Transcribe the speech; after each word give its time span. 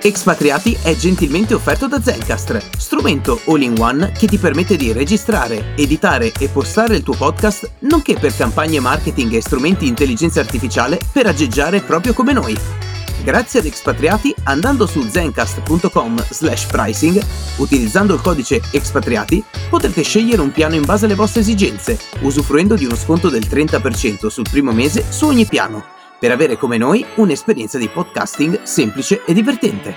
Expatriati 0.00 0.76
è 0.82 0.94
gentilmente 0.94 1.54
offerto 1.54 1.88
da 1.88 2.00
Zencastr, 2.00 2.62
strumento 2.76 3.40
all-in-one 3.46 4.12
che 4.12 4.26
ti 4.26 4.38
permette 4.38 4.76
di 4.76 4.92
registrare, 4.92 5.74
editare 5.76 6.32
e 6.38 6.48
postare 6.48 6.96
il 6.96 7.02
tuo 7.02 7.14
podcast, 7.14 7.70
nonché 7.80 8.14
per 8.14 8.34
campagne 8.34 8.78
marketing 8.80 9.32
e 9.32 9.40
strumenti 9.40 9.84
di 9.84 9.88
intelligenza 9.88 10.40
artificiale 10.40 10.98
per 11.12 11.26
aggeggiare 11.26 11.80
proprio 11.80 12.12
come 12.12 12.32
noi. 12.32 12.56
Grazie 13.24 13.58
ad 13.58 13.66
Expatriati, 13.66 14.34
andando 14.44 14.86
su 14.86 15.02
zencast.com 15.02 16.24
slash 16.30 16.66
pricing, 16.66 17.20
utilizzando 17.56 18.14
il 18.14 18.20
codice 18.20 18.62
Expatriati, 18.70 19.42
potrete 19.68 20.02
scegliere 20.02 20.40
un 20.40 20.52
piano 20.52 20.76
in 20.76 20.84
base 20.84 21.06
alle 21.06 21.16
vostre 21.16 21.40
esigenze, 21.40 21.98
usufruendo 22.20 22.76
di 22.76 22.84
uno 22.84 22.96
sconto 22.96 23.28
del 23.28 23.46
30% 23.48 24.28
sul 24.28 24.46
primo 24.48 24.72
mese 24.72 25.04
su 25.10 25.26
ogni 25.26 25.44
piano 25.44 25.96
per 26.18 26.30
avere 26.30 26.56
come 26.56 26.76
noi 26.76 27.04
un'esperienza 27.16 27.78
di 27.78 27.88
podcasting 27.88 28.62
semplice 28.62 29.24
e 29.24 29.32
divertente. 29.32 29.94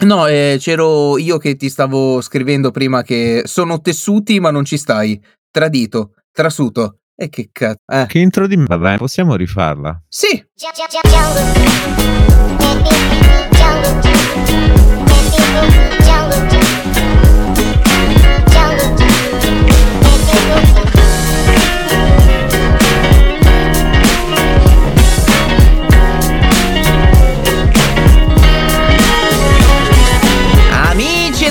No, 0.00 0.26
eh, 0.26 0.56
c'ero 0.58 1.18
io 1.18 1.36
che 1.36 1.56
ti 1.56 1.68
stavo 1.68 2.22
scrivendo 2.22 2.70
prima 2.70 3.02
che 3.02 3.42
sono 3.44 3.80
tessuti 3.80 4.40
ma 4.40 4.50
non 4.50 4.64
ci 4.64 4.78
stai. 4.78 5.20
Tradito, 5.50 6.14
trasuto. 6.32 7.00
E 7.14 7.28
che 7.28 7.50
cazzo. 7.52 7.82
Eh. 7.86 8.06
Che 8.06 8.18
intro 8.18 8.46
di 8.46 8.56
Vabbè, 8.56 8.96
possiamo 8.96 9.34
rifarla? 9.34 10.02
Sì. 10.08 10.42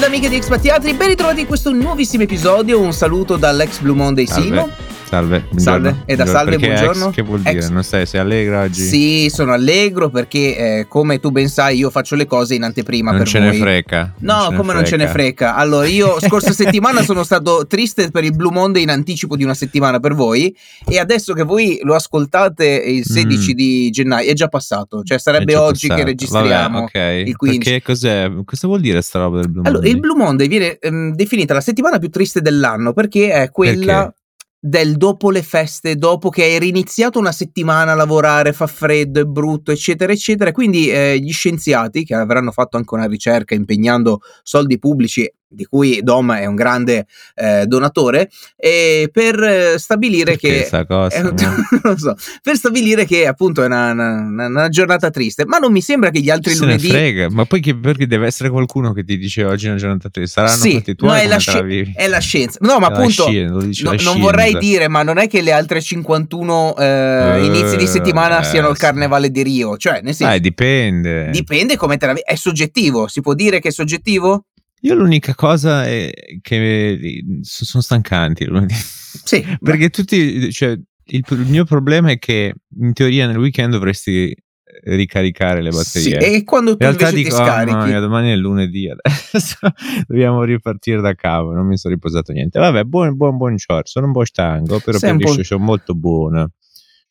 Amiche 0.10 0.28
di 0.28 0.38
Expat 0.38 0.82
ben 0.96 1.08
ritrovati 1.10 1.42
in 1.42 1.46
questo 1.46 1.72
nuovissimo 1.72 2.24
episodio. 2.24 2.80
Un 2.80 2.94
saluto 2.94 3.38
dall'ex 3.38 3.78
Blue 3.80 3.96
Monday 3.96 4.26
Simo. 4.26 4.72
Salve. 5.10 5.40
Buongiorno. 5.50 5.88
Salve. 5.90 6.04
E 6.06 6.16
da 6.16 6.26
salve, 6.28 6.52
perché 6.52 6.68
buongiorno. 6.68 7.08
Ex, 7.08 7.14
che 7.16 7.22
vuol 7.24 7.40
dire? 7.40 7.58
Ex. 7.58 7.70
Non 7.70 7.84
sei, 7.84 8.06
sei 8.06 8.20
allegra 8.20 8.62
oggi? 8.62 8.84
Sì, 8.84 9.30
sono 9.34 9.54
allegro 9.54 10.10
perché, 10.10 10.56
eh, 10.56 10.86
come 10.88 11.20
tu 11.20 11.32
ben 11.32 11.50
sai, 11.50 11.78
io 11.78 11.90
faccio 11.90 12.16
le 12.16 12.28
cose 12.28 12.54
in 12.54 12.62
anteprima 12.62 13.10
non 13.10 13.22
per 13.22 13.28
ce 13.28 13.40
voi. 13.40 13.50
ne 13.50 13.58
frega. 13.58 14.14
No, 14.20 14.50
non 14.50 14.56
come 14.56 14.68
ne 14.68 14.74
non 14.74 14.86
ce 14.86 14.98
ne 14.98 15.08
frega. 15.08 15.56
Allora, 15.56 15.88
io 15.88 16.20
scorsa 16.22 16.52
settimana 16.52 17.02
sono 17.02 17.24
stato 17.24 17.66
triste 17.66 18.12
per 18.12 18.24
il 18.24 18.36
Blue 18.36 18.52
Monday 18.52 18.84
in 18.84 18.92
anticipo 18.92 19.36
di 19.36 19.44
una 19.44 19.56
settimana 19.56 20.00
per 20.00 20.14
voi 20.14 20.56
e 20.86 21.00
adesso 21.00 21.34
che 21.34 21.42
voi 21.42 21.80
lo 21.82 21.96
ascoltate 21.96 22.68
il 22.68 23.04
16 23.04 23.54
mm. 23.54 23.56
di 23.56 23.90
gennaio, 23.90 24.30
è 24.30 24.34
già 24.34 24.48
passato. 24.48 25.02
Cioè 25.02 25.18
sarebbe 25.18 25.56
oggi 25.56 25.88
passato. 25.88 26.06
che 26.06 26.12
registriamo 26.12 26.82
Vabbè, 26.82 26.88
okay. 26.88 27.28
il 27.28 27.36
15. 27.36 27.68
Perché 27.68 27.84
cos'è? 27.84 28.32
Cosa 28.46 28.68
vuol 28.68 28.82
dire 28.82 29.02
sta 29.02 29.18
roba 29.18 29.40
del 29.40 29.50
Blue 29.50 29.64
Monday? 29.64 29.74
Allora, 29.74 29.88
il 29.88 30.00
Blue 30.00 30.16
Monday 30.16 30.48
viene 30.48 30.78
ehm, 30.78 31.16
definita 31.16 31.56
la 31.56 31.62
settimana 31.62 31.98
più 31.98 32.12
triste 32.12 32.42
dell'anno 32.42 32.94
perché 32.94 33.32
è 33.32 33.50
quella... 33.50 34.04
Perché? 34.04 34.18
Del 34.60 34.98
dopo 34.98 35.32
le 35.32 35.42
feste, 35.42 35.96
dopo 35.96 36.30
che 36.30 36.44
hai 36.44 36.60
riniziato 36.60 37.18
una 37.18 37.32
settimana 37.32 37.94
a 37.94 37.96
lavorare, 37.96 38.52
fa 38.52 38.68
freddo, 38.68 39.22
è 39.22 39.24
brutto, 39.24 39.72
eccetera, 39.72 40.12
eccetera. 40.12 40.52
Quindi 40.52 40.90
eh, 40.90 41.18
gli 41.18 41.32
scienziati, 41.32 42.04
che 42.04 42.14
avranno 42.14 42.52
fatto 42.52 42.78
anche 42.78 42.94
una 42.94 43.08
ricerca 43.08 43.56
impegnando 43.56 44.20
soldi 44.44 44.78
pubblici 44.78 45.32
di 45.50 45.66
cui 45.66 46.02
Dom 46.04 46.32
è 46.34 46.46
un 46.46 46.56
grande 46.56 47.08
eh, 47.36 47.66
donatore, 47.66 48.30
e 48.56 49.10
per 49.12 49.42
eh, 49.42 49.80
stabilire 49.80 50.38
Perché 50.38 50.68
che 50.70 50.86
cosa, 50.86 51.16
è, 51.18 51.22
non 51.22 51.98
so, 51.98 52.16
per 52.44 52.56
stabilire 52.56 53.06
che 53.06 53.26
appunto 53.26 53.64
è 53.64 53.66
una, 53.66 53.92
una, 53.92 54.46
una, 54.46 54.70
giornata 54.70 55.10
triste, 55.10 55.46
ma 55.46 55.58
non 55.58 55.72
mi 55.72 55.82
sembra 55.82 56.12
che 56.12 56.20
gli 56.20 56.30
altri 56.30 56.54
Se 56.54 56.60
lunedì 56.60 56.90
frega, 56.90 57.30
ma 57.32 57.46
poi 57.46 57.62
che, 57.62 57.76
perché 57.76 58.06
deve 58.06 58.28
essere 58.28 58.50
qualcuno 58.50 58.94
che 58.94 59.04
ti 59.04 59.18
dice 59.18 59.44
oggi 59.44 59.66
è 59.66 59.70
una 59.70 59.80
giornata 59.80 60.10
triste, 60.10 60.40
saranno 60.40 60.62
sì, 60.62 60.74
fatti 60.74 60.96
tuoi 60.96 61.10
no, 61.10 61.16
è 61.16 61.28
la, 61.28 61.38
sci- 61.40 61.94
è 61.96 62.08
la 62.08 62.20
scienza. 62.20 62.60
No, 62.62 62.78
ma 62.78 62.88
appunto 62.88 63.26
scienza, 63.28 63.92
no, 63.92 63.96
non 64.04 64.20
vorrei 64.20 64.56
dire, 64.58 64.88
ma 64.88 65.02
non 65.02 65.18
è 65.18 65.28
che 65.28 65.42
le 65.42 65.52
altre 65.52 65.82
51 65.82 66.76
eh, 66.78 67.40
uh, 67.40 67.44
inizi 67.44 67.76
di 67.76 67.88
settimana 67.88 68.42
eh, 68.42 68.44
siano 68.44 68.70
il 68.70 68.78
carnevale 68.78 69.32
di 69.32 69.42
Rio, 69.42 69.78
cioè 69.78 70.02
nel 70.04 70.14
senso 70.14 70.34
eh, 70.34 70.40
dipende. 70.40 71.30
Dipende 71.32 71.76
come 71.76 71.98
te 71.98 72.06
la 72.06 72.14
è 72.14 72.36
soggettivo, 72.36 73.08
si 73.08 73.22
può 73.22 73.34
dire 73.34 73.60
che 73.60 73.70
è 73.70 73.72
soggettivo? 73.72 74.46
Io 74.82 74.96
l'unica 74.96 75.36
cosa 75.36 75.86
è 75.86 76.12
che 76.42 77.24
sono 77.42 77.84
stancanti 77.84 78.46
lunedì. 78.46 78.76
Sì. 78.76 79.46
Perché 79.62 79.90
tutti, 79.90 80.52
cioè, 80.52 80.70
il, 80.70 81.24
il, 81.28 81.46
mio 81.48 81.66
problema 81.66 82.12
è 82.12 82.20
che 82.20 82.54
in 82.80 82.94
teoria 82.94 83.28
nel 83.28 83.38
weekend 83.38 83.72
dovresti 83.72 84.36
ricaricare 84.84 85.62
le 85.62 85.72
batterie. 85.72 86.22
Sì, 86.22 86.36
e 86.36 86.44
quando 86.44 86.78
tu 86.78 86.84
in 86.84 86.92
realtà 86.92 87.12
dico, 87.12 87.30
ti 87.30 87.36
scarichi... 87.36 87.76
Oh, 87.76 87.86
mia, 87.86 88.00
domani 88.00 88.32
è 88.32 88.36
lunedì, 88.36 88.90
adesso 88.90 89.58
dobbiamo 90.08 90.44
ripartire 90.44 91.02
da 91.02 91.14
capo, 91.16 91.52
non 91.52 91.66
mi 91.66 91.78
sono 91.78 91.94
riposato 91.94 92.32
niente. 92.32 92.60
Vabbè, 92.60 92.84
buon, 92.84 93.16
buon, 93.16 93.38
buon 93.38 93.56
giorno, 93.56 93.82
sono 93.86 94.06
un 94.08 94.14
po' 94.14 94.26
stanco, 94.26 94.80
però 94.80 94.98
per 95.00 95.16
il 95.16 95.46
show 95.46 95.60
molto 95.60 95.96
buono. 95.96 96.52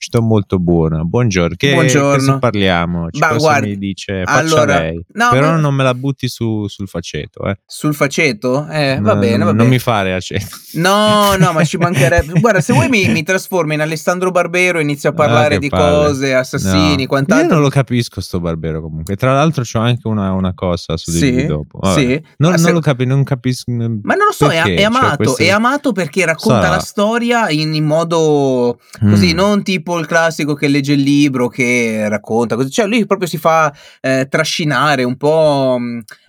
Sto 0.00 0.22
molto 0.22 0.60
buona. 0.60 1.02
Buongiorno. 1.02 1.56
Che, 1.56 1.72
Buongiorno. 1.72 2.34
Che 2.34 2.38
parliamo? 2.38 3.10
Cioè, 3.10 3.30
bah, 3.30 3.36
guarda, 3.36 3.66
mi 3.66 3.76
dice 3.78 4.22
allora, 4.24 4.78
lei. 4.78 5.04
No, 5.14 5.28
Però 5.30 5.50
ma... 5.50 5.56
non 5.56 5.74
me 5.74 5.82
la 5.82 5.92
butti 5.92 6.28
su, 6.28 6.68
sul 6.68 6.86
faceto. 6.86 7.42
Eh. 7.48 7.58
Sul 7.66 7.92
faceto? 7.94 8.68
Eh, 8.68 9.00
va 9.00 9.14
no, 9.14 9.18
bene, 9.18 9.38
va 9.38 9.44
non 9.46 9.56
bene. 9.56 9.68
mi 9.70 9.78
fare 9.80 10.14
aceto. 10.14 10.46
No, 10.74 11.34
no, 11.36 11.52
ma 11.52 11.64
ci 11.64 11.78
mancherebbe. 11.82 12.38
Guarda, 12.38 12.60
se 12.60 12.72
vuoi 12.72 12.88
mi, 12.88 13.08
mi 13.08 13.24
trasformi 13.24 13.74
in 13.74 13.80
Alessandro 13.80 14.30
Barbero, 14.30 14.78
inizio 14.78 15.10
a 15.10 15.12
parlare 15.14 15.56
ah, 15.56 15.58
di 15.58 15.68
palle. 15.68 16.06
cose, 16.06 16.32
assassini, 16.32 17.02
no. 17.02 17.08
quant'altro. 17.08 17.48
Io 17.48 17.52
non 17.54 17.62
lo 17.62 17.68
capisco 17.68 18.20
sto 18.20 18.38
Barbero 18.38 18.80
comunque. 18.80 19.16
Tra 19.16 19.32
l'altro 19.34 19.64
c'ho 19.64 19.80
anche 19.80 20.06
una, 20.06 20.30
una 20.32 20.54
cosa 20.54 20.96
su 20.96 21.10
di 21.10 21.18
sì, 21.18 21.32
lui 21.32 21.46
dopo. 21.46 21.78
Vabbè. 21.80 21.98
Sì. 22.00 22.22
Non, 22.36 22.56
se... 22.56 22.64
non 22.66 22.74
lo 22.74 22.80
capisco, 22.80 23.08
non 23.08 23.24
capisco. 23.24 23.72
Ma 23.72 24.14
non 24.14 24.26
lo 24.28 24.32
so, 24.32 24.46
perché? 24.46 24.76
è, 24.76 24.78
è 24.78 24.82
amato, 24.84 25.06
cioè, 25.08 25.16
queste... 25.16 25.44
è 25.46 25.50
amato 25.50 25.90
perché 25.90 26.24
racconta 26.24 26.60
Sarà. 26.62 26.74
la 26.76 26.80
storia 26.80 27.50
in, 27.50 27.74
in 27.74 27.84
modo 27.84 28.78
così, 29.00 29.32
Mm. 29.32 29.36
non 29.36 29.62
tipo 29.64 29.87
il 29.96 30.06
classico 30.06 30.52
che 30.52 30.68
legge 30.68 30.92
il 30.94 31.00
libro 31.00 31.48
che 31.48 32.08
racconta 32.08 32.56
così, 32.56 32.68
cioè 32.70 32.86
lui 32.86 33.06
proprio 33.06 33.28
si 33.28 33.38
fa 33.38 33.72
eh, 34.00 34.26
trascinare 34.28 35.04
un 35.04 35.16
po'. 35.16 35.78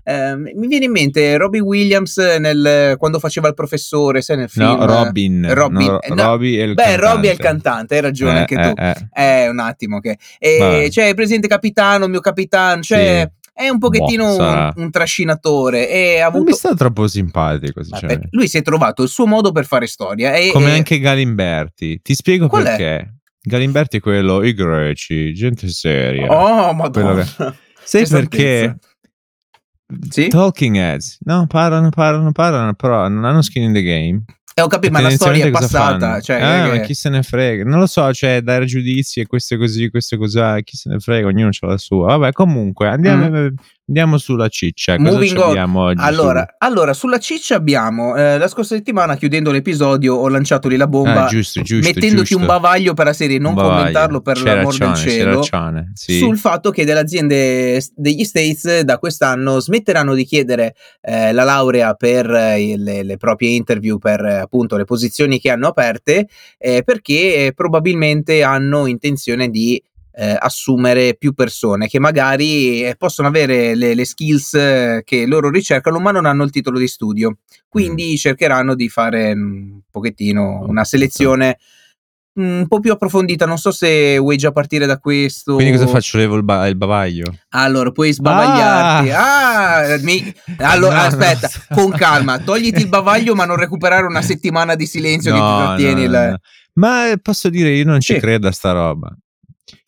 Eh, 0.04 0.36
mi 0.36 0.68
viene 0.68 0.86
in 0.86 0.92
mente 0.92 1.36
Robbie 1.38 1.60
Williams 1.60 2.18
nel, 2.18 2.96
quando 2.98 3.20
faceva 3.20 3.48
il 3.48 3.54
professore, 3.56 4.22
sai 4.22 4.38
nel 4.38 4.50
film. 4.50 4.66
No, 4.66 4.86
Robin. 4.86 5.54
Robin. 5.54 5.88
No, 5.88 6.02
eh, 6.02 6.14
no. 6.14 6.24
Robbie 6.24 6.62
è 6.62 6.66
il 6.66 6.74
Beh, 6.76 6.84
cantante. 6.84 7.06
Robbie 7.12 7.30
è 7.30 7.34
il 7.34 7.40
cantante, 7.40 7.96
hai 7.96 8.02
ragione 8.02 8.36
Eh, 8.36 8.40
anche 8.40 8.56
tu. 8.56 8.74
eh. 8.82 8.96
Eh, 9.14 9.50
un 9.50 9.60
attimo 9.60 10.00
che. 10.00 10.18
E, 10.40 10.90
cioè, 10.92 11.14
presente 11.14 11.48
capitano, 11.48 12.08
mio 12.08 12.22
capitano, 12.22 12.82
cioè. 12.82 13.28
Sì. 13.30 13.38
È 13.60 13.68
un 13.68 13.78
pochettino 13.78 14.38
un, 14.38 14.72
un 14.74 14.90
trascinatore. 14.90 15.90
E 15.90 16.20
ha 16.20 16.28
Non 16.28 16.36
avuto... 16.36 16.44
mi 16.52 16.54
sta 16.54 16.74
troppo 16.76 17.10
simpatico. 17.10 17.82
Perché 17.90 18.30
lui 18.32 18.48
si 18.48 18.58
è 18.58 18.62
trovato 18.62 19.04
il 19.04 19.10
suo 19.10 19.28
modo 19.28 19.52
per 19.52 19.66
fare 19.66 19.86
storia. 19.86 20.32
E, 20.34 20.50
Come 20.54 20.70
e- 20.72 20.76
anche 20.78 20.98
Galimberti. 20.98 22.00
Ti 22.02 22.16
spiego 22.16 22.48
Qual 22.48 22.64
è? 22.64 23.06
Galimberti 23.50 23.98
è 23.98 24.00
quello, 24.00 24.44
i 24.44 24.54
greci, 24.54 25.34
gente 25.34 25.68
seria. 25.70 26.28
Oh, 26.32 26.74
madonna. 26.74 27.24
che- 27.24 27.54
Sai 27.84 28.08
perché? 28.08 28.78
Sì? 30.10 30.28
Talking 30.28 30.76
heads, 30.76 31.18
no, 31.22 31.48
parlano, 31.48 31.90
parlano, 31.90 32.32
parlano, 32.32 32.74
però 32.76 33.08
non 33.08 33.26
hanno 33.26 33.42
skin 33.42 33.64
in 33.64 33.74
the 33.74 33.82
game. 33.82 34.24
Eh, 34.54 34.62
ho 34.62 34.68
capito, 34.68 34.92
ma 34.94 35.00
la 35.02 35.10
storia 35.10 35.46
è 35.46 35.50
passata. 35.52 36.22
Cioè, 36.22 36.40
Ah, 36.42 36.64
che- 36.70 36.78
ma 36.78 36.84
chi 36.84 36.94
se 36.94 37.10
ne 37.10 37.24
frega? 37.24 37.64
Non 37.64 37.80
lo 37.80 37.88
so, 37.88 38.12
cioè, 38.14 38.42
dare 38.42 38.66
giudizi 38.66 39.22
e 39.22 39.26
questo 39.26 39.56
è 39.56 39.58
così, 39.58 39.90
questo 39.90 40.16
è 40.16 40.18
così, 40.20 40.40
chi 40.64 40.78
se 40.78 40.90
ne 40.90 41.00
frega, 41.00 41.26
ognuno 41.28 41.50
ha 41.60 41.66
la 41.68 41.78
sua. 41.78 42.18
Vabbè, 42.18 42.34
comunque, 42.34 42.88
andiamo, 42.88 43.50
andiamo 43.90 44.18
sulla 44.18 44.48
ciccia. 44.48 44.96
Cosa. 44.96 45.12
Moving 45.12 45.36
ci 45.38 45.42
abbiamo 45.44 45.82
oggi? 45.82 46.02
Allora, 46.04 46.56
allora, 46.60 46.94
sulla 46.94 47.18
ciccia 47.18 47.56
abbiamo 47.56 48.16
eh, 48.16 48.38
la 48.38 48.48
scorsa 48.48 48.76
settimana, 48.76 49.18
chiudendo 49.18 49.52
l'episodio, 49.52 50.16
ho 50.16 50.28
lanciato 50.30 50.68
lì 50.68 50.78
la 50.78 50.84
su- 50.86 50.90
bomba, 50.90 51.26
Ah, 51.26 51.28
giusto, 51.28 51.62
giusto, 51.62 51.88
mettendoti 51.88 52.28
giusto. 52.30 52.38
un 52.38 52.46
bavaglio 52.46 52.94
per 52.94 53.06
la 53.06 53.14
serie, 53.14 53.38
non 53.40 53.56
commentarlo 53.56 54.22
per 54.22 54.38
C'è 54.38 54.44
l'amor 54.56 54.78
del 54.78 54.88
ragione, 54.88 54.94
c'è 55.06 55.10
cielo. 55.10 55.36
ragione, 55.36 55.92
sì. 55.96 56.18
Sul 56.20 56.38
fatto 56.38 56.70
che 56.72 56.86
delle 56.86 57.00
aziende 57.00 57.84
degli 57.96 58.24
States 58.24 58.82
da 58.82 58.98
quest'anno 59.00 59.60
smetteranno 59.60 60.14
di 60.14 60.24
chiedere 60.26 60.76
eh, 61.02 61.32
la 61.34 61.44
laurea 61.44 61.94
per 61.96 62.30
eh, 62.30 62.76
le, 62.78 63.04
le 63.04 63.18
proprie 63.18 63.50
interview, 63.56 63.98
per 63.98 64.24
eh, 64.24 64.34
appunto 64.36 64.78
le 64.78 64.86
posizioni 64.86 65.40
che 65.40 65.50
hanno 65.50 65.68
aperte, 65.68 66.28
eh, 66.58 66.84
perché 66.84 67.48
eh, 67.48 67.54
probabilmente 67.54 68.44
hanno 68.44 68.86
intenzione 68.86 69.50
di 69.50 69.82
eh, 70.12 70.36
assumere 70.40 71.16
più 71.16 71.34
persone 71.34 71.88
che 71.88 72.00
magari 72.00 72.84
eh, 72.84 72.96
possono 72.98 73.28
avere 73.28 73.76
le, 73.76 73.94
le 73.94 74.06
skills 74.06 74.54
eh, 74.56 75.02
che 75.06 75.26
loro 75.26 75.50
ricercano, 75.50 76.00
ma 76.00 76.12
non 76.12 76.26
hanno 76.26 76.44
il 76.44 76.50
titolo 76.52 76.78
di 76.80 76.88
studio. 76.88 77.38
Quindi 77.68 78.18
cercheranno 78.18 78.76
di 78.76 78.90
fare 78.90 79.36
mm, 79.36 79.72
un 79.72 79.80
pochettino 79.92 80.66
una 80.68 80.84
selezione 80.84 81.60
mm, 82.40 82.60
un 82.62 82.68
po' 82.68 82.80
più 82.80 82.92
approfondita. 82.92 83.46
Non 83.46 83.58
so 83.58 83.72
se 83.72 84.18
vuoi 84.18 84.38
già 84.38 84.52
partire 84.52 84.86
da 84.86 84.98
questo. 84.98 85.54
Quindi 85.56 85.74
cosa 85.74 85.88
faccio? 85.88 86.18
Levo 86.18 86.36
il, 86.36 86.44
ba- 86.44 86.68
il 86.68 86.76
bavaglio? 86.76 87.34
Allora, 87.50 87.92
puoi 87.92 88.12
sbavagliarti. 88.12 89.10
Ah, 89.12 89.98
mi- 90.02 90.34
allora, 90.58 90.96
No, 90.96 91.02
no. 91.02 91.08
aspetta, 91.08 91.50
con 91.74 91.92
calma, 91.92 92.40
togliti 92.40 92.82
il 92.82 92.90
bavaglio, 92.90 93.36
ma 93.36 93.46
non 93.46 93.56
recuperare 93.58 94.06
una 94.06 94.22
settimana 94.24 94.76
di 94.76 94.86
silenzio 94.88 95.32
che 95.32 95.38
ti 95.40 95.44
No, 95.44 95.58
trattieni. 95.58 96.06
no, 96.08 96.12
no, 96.12 96.30
no. 96.32 96.38
Ma 96.74 97.14
posso 97.22 97.50
dire, 97.50 97.70
io 97.72 97.86
non 97.86 98.00
ci 98.00 98.14
Sì. 98.16 98.20
credo 98.20 98.48
a 98.48 98.52
sta 98.52 98.72
roba. 98.72 99.16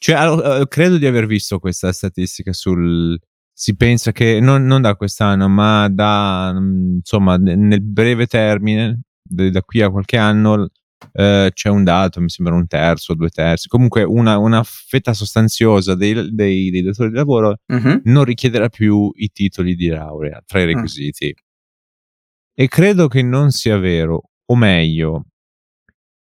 Cioè, 0.03 0.68
credo 0.68 0.98
di 0.98 1.06
aver 1.06 1.27
visto 1.27 1.59
questa 1.59 1.92
statistica 1.92 2.53
sul... 2.53 3.19
Si 3.53 3.75
pensa 3.75 4.12
che 4.12 4.39
non, 4.39 4.65
non 4.65 4.81
da 4.81 4.95
quest'anno, 4.95 5.48
ma 5.48 5.88
da 5.89 6.51
insomma 6.56 7.38
nel 7.38 7.83
breve 7.83 8.25
termine, 8.25 9.01
da 9.21 9.62
qui 9.62 9.81
a 9.81 9.92
qualche 9.92 10.18
anno, 10.18 10.69
eh, 11.12 11.51
c'è 11.53 11.69
un 11.69 11.83
dato, 11.83 12.19
mi 12.19 12.30
sembra 12.30 12.56
un 12.56 12.65
terzo, 12.65 13.13
due 13.13 13.30
terzi, 13.30 13.68
comunque 13.68 14.01
una, 14.01 14.39
una 14.39 14.63
fetta 14.63 15.13
sostanziosa 15.13 15.94
dei, 15.94 16.33
dei, 16.33 16.71
dei 16.71 16.81
datori 16.81 17.09
di 17.09 17.15
lavoro 17.15 17.57
uh-huh. 17.68 18.01
non 18.06 18.24
richiederà 18.24 18.69
più 18.69 19.12
i 19.18 19.30
titoli 19.31 19.75
di 19.75 19.89
laurea 19.89 20.42
tra 20.44 20.62
i 20.62 20.65
mm. 20.65 20.68
requisiti. 20.68 21.27
Uh. 21.27 22.62
E 22.63 22.68
credo 22.68 23.07
che 23.07 23.21
non 23.21 23.51
sia 23.51 23.77
vero, 23.77 24.31
o 24.45 24.56
meglio, 24.56 25.25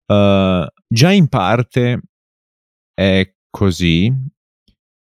uh, 0.08 0.66
già 0.88 1.12
in 1.12 1.30
parte 1.30 2.02
è 2.94 3.34
così, 3.52 4.12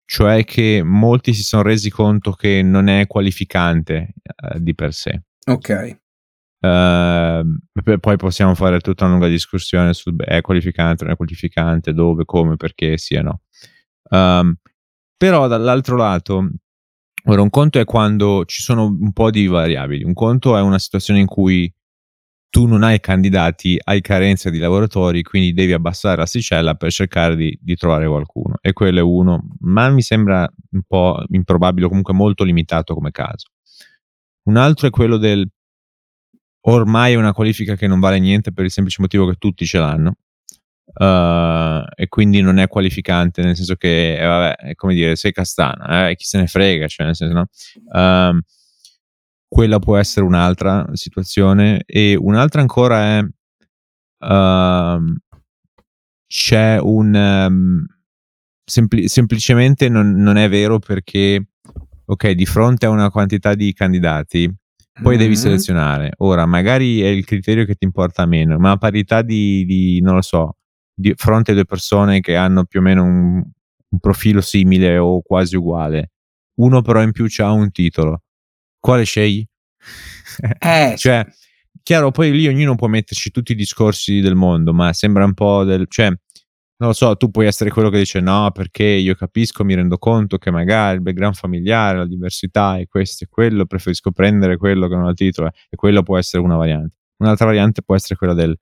cioè 0.05 0.45
che 0.45 0.81
molti 0.83 1.33
si 1.33 1.43
sono 1.43 1.63
resi 1.63 1.89
conto 1.89 2.31
che 2.31 2.61
non 2.61 2.87
è 2.87 3.07
qualificante 3.07 4.13
uh, 4.23 4.59
di 4.59 4.73
per 4.73 4.93
sé. 4.93 5.23
Ok. 5.47 5.99
Uh, 6.59 7.99
poi 7.99 8.15
possiamo 8.15 8.55
fare 8.55 8.79
tutta 8.79 9.03
una 9.03 9.13
lunga 9.13 9.27
discussione 9.27 9.93
su 9.93 10.15
è 10.15 10.41
qualificante, 10.41 11.03
non 11.03 11.13
è 11.13 11.17
qualificante, 11.17 11.93
dove, 11.93 12.23
come, 12.25 12.55
perché, 12.55 12.97
sì 12.97 13.15
e 13.15 13.21
no. 13.21 13.41
Um, 14.09 14.55
però 15.17 15.47
dall'altro 15.47 15.95
lato, 15.95 16.49
ora 17.25 17.41
un 17.41 17.49
conto 17.49 17.79
è 17.79 17.85
quando 17.85 18.45
ci 18.45 18.61
sono 18.61 18.85
un 18.85 19.11
po' 19.11 19.31
di 19.31 19.47
variabili, 19.47 20.03
un 20.03 20.13
conto 20.13 20.55
è 20.57 20.61
una 20.61 20.79
situazione 20.79 21.19
in 21.19 21.25
cui 21.25 21.71
tu 22.55 22.67
non 22.67 22.83
hai 22.83 23.01
candidati, 23.01 23.77
hai 23.83 23.99
carenza 23.99 24.49
di 24.49 24.59
lavoratori, 24.59 25.23
quindi 25.23 25.51
devi 25.51 25.73
abbassare 25.73 26.15
l'asticella 26.15 26.75
per 26.75 26.89
cercare 26.89 27.35
di, 27.35 27.59
di, 27.61 27.75
trovare 27.75 28.07
qualcuno. 28.07 28.55
E 28.61 28.71
quello 28.71 28.99
è 28.99 29.01
uno, 29.01 29.45
ma 29.59 29.89
mi 29.89 30.01
sembra 30.01 30.49
un 30.71 30.81
po' 30.87 31.21
improbabile, 31.31 31.89
comunque 31.89 32.13
molto 32.13 32.45
limitato 32.45 32.93
come 32.93 33.11
caso. 33.11 33.49
Un 34.43 34.55
altro 34.55 34.87
è 34.87 34.89
quello 34.89 35.17
del 35.17 35.45
ormai 36.67 37.11
è 37.11 37.15
una 37.17 37.33
qualifica 37.33 37.75
che 37.75 37.87
non 37.87 37.99
vale 37.99 38.19
niente 38.19 38.53
per 38.53 38.63
il 38.63 38.71
semplice 38.71 39.01
motivo 39.01 39.27
che 39.27 39.35
tutti 39.35 39.65
ce 39.65 39.79
l'hanno. 39.79 40.13
Uh, 40.85 41.83
e 41.93 42.07
quindi 42.07 42.39
non 42.39 42.57
è 42.59 42.69
qualificante, 42.69 43.43
nel 43.43 43.57
senso 43.57 43.75
che, 43.75 44.17
eh, 44.17 44.25
vabbè, 44.25 44.55
è 44.69 44.75
come 44.75 44.93
dire, 44.93 45.17
sei 45.17 45.33
castana, 45.33 46.07
eh, 46.07 46.15
chi 46.15 46.23
se 46.23 46.37
ne 46.37 46.47
frega, 46.47 46.87
cioè 46.87 47.05
nel 47.05 47.17
senso, 47.17 47.33
no? 47.33 47.47
Uh, 47.83 48.39
quella 49.47 49.79
può 49.79 49.97
essere 49.97 50.25
un'altra 50.25 50.85
situazione. 50.93 51.83
E 51.85 52.15
un'altra 52.19 52.61
ancora 52.61 53.17
è 53.17 53.25
uh, 54.25 55.15
c'è 56.27 56.79
un 56.79 57.13
um, 57.13 57.85
sempli- 58.63 59.07
semplicemente 59.07 59.89
non, 59.89 60.11
non, 60.11 60.37
è 60.37 60.49
vero 60.49 60.79
perché 60.79 61.47
ok 62.05 62.31
di 62.31 62.45
fronte 62.45 62.85
a 62.85 62.89
una 62.89 63.09
quantità 63.09 63.53
di 63.53 63.73
candidati 63.73 64.51
poi 65.01 65.15
mm-hmm. 65.15 65.19
devi 65.19 65.35
selezionare. 65.35 66.11
Ora 66.17 66.45
magari 66.45 67.01
è 67.01 67.07
il 67.07 67.25
criterio 67.25 67.65
che 67.65 67.75
ti 67.75 67.85
importa 67.85 68.25
meno 68.25 68.57
ma 68.57 68.71
a 68.71 68.77
parità 68.77 69.21
di, 69.21 69.65
di 69.65 70.01
non 70.01 70.15
lo 70.15 70.21
so 70.21 70.57
di 70.93 71.13
fronte 71.15 71.51
a 71.51 71.53
due 71.53 71.65
persone 71.65 72.21
che 72.21 72.35
hanno 72.37 72.63
più 72.63 72.79
o 72.79 72.83
meno 72.83 73.03
un, 73.03 73.35
un 73.35 73.99
profilo 73.99 74.39
simile 74.39 74.97
o 74.97 75.21
quasi 75.21 75.57
uguale 75.57 76.11
uno 76.55 76.81
però 76.81 77.01
in 77.01 77.11
più 77.11 77.27
ha 77.39 77.51
un 77.51 77.69
titolo 77.71 78.21
quale 78.85 79.03
scegli? 79.03 79.43
Eh, 80.59 80.95
cioè, 80.97 81.25
chiaro, 81.81 82.11
poi 82.11 82.31
lì 82.31 82.47
ognuno 82.47 82.75
può 82.75 82.87
metterci 82.87 83.31
tutti 83.31 83.53
i 83.53 83.55
discorsi 83.55 84.19
del 84.19 84.35
mondo, 84.35 84.73
ma 84.73 84.91
sembra 84.91 85.23
un 85.23 85.33
po' 85.33 85.63
del... 85.63 85.85
Cioè, 85.87 86.07
non 86.07 86.89
lo 86.89 86.91
so, 86.91 87.15
tu 87.15 87.31
puoi 87.31 87.45
essere 87.45 87.69
quello 87.69 87.89
che 87.89 87.99
dice 87.99 88.19
no, 88.19 88.51
perché 88.51 88.83
io 88.83 89.15
capisco, 89.15 89.63
mi 89.63 89.75
rendo 89.75 89.97
conto 89.97 90.37
che 90.37 90.51
magari 90.51 90.95
il 90.95 91.01
background 91.01 91.35
familiare, 91.35 91.99
la 91.99 92.05
diversità 92.05 92.77
e 92.77 92.87
questo 92.87 93.23
e 93.23 93.27
quello, 93.29 93.65
preferisco 93.65 94.11
prendere 94.11 94.57
quello 94.57 94.89
che 94.89 94.95
non 94.95 95.07
ha 95.07 95.13
titolo 95.13 95.51
e 95.69 95.77
quello 95.77 96.03
può 96.03 96.17
essere 96.17 96.43
una 96.43 96.57
variante. 96.57 96.95
Un'altra 97.17 97.45
variante 97.45 97.81
può 97.81 97.95
essere 97.95 98.15
quella 98.17 98.33
del 98.33 98.57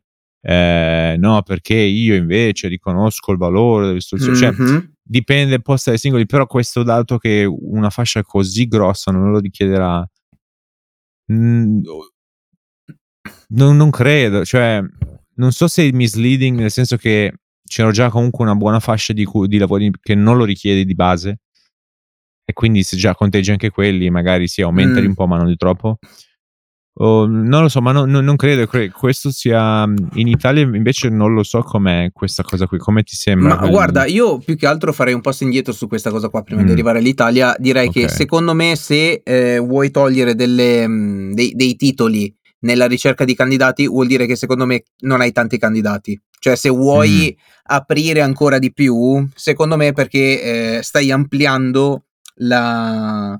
eh, 0.45 1.15
no, 1.17 1.41
perché 1.41 1.75
io 1.75 2.13
invece 2.15 2.67
riconosco 2.67 3.31
il 3.31 3.37
valore 3.37 3.87
dell'istruzione. 3.87 4.51
Mm-hmm. 4.51 4.67
Cioè, 4.67 4.83
dipende, 5.01 5.61
può 5.61 5.73
essere 5.73 5.97
singoli, 5.97 6.25
però 6.25 6.45
questo 6.45 6.83
dato 6.83 7.17
che 7.17 7.45
una 7.45 7.89
fascia 7.89 8.23
così 8.23 8.67
grossa 8.67 9.11
non 9.11 9.31
lo 9.31 9.39
richiederà 9.39 10.05
Non, 13.49 13.75
non 13.75 13.89
credo, 13.89 14.43
cioè, 14.45 14.81
non 15.35 15.51
so 15.51 15.67
se 15.67 15.87
è 15.87 15.91
misleading, 15.91 16.57
nel 16.57 16.71
senso 16.71 16.97
che 16.97 17.33
c'era 17.63 17.91
già 17.91 18.09
comunque 18.09 18.43
una 18.43 18.55
buona 18.55 18.79
fascia 18.79 19.13
di, 19.13 19.27
di 19.47 19.57
lavori 19.57 19.91
che 20.01 20.15
non 20.15 20.37
lo 20.37 20.45
richiede 20.45 20.85
di 20.85 20.95
base, 20.95 21.39
e 22.45 22.53
quindi 22.53 22.83
se 22.83 22.97
già 22.97 23.15
conteggi 23.15 23.51
anche 23.51 23.69
quelli, 23.69 24.09
magari 24.09 24.47
si 24.47 24.61
aumenta 24.61 24.99
mm. 24.99 25.05
un 25.05 25.13
po', 25.13 25.27
ma 25.27 25.37
non 25.37 25.47
di 25.47 25.55
troppo. 25.55 25.97
Oh, 26.95 27.25
non 27.25 27.63
lo 27.63 27.69
so, 27.69 27.81
ma 27.81 27.91
no, 27.91 28.05
no, 28.05 28.21
non 28.21 28.35
credo 28.35 28.67
che 28.67 28.91
questo 28.91 29.31
sia 29.31 29.83
in 29.83 30.27
Italia 30.27 30.61
invece 30.61 31.09
non 31.09 31.33
lo 31.33 31.41
so 31.41 31.63
com'è 31.63 32.11
questa 32.13 32.43
cosa 32.43 32.67
qui, 32.67 32.77
come 32.77 33.01
ti 33.01 33.15
sembra? 33.15 33.55
Ma 33.59 33.67
guarda, 33.67 34.05
io 34.05 34.37
più 34.37 34.55
che 34.55 34.67
altro 34.67 34.93
farei 34.93 35.15
un 35.15 35.21
passo 35.21 35.43
indietro 35.43 35.73
su 35.73 35.87
questa 35.87 36.11
cosa 36.11 36.29
qua 36.29 36.43
prima 36.43 36.61
mm. 36.61 36.65
di 36.65 36.71
arrivare 36.71 36.99
all'Italia, 36.99 37.55
direi 37.57 37.87
okay. 37.87 38.03
che 38.03 38.09
secondo 38.09 38.53
me 38.53 38.75
se 38.75 39.21
eh, 39.23 39.57
vuoi 39.57 39.89
togliere 39.89 40.35
delle, 40.35 40.87
mh, 40.87 41.33
dei, 41.33 41.53
dei 41.55 41.75
titoli 41.75 42.31
nella 42.59 42.85
ricerca 42.85 43.25
di 43.25 43.35
candidati 43.35 43.87
vuol 43.87 44.07
dire 44.07 44.27
che 44.27 44.35
secondo 44.35 44.65
me 44.65 44.83
non 44.99 45.19
hai 45.19 45.31
tanti 45.31 45.57
candidati. 45.57 46.19
Cioè 46.39 46.55
se 46.55 46.69
vuoi 46.69 47.35
mm. 47.35 47.43
aprire 47.63 48.21
ancora 48.21 48.59
di 48.59 48.71
più, 48.71 49.27
secondo 49.33 49.77
me 49.77 49.93
perché 49.93 50.77
eh, 50.77 50.83
stai 50.83 51.09
ampliando 51.09 52.03
la, 52.35 53.39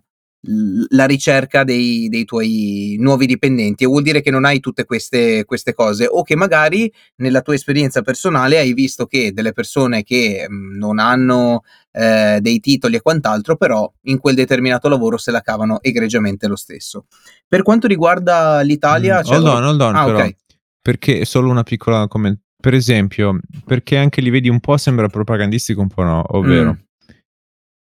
la 0.89 1.05
ricerca 1.05 1.63
dei, 1.63 2.09
dei, 2.09 2.25
tuoi 2.25 2.97
nuovi 2.99 3.25
dipendenti 3.25 3.83
e 3.85 3.87
vuol 3.87 4.03
dire 4.03 4.21
che 4.21 4.29
non 4.29 4.43
hai 4.43 4.59
tutte 4.59 4.83
queste, 4.83 5.45
queste, 5.45 5.73
cose 5.73 6.05
o 6.05 6.21
che 6.23 6.35
magari 6.35 6.91
nella 7.17 7.41
tua 7.41 7.53
esperienza 7.53 8.01
personale 8.01 8.57
hai 8.57 8.73
visto 8.73 9.05
che 9.05 9.31
delle 9.31 9.53
persone 9.53 10.03
che 10.03 10.45
mm, 10.49 10.75
non 10.75 10.99
hanno 10.99 11.63
eh, 11.91 12.39
dei 12.41 12.59
titoli 12.59 12.97
e 12.97 13.01
quant'altro 13.01 13.55
però 13.55 13.89
in 14.03 14.19
quel 14.19 14.35
determinato 14.35 14.89
lavoro 14.89 15.17
se 15.17 15.31
la 15.31 15.39
cavano 15.39 15.81
egregiamente 15.81 16.47
lo 16.47 16.57
stesso. 16.57 17.05
Per 17.47 17.61
quanto 17.61 17.87
riguarda 17.87 18.59
l'Italia... 18.61 19.19
Mm, 19.19 19.31
hold 19.31 19.47
on, 19.47 19.63
hold 19.63 19.81
on, 19.81 19.95
ah, 19.95 20.05
però, 20.05 20.17
okay. 20.17 20.35
perché 20.81 21.23
solo 21.23 21.49
una 21.49 21.63
piccola 21.63 22.07
commento. 22.07 22.41
Per 22.63 22.73
esempio, 22.73 23.39
perché 23.65 23.97
anche 23.97 24.21
li 24.21 24.29
vedi 24.29 24.47
un 24.47 24.61
po' 24.61 24.77
sembra 24.77 25.07
propagandistico, 25.07 25.81
un 25.81 25.89
po' 25.89 26.03
no, 26.03 26.23
ovvero 26.29 26.71
mm. 26.71 27.15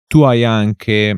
tu 0.05 0.23
hai 0.23 0.43
anche 0.43 1.17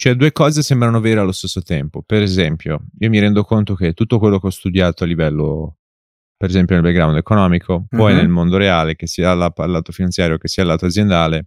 cioè, 0.00 0.14
due 0.14 0.30
cose 0.30 0.62
sembrano 0.62 1.00
vere 1.00 1.18
allo 1.18 1.32
stesso 1.32 1.60
tempo. 1.60 2.02
Per 2.02 2.22
esempio, 2.22 2.84
io 3.00 3.08
mi 3.08 3.18
rendo 3.18 3.42
conto 3.42 3.74
che 3.74 3.94
tutto 3.94 4.20
quello 4.20 4.38
che 4.38 4.46
ho 4.46 4.50
studiato 4.50 5.02
a 5.02 5.08
livello, 5.08 5.78
per 6.36 6.50
esempio 6.50 6.76
nel 6.76 6.84
background 6.84 7.16
economico, 7.16 7.86
poi 7.88 8.12
uh-huh. 8.12 8.18
nel 8.18 8.28
mondo 8.28 8.56
reale, 8.58 8.94
che 8.94 9.08
sia 9.08 9.32
al 9.32 9.52
lato 9.56 9.90
finanziario 9.90 10.38
che 10.38 10.46
sia 10.46 10.62
al 10.62 10.68
lato 10.68 10.86
aziendale, 10.86 11.46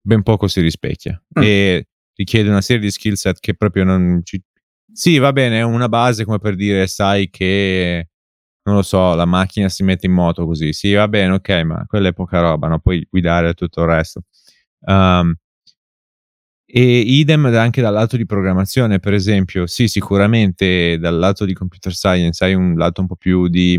ben 0.00 0.22
poco 0.22 0.48
si 0.48 0.62
rispecchia. 0.62 1.22
Uh-huh. 1.34 1.42
E 1.42 1.88
richiede 2.14 2.48
una 2.48 2.62
serie 2.62 2.80
di 2.80 2.90
skill 2.90 3.12
set 3.12 3.40
che 3.40 3.54
proprio 3.54 3.84
non 3.84 4.22
ci... 4.24 4.42
Sì, 4.90 5.18
va 5.18 5.34
bene, 5.34 5.58
è 5.58 5.62
una 5.62 5.90
base 5.90 6.24
come 6.24 6.38
per 6.38 6.54
dire, 6.54 6.86
sai 6.86 7.28
che, 7.28 8.08
non 8.62 8.76
lo 8.76 8.82
so, 8.82 9.14
la 9.14 9.26
macchina 9.26 9.68
si 9.68 9.82
mette 9.82 10.06
in 10.06 10.12
moto 10.12 10.46
così. 10.46 10.72
Sì, 10.72 10.94
va 10.94 11.08
bene, 11.08 11.34
ok, 11.34 11.50
ma 11.62 11.84
quella 11.86 12.08
è 12.08 12.14
poca 12.14 12.40
roba, 12.40 12.68
no? 12.68 12.78
Puoi 12.78 13.06
guidare 13.10 13.52
tutto 13.52 13.82
il 13.82 13.86
resto. 13.86 14.22
Um, 14.86 15.34
e 16.74 17.00
idem 17.00 17.44
anche 17.54 17.82
dal 17.82 17.92
lato 17.92 18.16
di 18.16 18.24
programmazione, 18.24 18.98
per 18.98 19.12
esempio, 19.12 19.66
sì, 19.66 19.88
sicuramente 19.88 20.96
dal 20.98 21.18
lato 21.18 21.44
di 21.44 21.52
computer 21.52 21.92
science 21.92 22.42
hai 22.42 22.54
un 22.54 22.76
lato 22.76 23.02
un 23.02 23.08
po' 23.08 23.16
più 23.16 23.48
di, 23.48 23.78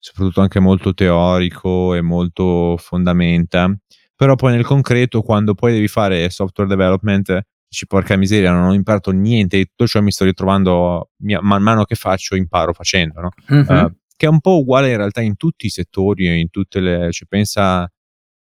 soprattutto 0.00 0.40
anche 0.40 0.58
molto 0.58 0.94
teorico 0.94 1.94
e 1.94 2.00
molto 2.00 2.76
fondamenta, 2.76 3.72
però 4.16 4.34
poi 4.34 4.50
nel 4.50 4.64
concreto, 4.64 5.22
quando 5.22 5.54
poi 5.54 5.74
devi 5.74 5.86
fare 5.86 6.28
software 6.28 6.68
development, 6.68 7.40
dici 7.68 7.86
porca 7.86 8.16
miseria, 8.16 8.50
non 8.50 8.64
ho 8.64 8.74
imparato 8.74 9.12
niente, 9.12 9.60
e 9.60 9.66
tutto 9.66 9.86
ciò 9.86 10.00
mi 10.00 10.10
sto 10.10 10.24
ritrovando 10.24 11.10
man 11.40 11.62
mano 11.62 11.84
che 11.84 11.94
faccio, 11.94 12.34
imparo 12.34 12.72
facendo, 12.72 13.20
no? 13.20 13.28
Uh-huh. 13.48 13.84
Uh, 13.84 13.92
che 14.16 14.26
è 14.26 14.28
un 14.28 14.40
po' 14.40 14.58
uguale 14.58 14.90
in 14.90 14.96
realtà 14.96 15.20
in 15.20 15.36
tutti 15.36 15.66
i 15.66 15.70
settori, 15.70 16.40
in 16.40 16.50
tutte 16.50 16.80
le, 16.80 17.12
cioè 17.12 17.28
pensa 17.28 17.88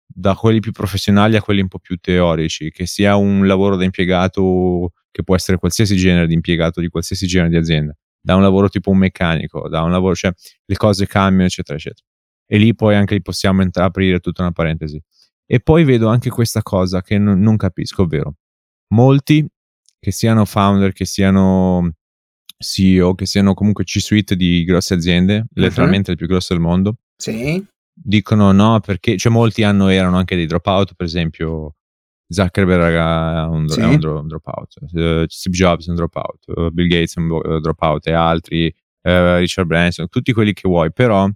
da 0.07 0.35
quelli 0.35 0.59
più 0.59 0.71
professionali 0.71 1.35
a 1.35 1.41
quelli 1.41 1.61
un 1.61 1.67
po' 1.67 1.79
più 1.79 1.97
teorici, 1.97 2.71
che 2.71 2.85
sia 2.85 3.15
un 3.15 3.45
lavoro 3.45 3.75
da 3.75 3.83
impiegato 3.83 4.93
che 5.11 5.23
può 5.23 5.35
essere 5.35 5.57
qualsiasi 5.57 5.95
genere 5.95 6.27
di 6.27 6.33
impiegato 6.33 6.79
di 6.79 6.87
qualsiasi 6.87 7.27
genere 7.27 7.49
di 7.49 7.57
azienda, 7.57 7.95
da 8.19 8.35
un 8.35 8.41
lavoro 8.41 8.69
tipo 8.69 8.91
un 8.91 8.97
meccanico, 8.97 9.67
da 9.67 9.81
un 9.83 9.91
lavoro, 9.91 10.15
cioè 10.15 10.31
le 10.65 10.75
cose 10.75 11.05
cambiano, 11.05 11.45
eccetera, 11.45 11.77
eccetera. 11.77 12.05
E 12.45 12.57
lì 12.57 12.73
poi 12.73 12.95
anche 12.95 13.21
possiamo 13.21 13.61
ent- 13.61 13.77
aprire 13.77 14.19
tutta 14.19 14.41
una 14.41 14.51
parentesi. 14.51 15.01
E 15.45 15.59
poi 15.59 15.83
vedo 15.83 16.07
anche 16.07 16.29
questa 16.29 16.61
cosa 16.61 17.01
che 17.01 17.17
n- 17.17 17.39
non 17.39 17.57
capisco, 17.57 18.03
ovvero 18.03 18.35
molti 18.93 19.45
che 19.99 20.11
siano 20.11 20.45
founder, 20.45 20.93
che 20.93 21.05
siano 21.05 21.93
CEO, 22.57 23.15
che 23.15 23.25
siano 23.25 23.53
comunque 23.53 23.83
C-suite 23.83 24.35
di 24.35 24.63
grosse 24.63 24.93
aziende, 24.93 25.37
uh-huh. 25.37 25.61
letteralmente 25.61 26.11
le 26.11 26.17
più 26.17 26.27
grosse 26.27 26.53
del 26.53 26.63
mondo, 26.63 26.97
sì 27.15 27.65
dicono 28.03 28.51
no 28.51 28.79
perché, 28.79 29.17
cioè 29.17 29.31
molti 29.31 29.63
hanno, 29.63 29.87
erano 29.89 30.17
anche 30.17 30.35
dei 30.35 30.45
dropout, 30.45 30.93
per 30.95 31.05
esempio 31.05 31.75
Zuckerberg 32.29 32.93
è 32.93 33.47
un, 33.47 33.67
sì. 33.67 33.79
è 33.79 33.85
un, 33.85 33.97
dro- 33.97 34.21
dropout, 34.21 34.75
uh, 34.81 35.25
Steve 35.27 35.55
Jobs 35.55 35.87
è 35.87 35.89
un 35.89 35.95
dropout, 35.95 36.43
uh, 36.47 36.69
Bill 36.69 36.87
Gates 36.87 37.17
è 37.17 37.19
un 37.19 37.59
dropout 37.61 38.07
e 38.07 38.13
altri, 38.13 38.65
uh, 38.67 39.37
Richard 39.37 39.67
Branson, 39.67 40.07
tutti 40.09 40.33
quelli 40.33 40.53
che 40.53 40.67
vuoi, 40.67 40.91
però 40.91 41.27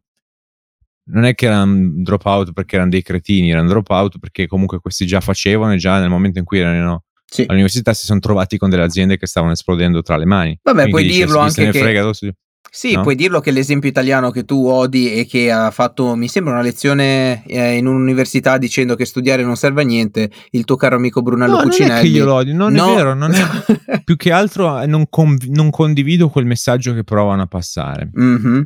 non 1.03 1.23
è 1.23 1.33
che 1.33 1.45
erano 1.47 1.91
dropout 2.03 2.53
perché 2.53 2.75
erano 2.75 2.91
dei 2.91 3.01
cretini, 3.01 3.49
erano 3.51 3.67
dropout 3.67 4.19
perché 4.19 4.47
comunque 4.47 4.79
questi 4.79 5.05
già 5.05 5.19
facevano 5.19 5.73
e 5.73 5.77
già 5.77 5.99
nel 5.99 6.09
momento 6.09 6.39
in 6.39 6.45
cui 6.45 6.59
erano 6.59 7.05
sì. 7.25 7.43
all'università 7.47 7.93
si 7.93 8.05
sono 8.05 8.19
trovati 8.19 8.57
con 8.57 8.69
delle 8.69 8.83
aziende 8.83 9.17
che 9.17 9.25
stavano 9.25 9.53
esplodendo 9.53 10.01
tra 10.01 10.17
le 10.17 10.25
mani. 10.25 10.59
Vabbè, 10.61 10.89
Quindi 10.89 10.91
puoi 10.91 11.03
dice, 11.03 11.17
dirlo 11.25 11.39
anche 11.39 11.69
che... 11.71 12.23
Sì, 12.73 12.93
no? 12.93 13.01
puoi 13.01 13.15
dirlo 13.15 13.41
che 13.41 13.51
l'esempio 13.51 13.89
italiano 13.89 14.31
che 14.31 14.45
tu 14.45 14.65
odi 14.65 15.13
e 15.13 15.25
che 15.25 15.51
ha 15.51 15.71
fatto, 15.71 16.15
mi 16.15 16.29
sembra, 16.29 16.53
una 16.53 16.61
lezione 16.61 17.43
eh, 17.45 17.75
in 17.75 17.85
un'università 17.85 18.57
dicendo 18.57 18.95
che 18.95 19.03
studiare 19.03 19.43
non 19.43 19.57
serve 19.57 19.81
a 19.81 19.85
niente, 19.85 20.31
il 20.51 20.63
tuo 20.63 20.77
caro 20.77 20.95
amico 20.95 21.21
Brunello 21.21 21.57
no, 21.57 21.63
Cucinelli. 21.63 21.89
Non 21.89 21.99
è 21.99 22.01
che 22.01 22.07
io 22.07 22.23
lo 22.23 22.33
odio, 22.35 22.55
non 22.55 22.71
no. 22.71 22.93
è 22.93 22.95
vero, 22.95 23.13
non 23.13 23.33
è, 23.33 23.43
più 24.05 24.15
che 24.15 24.31
altro 24.31 24.79
eh, 24.79 24.85
non, 24.85 25.07
conv- 25.09 25.47
non, 25.47 25.69
condivido 25.69 26.29
quel 26.29 26.45
messaggio 26.45 26.93
che 26.93 27.03
provano 27.03 27.41
a 27.41 27.47
passare. 27.47 28.09
Mm-hmm. 28.17 28.61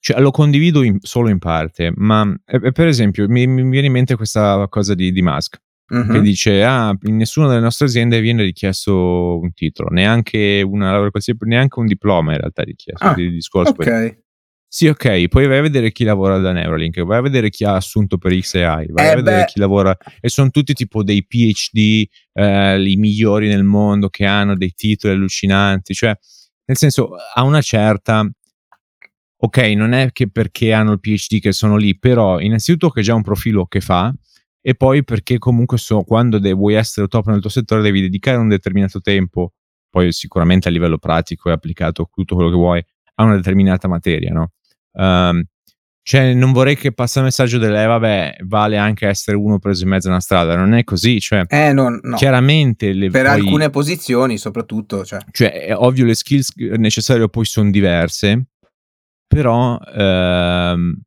Cioè, 0.00 0.20
lo 0.20 0.30
condivido 0.32 0.82
in, 0.82 0.98
solo 1.00 1.30
in 1.30 1.38
parte, 1.38 1.94
ma 1.96 2.30
eh, 2.44 2.72
per 2.72 2.88
esempio 2.88 3.26
mi, 3.26 3.46
mi, 3.46 3.66
viene 3.70 3.86
in 3.86 3.92
mente 3.92 4.16
questa 4.16 4.66
cosa 4.68 4.94
di, 4.94 5.12
di 5.12 5.22
Musk. 5.22 5.56
Uh-huh. 5.88 6.12
che 6.14 6.20
dice 6.20 6.64
ah 6.64 6.92
in 7.02 7.16
nessuna 7.16 7.46
delle 7.46 7.60
nostre 7.60 7.86
aziende 7.86 8.20
viene 8.20 8.42
richiesto 8.42 9.38
un 9.38 9.52
titolo 9.52 9.88
neanche 9.90 10.60
una 10.66 11.08
neanche 11.44 11.78
un 11.78 11.86
diploma 11.86 12.32
in 12.32 12.38
realtà 12.38 12.64
richiesto 12.64 13.04
ah, 13.04 13.14
di 13.14 13.30
discorso 13.30 13.70
ok 13.70 14.24
sì, 14.68 14.88
ok, 14.88 15.28
poi 15.28 15.46
vai 15.46 15.58
a 15.58 15.62
vedere 15.62 15.92
chi 15.92 16.04
lavora 16.04 16.38
da 16.38 16.52
Neuralink, 16.52 17.00
vai 17.04 17.18
a 17.18 17.22
vedere 17.22 17.50
chi 17.50 17.64
ha 17.64 17.76
assunto 17.76 18.18
per 18.18 18.36
XAI, 18.36 18.88
vai 18.90 19.06
eh 19.06 19.10
a 19.10 19.14
vedere 19.14 19.40
beh. 19.40 19.44
chi 19.46 19.60
lavora 19.60 19.96
e 20.20 20.28
sono 20.28 20.50
tutti 20.50 20.74
tipo 20.74 21.02
dei 21.02 21.24
PhD, 21.24 22.04
eh, 22.32 22.82
i 22.82 22.96
migliori 22.96 23.48
nel 23.48 23.62
mondo 23.64 24.08
che 24.08 24.26
hanno 24.26 24.54
dei 24.54 24.72
titoli 24.74 25.14
allucinanti, 25.14 25.94
cioè 25.94 26.14
nel 26.66 26.76
senso 26.76 27.10
a 27.34 27.42
una 27.44 27.62
certa 27.62 28.28
ok, 29.38 29.58
non 29.76 29.92
è 29.92 30.10
che 30.12 30.30
perché 30.30 30.72
hanno 30.72 30.92
il 30.92 31.00
PhD 31.00 31.40
che 31.40 31.52
sono 31.52 31.76
lì, 31.76 31.96
però 31.98 32.40
innanzitutto 32.40 32.90
che 32.90 33.02
già 33.02 33.14
un 33.14 33.22
profilo 33.22 33.66
che 33.66 33.80
fa 33.80 34.12
e 34.68 34.74
poi 34.74 35.04
perché 35.04 35.38
comunque 35.38 35.78
so, 35.78 36.02
quando 36.02 36.40
de- 36.40 36.52
vuoi 36.52 36.74
essere 36.74 37.06
top 37.06 37.28
nel 37.28 37.38
tuo 37.38 37.48
settore 37.48 37.82
devi 37.82 38.00
dedicare 38.00 38.36
un 38.36 38.48
determinato 38.48 39.00
tempo, 39.00 39.52
poi 39.88 40.10
sicuramente 40.10 40.66
a 40.66 40.72
livello 40.72 40.98
pratico 40.98 41.50
e 41.50 41.52
applicato 41.52 42.10
tutto 42.12 42.34
quello 42.34 42.50
che 42.50 42.56
vuoi, 42.56 42.84
a 43.14 43.22
una 43.22 43.36
determinata 43.36 43.86
materia, 43.86 44.32
no? 44.32 44.54
Um, 44.94 45.40
cioè, 46.02 46.34
non 46.34 46.50
vorrei 46.50 46.74
che 46.74 46.90
passa 46.90 47.20
il 47.20 47.26
messaggio 47.26 47.58
delle, 47.58 47.80
eh, 47.80 47.86
vabbè, 47.86 48.38
vale 48.40 48.76
anche 48.76 49.06
essere 49.06 49.36
uno 49.36 49.60
preso 49.60 49.84
in 49.84 49.90
mezzo 49.90 50.08
a 50.08 50.10
una 50.10 50.20
strada, 50.20 50.56
non 50.56 50.74
è 50.74 50.82
così, 50.82 51.20
cioè, 51.20 51.44
eh, 51.46 51.72
no, 51.72 52.00
no. 52.02 52.16
chiaramente... 52.16 52.92
Le, 52.92 53.08
per 53.08 53.26
poi, 53.26 53.34
alcune 53.34 53.70
posizioni 53.70 54.36
soprattutto, 54.36 55.04
cioè. 55.04 55.20
cioè, 55.30 55.66
è 55.66 55.76
ovvio 55.76 56.04
le 56.04 56.14
skills 56.16 56.56
necessarie 56.56 57.28
poi 57.28 57.44
sono 57.44 57.70
diverse, 57.70 58.46
però... 59.28 59.78
Ehm, 59.94 61.02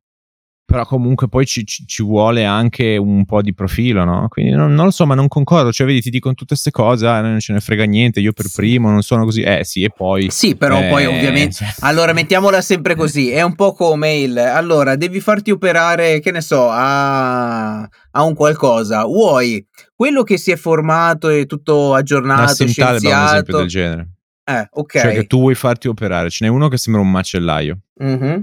però 0.70 0.86
comunque 0.86 1.26
poi 1.26 1.46
ci, 1.46 1.66
ci, 1.66 1.84
ci, 1.84 2.04
vuole 2.04 2.44
anche 2.44 2.96
un 2.96 3.24
po' 3.24 3.42
di 3.42 3.52
profilo, 3.52 4.04
no? 4.04 4.28
Quindi 4.28 4.52
non, 4.52 4.72
non, 4.72 4.84
lo 4.84 4.90
so, 4.92 5.04
ma 5.04 5.16
non 5.16 5.26
concordo. 5.26 5.72
Cioè, 5.72 5.84
vedi, 5.84 6.00
ti 6.00 6.10
dicono 6.10 6.34
tutte 6.34 6.50
queste 6.50 6.70
cose, 6.70 7.08
ah, 7.08 7.20
non 7.20 7.40
ce 7.40 7.52
ne 7.52 7.58
frega 7.58 7.82
niente, 7.82 8.20
io 8.20 8.32
per 8.32 8.46
primo 8.54 8.88
non 8.88 9.02
sono 9.02 9.24
così. 9.24 9.42
Eh 9.42 9.64
sì, 9.64 9.82
e 9.82 9.90
poi... 9.90 10.30
Sì, 10.30 10.54
però 10.54 10.80
eh, 10.80 10.88
poi 10.88 11.06
ovviamente... 11.06 11.56
Cioè... 11.56 11.68
Allora, 11.80 12.12
mettiamola 12.12 12.60
sempre 12.60 12.94
così, 12.94 13.32
è 13.32 13.42
un 13.42 13.56
po' 13.56 13.72
come 13.72 14.18
il... 14.18 14.38
Allora, 14.38 14.94
devi 14.94 15.18
farti 15.18 15.50
operare, 15.50 16.20
che 16.20 16.30
ne 16.30 16.40
so, 16.40 16.68
a, 16.70 17.80
a 17.80 18.22
un 18.22 18.34
qualcosa. 18.34 19.02
Vuoi 19.02 19.66
quello 19.96 20.22
che 20.22 20.38
si 20.38 20.52
è 20.52 20.56
formato 20.56 21.30
e 21.30 21.46
tutto 21.46 21.94
aggiornato, 21.94 22.54
scienziato... 22.54 23.08
un 23.08 23.24
esempio 23.24 23.56
del 23.56 23.66
genere. 23.66 24.08
Eh, 24.44 24.68
ok. 24.70 25.00
Cioè 25.00 25.14
che 25.14 25.26
tu 25.26 25.40
vuoi 25.40 25.56
farti 25.56 25.88
operare, 25.88 26.30
ce 26.30 26.44
n'è 26.44 26.50
uno 26.50 26.68
che 26.68 26.76
sembra 26.76 27.02
un 27.02 27.10
macellaio. 27.10 27.80
Mm-hmm 28.00 28.40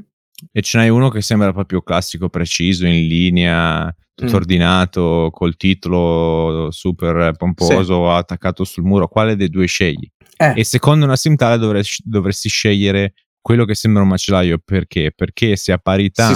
e 0.51 0.61
ce 0.61 0.77
n'hai 0.77 0.89
uno 0.89 1.09
che 1.09 1.21
sembra 1.21 1.51
proprio 1.51 1.81
classico, 1.81 2.29
preciso, 2.29 2.85
in 2.85 3.07
linea, 3.07 3.93
tutto 4.13 4.31
mm. 4.31 4.35
ordinato, 4.35 5.29
col 5.31 5.57
titolo 5.57 6.69
super 6.71 7.31
pomposo, 7.37 8.05
sì. 8.05 8.17
attaccato 8.17 8.63
sul 8.63 8.83
muro. 8.83 9.07
Quale 9.07 9.35
dei 9.35 9.49
due 9.49 9.65
scegli? 9.65 10.09
Eh. 10.37 10.53
E 10.55 10.63
secondo 10.63 11.05
una 11.05 11.15
simtale 11.15 11.57
dovresti, 11.57 12.03
dovresti 12.05 12.49
scegliere 12.49 13.13
quello 13.41 13.63
che 13.63 13.75
sembra 13.75 14.01
un 14.01 14.09
macellaio 14.09 14.59
perché? 14.63 15.13
Perché 15.15 15.55
se 15.55 15.71
a 15.71 15.77
parità 15.77 16.31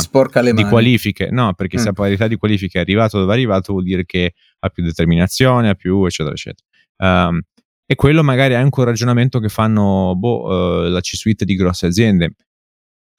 di 0.54 0.64
qualifiche, 0.64 1.30
no, 1.30 1.54
perché 1.54 1.78
mm. 1.78 1.82
se 1.84 1.90
a 1.90 1.94
parità 1.94 2.28
di 2.28 2.38
qualifiche 2.38 2.78
è 2.78 2.82
arrivato 2.82 3.20
dove 3.20 3.32
è 3.32 3.36
arrivato, 3.36 3.74
vuol 3.74 3.84
dire 3.84 4.06
che 4.06 4.34
ha 4.60 4.70
più 4.70 4.84
determinazione, 4.84 5.70
ha 5.70 5.76
più, 5.76 6.06
eccetera, 6.06 6.34
eccetera. 6.34 6.66
Um, 7.04 7.42
e 7.86 7.96
quello 7.96 8.24
magari 8.24 8.54
è 8.54 8.58
anche 8.58 8.80
un 8.80 8.86
ragionamento 8.86 9.40
che 9.40 9.50
fanno 9.50 10.14
boh, 10.16 10.44
uh, 10.46 10.90
la 10.90 11.02
C-suite 11.02 11.44
di 11.44 11.56
grosse 11.56 11.88
aziende. 11.88 12.36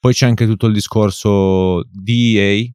Poi 0.03 0.11
c'è 0.11 0.25
anche 0.25 0.45
tutto 0.45 0.67
il 0.67 0.73
discorso 0.73 1.81
DEA, 1.89 2.69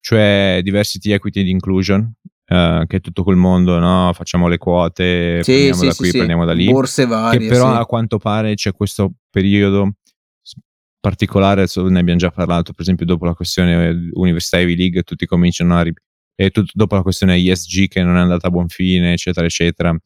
cioè 0.00 0.60
Diversity, 0.62 1.12
Equity 1.12 1.40
and 1.40 1.48
Inclusion, 1.48 2.00
uh, 2.02 2.84
che 2.84 2.98
è 2.98 3.00
tutto 3.00 3.22
quel 3.22 3.36
mondo, 3.36 3.78
no? 3.78 4.10
Facciamo 4.12 4.48
le 4.48 4.58
quote, 4.58 5.42
sì, 5.42 5.50
prendiamo 5.50 5.80
sì, 5.80 5.86
da 5.86 5.94
qui, 5.94 6.06
sì, 6.10 6.16
prendiamo 6.18 6.44
da 6.44 6.52
lì. 6.52 6.70
Borse 6.70 7.06
varie. 7.06 7.38
Che 7.38 7.46
però 7.46 7.72
a 7.72 7.86
quanto 7.86 8.18
pare 8.18 8.52
c'è 8.52 8.72
questo 8.72 9.14
periodo 9.30 9.94
particolare, 11.00 11.64
ne 11.74 11.98
abbiamo 11.98 12.18
già 12.18 12.30
parlato, 12.30 12.72
per 12.72 12.82
esempio 12.82 13.06
dopo 13.06 13.24
la 13.24 13.32
questione 13.32 14.10
Università 14.12 14.58
Ivy 14.58 14.76
League, 14.76 15.02
tutti 15.04 15.24
cominciano 15.24 15.78
a... 15.78 15.80
Rip- 15.80 16.02
e 16.34 16.50
tutto 16.50 16.72
dopo 16.74 16.96
la 16.96 17.02
questione 17.02 17.36
ESG 17.36 17.88
che 17.88 18.02
non 18.02 18.18
è 18.18 18.20
andata 18.20 18.48
a 18.48 18.50
buon 18.50 18.68
fine, 18.68 19.12
eccetera, 19.12 19.46
eccetera. 19.46 19.96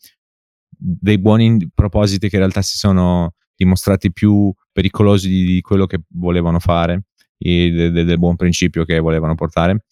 Dei 0.69 1.19
buoni 1.19 1.69
propositi 1.75 2.29
che 2.29 2.37
in 2.37 2.43
realtà 2.43 2.63
si 2.63 2.77
sono 2.77 3.35
dimostrati 3.57 4.13
più 4.13 4.55
pericolosi 4.79 5.29
di, 5.29 5.45
di 5.45 5.61
quello 5.61 5.87
che 5.87 5.99
volevano 6.11 6.61
fare, 6.61 7.07
e 7.37 7.71
de, 7.71 7.91
de, 7.91 8.05
del 8.05 8.19
buon 8.19 8.37
principio 8.37 8.85
che 8.85 9.01
volevano 9.01 9.35
portare. 9.35 9.87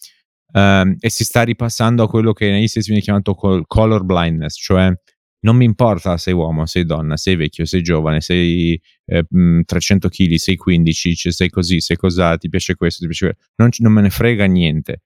Um, 0.52 0.94
e 1.00 1.10
si 1.10 1.24
sta 1.24 1.42
ripassando 1.42 2.04
a 2.04 2.08
quello 2.08 2.32
che 2.32 2.48
negli 2.48 2.68
stessi 2.68 2.86
viene 2.90 3.02
chiamato 3.02 3.34
color 3.34 4.04
blindness, 4.04 4.54
cioè 4.54 4.92
non 5.40 5.56
mi 5.56 5.64
importa 5.64 6.12
se 6.12 6.30
sei 6.30 6.34
uomo, 6.34 6.66
sei 6.66 6.84
donna, 6.84 7.16
sei 7.16 7.34
vecchio, 7.34 7.64
sei 7.64 7.82
giovane, 7.82 8.20
sei 8.20 8.80
eh, 9.06 9.26
300 9.64 10.08
kg, 10.08 10.34
sei 10.36 10.56
15, 10.56 11.14
cioè 11.16 11.32
sei 11.32 11.50
così, 11.50 11.80
sei 11.80 11.96
cosa, 11.96 12.36
ti 12.36 12.48
piace 12.48 12.76
questo, 12.76 13.00
ti 13.00 13.06
piace 13.06 13.24
questo, 13.26 13.44
non, 13.56 13.70
non 13.78 13.92
me 13.92 14.02
ne 14.02 14.10
frega 14.10 14.44
niente 14.44 15.02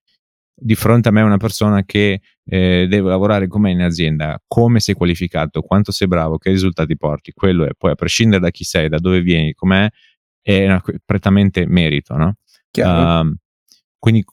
di 0.61 0.75
fronte 0.75 1.09
a 1.09 1.13
me 1.13 1.23
una 1.23 1.37
persona 1.37 1.85
che 1.85 2.21
eh, 2.45 2.87
deve 2.89 3.09
lavorare 3.09 3.49
con 3.49 3.63
me 3.63 3.71
in 3.71 3.81
azienda, 3.81 4.41
come 4.47 4.81
sei 4.81 4.95
qualificato, 4.95 5.63
quanto 5.63 5.93
sei 5.93 6.09
bravo, 6.09 6.39
che 6.39 6.51
risultati 6.51 6.97
porti, 6.97 7.33
quello 7.33 7.65
è 7.65 7.71
poi 7.77 7.93
a 7.93 7.95
prescindere 7.95 8.41
da 8.41 8.51
chi 8.51 8.65
sei, 8.65 8.89
da 8.89 8.99
dove 8.99 9.21
vieni, 9.21 9.55
com'è, 9.55 9.89
è 10.41 10.65
una, 10.67 10.83
prettamente 11.05 11.67
merito, 11.67 12.17
no? 12.17 12.37
Uh, 12.77 13.35
quindi 13.99 14.25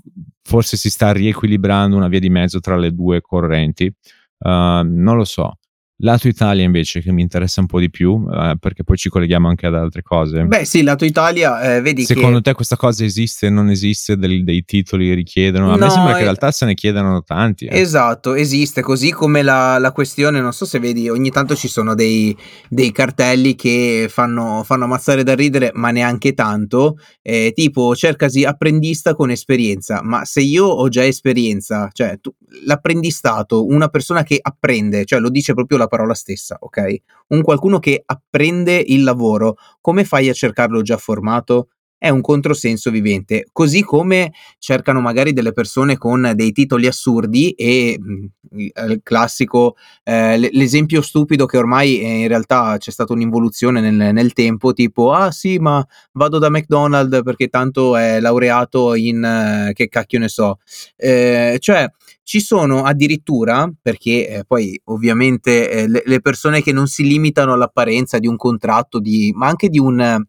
forse 0.42 0.78
si 0.78 0.90
sta 0.90 1.12
riequilibrando 1.12 1.96
una 1.96 2.08
via 2.08 2.20
di 2.20 2.30
mezzo 2.30 2.60
tra 2.60 2.78
le 2.78 2.94
due 2.94 3.22
correnti, 3.22 3.86
uh, 3.86 4.50
non 4.84 5.16
lo 5.16 5.26
so. 5.26 5.58
Lato 6.02 6.28
Italia 6.28 6.64
invece 6.64 7.02
che 7.02 7.12
mi 7.12 7.24
interessa 7.24 7.60
un 7.60 7.66
po' 7.66 7.80
di 7.80 7.90
più 7.90 8.24
eh, 8.32 8.56
perché 8.60 8.84
poi 8.84 8.98
ci 8.98 9.10
colleghiamo 9.10 9.48
anche 9.48 9.66
ad 9.66 9.74
altre 9.74 10.04
cose. 10.04 10.44
Beh 10.44 10.64
sì, 10.64 10.84
lato 10.84 11.06
Italia, 11.06 11.60
eh, 11.60 11.82
vedi 11.82 12.04
Secondo 12.04 12.38
che... 12.38 12.44
te 12.44 12.54
questa 12.54 12.76
cosa 12.76 13.04
esiste, 13.04 13.50
non 13.50 13.72
esiste, 13.72 14.16
del, 14.16 14.44
dei 14.44 14.64
titoli 14.64 15.16
richiedono? 15.16 15.72
A 15.72 15.76
no, 15.76 15.86
me 15.86 15.90
sembra 15.90 16.12
che 16.12 16.20
in 16.20 16.26
realtà 16.26 16.52
se 16.52 16.66
ne 16.66 16.76
chiedano 16.76 17.24
tanti. 17.24 17.66
Eh. 17.66 17.80
Esatto, 17.80 18.36
esiste, 18.36 18.84
così 18.84 19.10
come 19.10 19.42
la, 19.42 19.80
la, 19.80 19.92
questione, 19.92 20.40
non 20.40 20.54
so 20.54 20.66
se 20.66 20.78
vedi, 20.78 21.10
ogni 21.10 21.32
tanto 21.32 21.56
ci 21.56 21.68
sono 21.68 21.96
dei, 21.96 22.38
dei 22.70 22.92
cartelli 22.92 23.56
che 23.56 24.06
fanno, 24.08 24.62
fanno, 24.64 24.84
ammazzare 24.84 25.24
da 25.24 25.34
ridere, 25.34 25.72
ma 25.74 25.90
neanche 25.90 26.36
tanto, 26.36 26.98
eh, 27.24 27.54
tipo 27.56 27.96
cercasi 27.96 28.44
apprendista 28.44 29.16
con 29.16 29.32
esperienza, 29.32 30.02
ma 30.04 30.26
se 30.26 30.42
io 30.42 30.68
ho 30.68 30.88
già 30.90 31.04
esperienza, 31.04 31.90
cioè 31.92 32.20
tu, 32.22 32.32
l'apprendistato, 32.66 33.66
una 33.66 33.88
persona 33.88 34.22
che 34.22 34.38
apprende, 34.40 35.04
cioè 35.04 35.20
lo 35.20 35.32
dice 35.32 35.56
proprio 35.56 35.80
la 35.80 35.87
parola 35.88 36.14
stessa, 36.14 36.58
ok? 36.60 36.96
Un 37.28 37.42
qualcuno 37.42 37.80
che 37.80 38.02
apprende 38.06 38.76
il 38.86 39.04
lavoro, 39.04 39.56
come 39.82 40.04
fai 40.06 40.30
a 40.30 40.34
cercarlo 40.34 40.82
già 40.82 40.98
formato? 40.98 41.70
È 42.00 42.10
un 42.10 42.22
controsenso 42.22 42.92
vivente, 42.92 43.48
così 43.52 43.82
come 43.82 44.32
cercano 44.60 45.02
magari 45.02 45.34
delle 45.34 45.52
persone 45.52 45.98
con 45.98 46.32
dei 46.36 46.52
titoli 46.52 46.86
assurdi 46.86 47.52
e 47.52 48.00
mm, 48.00 48.26
il 48.58 49.00
classico, 49.02 49.76
eh, 50.04 50.38
l'esempio 50.52 51.02
stupido 51.02 51.48
che 51.48 51.58
ormai 51.58 52.00
eh, 52.00 52.22
in 52.22 52.28
realtà 52.28 52.78
c'è 52.78 52.92
stata 52.92 53.14
un'involuzione 53.14 53.82
nel, 53.82 54.14
nel, 54.14 54.34
tempo, 54.34 54.74
tipo 54.74 55.12
ah 55.12 55.32
sì 55.32 55.58
ma 55.58 55.84
vado 56.14 56.38
da 56.38 56.50
McDonald's 56.50 57.24
perché 57.24 57.48
tanto 57.48 57.96
è 57.96 58.20
laureato 58.20 58.94
in 58.94 59.24
eh, 59.24 59.74
che 59.74 59.88
cacchio 59.88 60.20
ne 60.20 60.30
so, 60.30 60.60
eh, 60.96 61.58
cioè 61.60 61.90
ci 62.28 62.42
sono 62.42 62.84
addirittura, 62.84 63.72
perché 63.82 64.28
eh, 64.28 64.44
poi 64.46 64.80
ovviamente 64.86 65.72
eh, 65.72 65.88
le, 65.88 66.04
le, 66.06 66.20
persone 66.20 66.62
che 66.62 66.74
non 66.74 66.88
si 66.88 67.04
limitano 67.04 67.54
all'apparenza 67.54 68.20
di 68.20 68.28
un 68.28 68.36
contratto, 68.36 69.00
di, 69.00 69.32
ma 69.34 69.48
anche 69.48 69.70
di 69.70 69.80
un, 69.80 70.22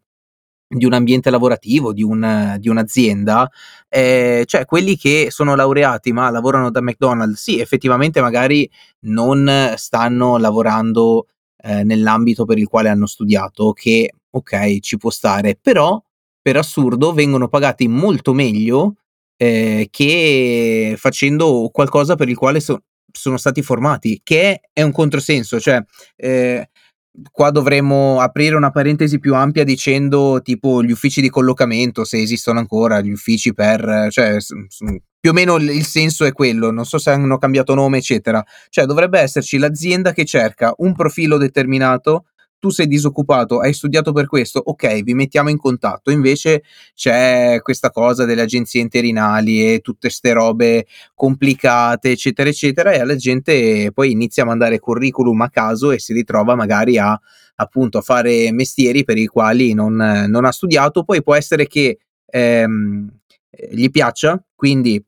di 0.68 0.84
un 0.84 0.92
ambiente 0.92 1.30
lavorativo, 1.30 1.92
di, 1.92 2.02
un, 2.02 2.56
di 2.58 2.68
un'azienda, 2.68 3.50
eh, 3.88 4.44
cioè 4.46 4.66
quelli 4.66 4.96
che 4.96 5.28
sono 5.30 5.54
laureati 5.54 6.12
ma 6.12 6.30
lavorano 6.30 6.70
da 6.70 6.82
McDonald's, 6.82 7.40
sì, 7.40 7.58
effettivamente 7.58 8.20
magari 8.20 8.70
non 9.00 9.72
stanno 9.76 10.36
lavorando 10.36 11.26
eh, 11.62 11.84
nell'ambito 11.84 12.44
per 12.44 12.58
il 12.58 12.68
quale 12.68 12.90
hanno 12.90 13.06
studiato, 13.06 13.72
che 13.72 14.12
ok, 14.30 14.80
ci 14.80 14.98
può 14.98 15.10
stare, 15.10 15.58
però 15.60 16.00
per 16.40 16.56
assurdo 16.56 17.12
vengono 17.12 17.48
pagati 17.48 17.88
molto 17.88 18.32
meglio 18.32 18.96
eh, 19.36 19.88
che 19.90 20.94
facendo 20.98 21.70
qualcosa 21.72 22.14
per 22.14 22.28
il 22.28 22.36
quale 22.36 22.60
so- 22.60 22.82
sono 23.10 23.38
stati 23.38 23.62
formati, 23.62 24.20
che 24.22 24.60
è 24.72 24.82
un 24.82 24.92
controsenso, 24.92 25.58
cioè 25.58 25.82
eh, 26.16 26.68
qua 27.30 27.50
dovremmo 27.50 28.20
aprire 28.20 28.56
una 28.56 28.70
parentesi 28.70 29.18
più 29.18 29.34
ampia 29.34 29.64
dicendo 29.64 30.40
tipo 30.42 30.82
gli 30.82 30.90
uffici 30.90 31.20
di 31.20 31.30
collocamento, 31.30 32.04
se 32.04 32.20
esistono 32.20 32.58
ancora, 32.58 33.00
gli 33.00 33.10
uffici 33.10 33.52
per, 33.54 34.08
cioè 34.10 34.36
più 35.20 35.30
o 35.30 35.32
meno 35.32 35.56
il 35.56 35.84
senso 35.84 36.24
è 36.24 36.32
quello, 36.32 36.70
non 36.70 36.84
so 36.84 36.98
se 36.98 37.10
hanno 37.10 37.38
cambiato 37.38 37.74
nome, 37.74 37.98
eccetera. 37.98 38.44
Cioè 38.68 38.84
dovrebbe 38.86 39.18
esserci 39.20 39.58
l'azienda 39.58 40.12
che 40.12 40.24
cerca 40.24 40.72
un 40.78 40.94
profilo 40.94 41.36
determinato 41.38 42.26
tu 42.58 42.70
sei 42.70 42.86
disoccupato, 42.86 43.60
hai 43.60 43.72
studiato 43.72 44.12
per 44.12 44.26
questo, 44.26 44.60
ok, 44.64 45.02
vi 45.02 45.14
mettiamo 45.14 45.48
in 45.50 45.56
contatto. 45.56 46.10
Invece 46.10 46.62
c'è 46.94 47.60
questa 47.62 47.90
cosa 47.90 48.24
delle 48.24 48.42
agenzie 48.42 48.80
interinali 48.80 49.72
e 49.72 49.80
tutte 49.80 50.10
ste 50.10 50.32
robe 50.32 50.86
complicate, 51.14 52.10
eccetera, 52.10 52.48
eccetera, 52.48 52.92
e 52.92 53.04
la 53.04 53.16
gente 53.16 53.90
poi 53.92 54.10
inizia 54.10 54.42
a 54.42 54.46
mandare 54.46 54.78
curriculum 54.78 55.40
a 55.42 55.50
caso 55.50 55.90
e 55.92 55.98
si 55.98 56.12
ritrova 56.12 56.54
magari 56.54 56.98
a 56.98 57.18
appunto 57.60 57.98
a 57.98 58.02
fare 58.02 58.52
mestieri 58.52 59.04
per 59.04 59.18
i 59.18 59.26
quali 59.26 59.74
non, 59.74 59.94
non 59.94 60.44
ha 60.44 60.52
studiato. 60.52 61.04
Poi 61.04 61.22
può 61.22 61.34
essere 61.34 61.66
che 61.66 61.98
ehm, 62.26 63.08
gli 63.70 63.90
piaccia, 63.90 64.42
quindi 64.54 65.04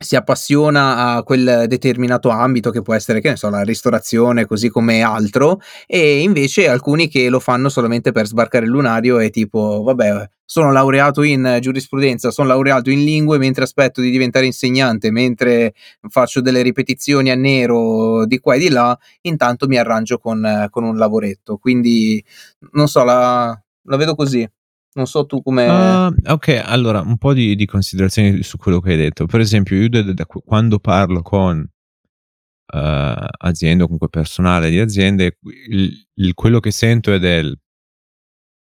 si 0.00 0.14
appassiona 0.14 1.14
a 1.16 1.22
quel 1.24 1.64
determinato 1.66 2.28
ambito 2.28 2.70
che 2.70 2.82
può 2.82 2.94
essere, 2.94 3.20
che 3.20 3.30
ne 3.30 3.36
so, 3.36 3.50
la 3.50 3.62
ristorazione 3.62 4.46
così 4.46 4.68
come 4.68 5.02
altro 5.02 5.60
e 5.86 6.20
invece 6.20 6.68
alcuni 6.68 7.08
che 7.08 7.28
lo 7.28 7.40
fanno 7.40 7.68
solamente 7.68 8.12
per 8.12 8.26
sbarcare 8.26 8.64
il 8.64 8.70
lunario 8.70 9.18
e 9.18 9.30
tipo, 9.30 9.82
vabbè, 9.82 10.28
sono 10.44 10.70
laureato 10.70 11.22
in 11.22 11.58
giurisprudenza, 11.60 12.30
sono 12.30 12.46
laureato 12.46 12.90
in 12.90 13.02
lingue 13.04 13.38
mentre 13.38 13.64
aspetto 13.64 14.00
di 14.00 14.10
diventare 14.10 14.46
insegnante, 14.46 15.10
mentre 15.10 15.74
faccio 16.08 16.40
delle 16.40 16.62
ripetizioni 16.62 17.30
a 17.30 17.34
nero 17.34 18.24
di 18.24 18.38
qua 18.38 18.54
e 18.54 18.58
di 18.60 18.68
là, 18.68 18.96
intanto 19.22 19.66
mi 19.66 19.78
arrangio 19.78 20.18
con, 20.18 20.68
con 20.70 20.84
un 20.84 20.96
lavoretto. 20.96 21.56
Quindi, 21.56 22.24
non 22.72 22.86
so, 22.86 23.02
la, 23.02 23.60
la 23.82 23.96
vedo 23.96 24.14
così. 24.14 24.48
Non 24.94 25.06
so 25.06 25.26
tu 25.26 25.42
come... 25.42 25.66
Uh, 25.68 26.14
ok, 26.32 26.62
allora 26.64 27.00
un 27.00 27.18
po' 27.18 27.32
di, 27.32 27.54
di, 27.54 27.66
considerazioni 27.66 28.42
su 28.42 28.56
quello 28.56 28.80
che 28.80 28.92
hai 28.92 28.96
detto. 28.96 29.26
Per 29.26 29.40
esempio, 29.40 29.76
io 29.76 29.88
da, 29.88 30.02
da, 30.02 30.26
quando 30.26 30.78
parlo 30.78 31.22
con 31.22 31.58
uh, 31.58 33.26
aziende 33.38 33.82
o 33.82 33.86
comunque 33.86 34.08
personale 34.08 34.70
di 34.70 34.78
aziende, 34.78 35.38
il, 35.68 36.06
il, 36.14 36.34
quello 36.34 36.60
che 36.60 36.70
sento 36.70 37.12
è 37.12 37.18
del... 37.18 37.56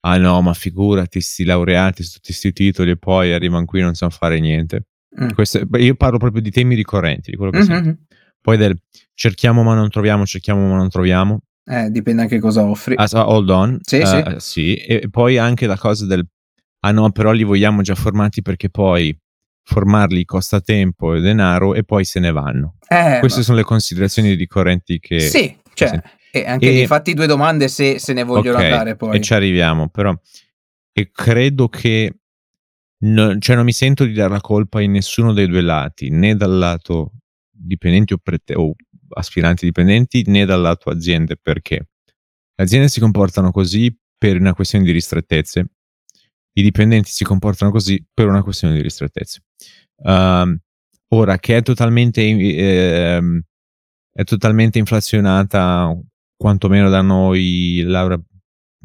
Ah 0.01 0.17
no, 0.17 0.41
ma 0.41 0.55
figurati, 0.55 1.21
sti 1.21 1.45
laureati 1.45 2.03
su 2.03 2.13
tutti 2.15 2.27
questi 2.27 2.53
titoli 2.53 2.91
e 2.91 2.97
poi 2.97 3.33
arrivano 3.33 3.65
qui 3.65 3.81
e 3.81 3.83
non 3.83 3.95
sanno 3.95 4.13
fare 4.13 4.39
niente. 4.39 4.87
Mm. 5.21 5.31
Queste, 5.31 5.67
io 5.73 5.95
parlo 5.97 6.19
proprio 6.19 6.41
di 6.41 6.51
temi 6.51 6.75
ricorrenti, 6.75 7.33
di 7.33 7.37
quello 7.37 7.51
che 7.51 7.59
mm-hmm. 7.59 7.83
sento. 7.83 8.03
Poi 8.41 8.57
del 8.57 8.81
cerchiamo 9.15 9.63
ma 9.63 9.75
non 9.75 9.91
troviamo, 9.91 10.25
cerchiamo 10.25 10.69
ma 10.69 10.77
non 10.77 10.89
troviamo. 10.89 11.41
Eh, 11.69 11.91
dipende 11.91 12.23
anche 12.23 12.41
cosa 12.41 12.65
offri. 12.65 12.95
Ah, 12.97 13.09
hold 13.13 13.51
on. 13.51 13.79
Sì, 13.83 13.99
uh, 13.99 14.07
sì. 14.07 14.23
sì. 14.39 14.75
E 14.75 15.09
poi 15.11 15.37
anche 15.37 15.67
la 15.67 15.77
cosa 15.77 16.07
del... 16.07 16.27
Ah 16.81 16.93
no, 16.93 17.11
però 17.11 17.33
li 17.33 17.43
vogliamo 17.43 17.83
già 17.83 17.95
formati 17.95 18.41
perché 18.41 18.71
poi 18.71 19.17
formarli 19.65 20.25
costa 20.25 20.61
tempo 20.61 21.15
e 21.15 21.21
denaro 21.21 21.75
e 21.75 21.85
poi 21.85 22.05
se 22.05 22.21
ne 22.21 22.33
vanno. 22.33 22.77
Eh, 22.89 23.19
Queste 23.21 23.41
ma... 23.41 23.45
sono 23.45 23.57
le 23.59 23.65
considerazioni 23.65 24.33
ricorrenti 24.33 24.99
che... 24.99 25.21
Sì, 25.21 25.55
cioè, 25.75 26.01
e 26.31 26.47
anche 26.47 26.83
e... 26.83 26.87
fatti 26.87 27.13
due 27.13 27.27
domande 27.27 27.69
se 27.69 27.99
se 27.99 28.15
ne 28.15 28.23
vogliono 28.23 28.57
okay, 28.57 28.71
andare 28.71 28.97
poi. 28.97 29.17
E 29.17 29.21
ci 29.21 29.35
arriviamo, 29.35 29.89
però... 29.89 30.19
E 30.93 31.11
credo 31.13 31.69
che... 31.69 32.21
No, 33.01 33.39
cioè 33.39 33.57
non 33.57 33.65
mi 33.67 33.73
sento 33.73 34.05
di 34.05 34.15
dare 34.15 34.31
la 34.31 34.41
colpa 34.41 34.81
in 34.81 34.93
nessuno 34.93 35.35
dei 35.35 35.47
due 35.47 35.61
lati, 35.61 36.09
né 36.09 36.35
dal 36.35 36.57
lato 36.57 37.13
dipendenti 37.51 38.13
o, 38.13 38.19
prete- 38.19 38.55
o 38.55 38.75
aspiranti 39.11 39.65
dipendenti 39.65 40.25
né 40.27 40.45
dal 40.45 40.61
lato 40.61 40.91
aziende 40.91 41.37
perché. 41.37 41.89
Le 42.55 42.65
aziende 42.65 42.89
si 42.89 43.01
comportano 43.01 43.51
così 43.51 43.97
per 44.17 44.39
una 44.39 44.55
questione 44.55 44.85
di 44.85 44.91
ristrettezze, 44.91 45.71
i 46.59 46.63
dipendenti 46.63 47.11
si 47.11 47.25
comportano 47.25 47.71
così 47.71 48.05
per 48.13 48.27
una 48.27 48.43
questione 48.43 48.75
di 48.75 48.83
ristrettezze. 48.83 49.43
Uh, 49.97 50.57
ora 51.09 51.39
che 51.39 51.57
è 51.57 51.63
totalmente, 51.63 52.23
eh, 52.23 53.43
è 54.13 54.25
totalmente 54.25 54.79
inflazionata, 54.79 55.97
quantomeno 56.37 56.89
da 56.89 57.01
noi, 57.01 57.83
Laura, 57.83 58.21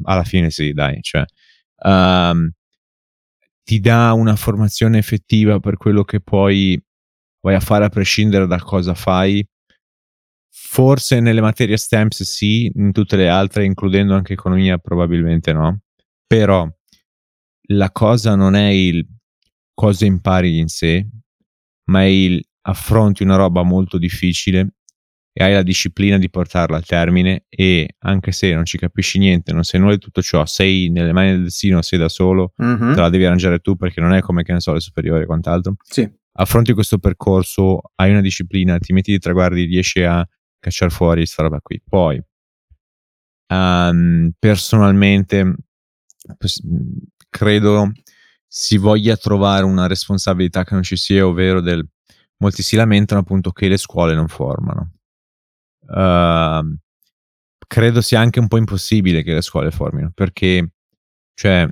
alla 0.04 0.24
fine 0.24 0.50
sì, 0.50 0.72
dai, 0.72 1.00
cioè, 1.02 1.24
uh, 1.84 2.48
ti 3.64 3.80
dà 3.80 4.12
una 4.12 4.36
formazione 4.36 4.98
effettiva 4.98 5.58
per 5.58 5.76
quello 5.76 6.04
che 6.04 6.20
poi 6.20 6.80
vai 7.40 7.54
a 7.54 7.60
fare 7.60 7.84
a 7.84 7.88
prescindere 7.88 8.46
da 8.46 8.58
cosa 8.60 8.94
fai 8.94 9.44
Forse 10.74 11.20
nelle 11.20 11.40
materie 11.40 11.76
STEMS 11.76 12.24
sì, 12.24 12.68
in 12.74 12.90
tutte 12.90 13.14
le 13.14 13.28
altre, 13.28 13.64
includendo 13.64 14.16
anche 14.16 14.32
economia, 14.32 14.76
probabilmente 14.76 15.52
no. 15.52 15.82
Però 16.26 16.68
la 17.68 17.92
cosa 17.92 18.34
non 18.34 18.56
è 18.56 18.70
il 18.70 19.06
cosa 19.72 20.04
impari 20.04 20.58
in 20.58 20.66
sé, 20.66 21.08
ma 21.90 22.00
è 22.02 22.06
il 22.06 22.44
affronti 22.62 23.22
una 23.22 23.36
roba 23.36 23.62
molto 23.62 23.98
difficile 23.98 24.74
e 25.32 25.44
hai 25.44 25.52
la 25.52 25.62
disciplina 25.62 26.18
di 26.18 26.28
portarla 26.28 26.78
a 26.78 26.82
termine 26.82 27.44
e 27.48 27.94
anche 28.00 28.32
se 28.32 28.52
non 28.52 28.64
ci 28.64 28.76
capisci 28.76 29.20
niente, 29.20 29.52
non 29.52 29.62
sai 29.62 29.78
nulla 29.78 29.92
di 29.92 30.00
tutto 30.00 30.22
ciò, 30.22 30.44
sei 30.44 30.88
nelle 30.90 31.12
mani 31.12 31.30
del 31.30 31.42
destino, 31.44 31.82
sei 31.82 32.00
da 32.00 32.08
solo, 32.08 32.52
mm-hmm. 32.60 32.94
te 32.94 33.00
la 33.00 33.10
devi 33.10 33.24
arrangiare 33.24 33.60
tu 33.60 33.76
perché 33.76 34.00
non 34.00 34.12
è 34.12 34.20
come 34.22 34.42
che 34.42 34.52
ne 34.52 34.58
so 34.58 34.72
le 34.72 34.80
superiori 34.80 35.22
e 35.22 35.26
quant'altro. 35.26 35.76
Sì. 35.84 36.10
Affronti 36.32 36.72
questo 36.72 36.98
percorso, 36.98 37.80
hai 37.94 38.10
una 38.10 38.20
disciplina, 38.20 38.76
ti 38.78 38.92
metti 38.92 39.12
di 39.12 39.20
traguardi, 39.20 39.66
riesci 39.66 40.02
a 40.02 40.26
cacciare 40.64 40.90
fuori 40.90 41.20
questa 41.20 41.42
roba 41.42 41.60
qui. 41.60 41.80
Poi, 41.86 42.20
um, 43.48 44.30
personalmente, 44.38 45.54
credo 47.28 47.92
si 48.46 48.76
voglia 48.78 49.16
trovare 49.16 49.64
una 49.64 49.86
responsabilità 49.86 50.64
che 50.64 50.74
non 50.74 50.82
ci 50.82 50.96
sia, 50.96 51.26
ovvero 51.26 51.60
del 51.60 51.86
molti 52.38 52.62
si 52.62 52.76
lamentano 52.76 53.20
appunto 53.20 53.52
che 53.52 53.68
le 53.68 53.76
scuole 53.76 54.14
non 54.14 54.28
formano. 54.28 54.92
Uh, 55.86 56.76
credo 57.66 58.00
sia 58.00 58.20
anche 58.20 58.40
un 58.40 58.48
po' 58.48 58.56
impossibile 58.56 59.22
che 59.22 59.34
le 59.34 59.42
scuole 59.42 59.70
formino, 59.70 60.10
perché, 60.14 60.72
cioè, 61.34 61.68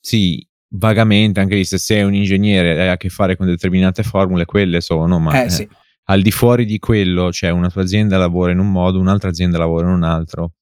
sì, 0.00 0.46
vagamente, 0.74 1.40
anche 1.40 1.62
se 1.64 1.78
sei 1.78 2.02
un 2.02 2.14
ingegnere 2.14 2.74
e 2.74 2.80
hai 2.80 2.88
a 2.88 2.96
che 2.96 3.08
fare 3.08 3.36
con 3.36 3.46
determinate 3.46 4.02
formule, 4.02 4.44
quelle 4.44 4.80
sono, 4.80 5.18
ma... 5.18 5.44
Eh, 5.44 5.50
sì. 5.50 5.68
Al 6.10 6.22
di 6.22 6.30
fuori 6.30 6.64
di 6.64 6.78
quello, 6.78 7.30
cioè 7.32 7.50
una 7.50 7.68
tua 7.68 7.82
azienda 7.82 8.16
lavora 8.16 8.52
in 8.52 8.58
un 8.58 8.70
modo, 8.70 8.98
un'altra 8.98 9.28
azienda 9.28 9.58
lavora 9.58 9.88
in 9.88 9.94
un 9.94 10.02
altro, 10.04 10.52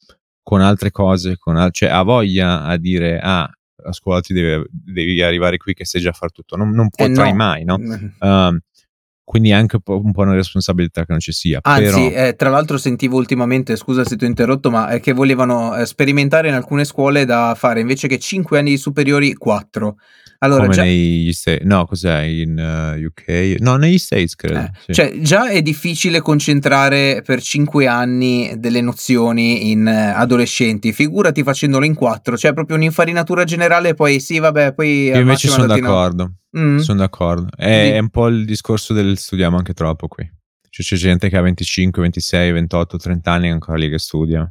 con 0.43 0.61
altre 0.61 0.91
cose, 0.91 1.37
con 1.39 1.57
al- 1.57 1.73
cioè 1.73 1.89
ha 1.89 2.03
voglia 2.03 2.65
a 2.65 2.77
dire, 2.77 3.19
ah, 3.23 3.43
a 3.43 3.93
scuola 3.93 4.21
ti 4.21 4.33
deve, 4.33 4.67
devi 4.71 5.23
arrivare 5.23 5.57
qui 5.57 5.73
che 5.73 5.85
sai 5.85 6.01
già 6.01 6.13
far 6.13 6.33
tutto, 6.33 6.57
non, 6.57 6.71
non 6.71 6.87
eh, 6.87 7.09
potrai 7.09 7.29
eh 7.29 7.33
no. 7.33 7.37
mai, 7.37 7.65
no? 7.65 7.75
Uh, 7.75 8.59
quindi 9.23 9.51
è 9.51 9.55
anche 9.55 9.79
un 9.85 10.13
po' 10.13 10.21
una 10.23 10.35
responsabilità 10.35 11.03
che 11.05 11.13
non 11.13 11.21
ci 11.21 11.33
sia. 11.33 11.61
Anzi, 11.63 12.09
però... 12.11 12.27
eh, 12.27 12.35
tra 12.35 12.51
l'altro 12.51 12.77
sentivo 12.77 13.17
ultimamente, 13.17 13.77
scusa 13.77 14.05
se 14.05 14.17
ti 14.17 14.25
ho 14.25 14.29
interrotto, 14.29 14.71
ma 14.71 14.89
è 14.89 15.01
che 15.01 15.13
volevano 15.13 15.77
eh, 15.77 15.87
sperimentare 15.87 16.49
in 16.49 16.55
alcune 16.55 16.85
scuole 16.85 17.25
da 17.25 17.55
fare 17.57 17.81
invece 17.81 18.09
che 18.09 18.19
5 18.19 18.59
anni 18.59 18.71
di 18.71 18.79
superiori, 18.79 19.35
4. 19.35 19.97
Allora, 20.39 20.63
Come 20.63 20.75
già... 20.75 20.83
negli 20.83 21.33
States, 21.33 21.65
no, 21.65 21.87
cos'è 21.87 22.23
in 22.23 22.59
uh, 22.59 23.05
UK? 23.05 23.57
No, 23.61 23.77
negli 23.77 23.99
States 23.99 24.35
credo. 24.35 24.59
Eh, 24.59 24.71
sì. 24.87 24.93
Cioè, 24.93 25.19
già 25.21 25.49
è 25.49 25.63
difficile 25.63 26.21
concentrare 26.21 27.23
per 27.25 27.41
cinque 27.41 27.87
anni 27.87 28.55
delle 28.59 28.81
nozioni 28.81 29.71
in 29.71 29.87
uh, 29.87 30.19
adolescenti, 30.19 30.93
figurati 30.93 31.43
facendolo 31.43 31.85
in 31.85 31.95
quattro, 31.95 32.37
cioè 32.37 32.53
proprio 32.53 32.77
un'infarinatura 32.77 33.45
generale, 33.45 33.95
poi 33.95 34.21
sì, 34.21 34.39
vabbè, 34.39 34.75
poi. 34.75 35.05
Io 35.07 35.21
invece 35.21 35.49
sono 35.49 35.67
d'accordo. 35.67 36.35
Mm. 36.59 36.79
Sono 36.79 36.99
d'accordo. 37.01 37.49
È, 37.55 37.93
è, 37.93 37.99
un 37.99 38.09
po' 38.09 38.29
il 38.29 38.45
discorso 38.45 38.93
del 38.95 39.19
studiamo 39.19 39.57
anche 39.57 39.75
troppo 39.75 40.09
qui. 40.09 40.29
Cioè, 40.69 40.85
c'è 40.85 40.97
gente 40.97 41.29
che 41.29 41.37
ha 41.37 41.43
25, 41.43 42.03
26, 42.03 42.53
28, 42.53 42.97
30 42.99 43.31
anni 43.31 43.51
ancora 43.51 43.79
lì 43.79 43.89
che 43.89 43.99
studia, 43.99 44.51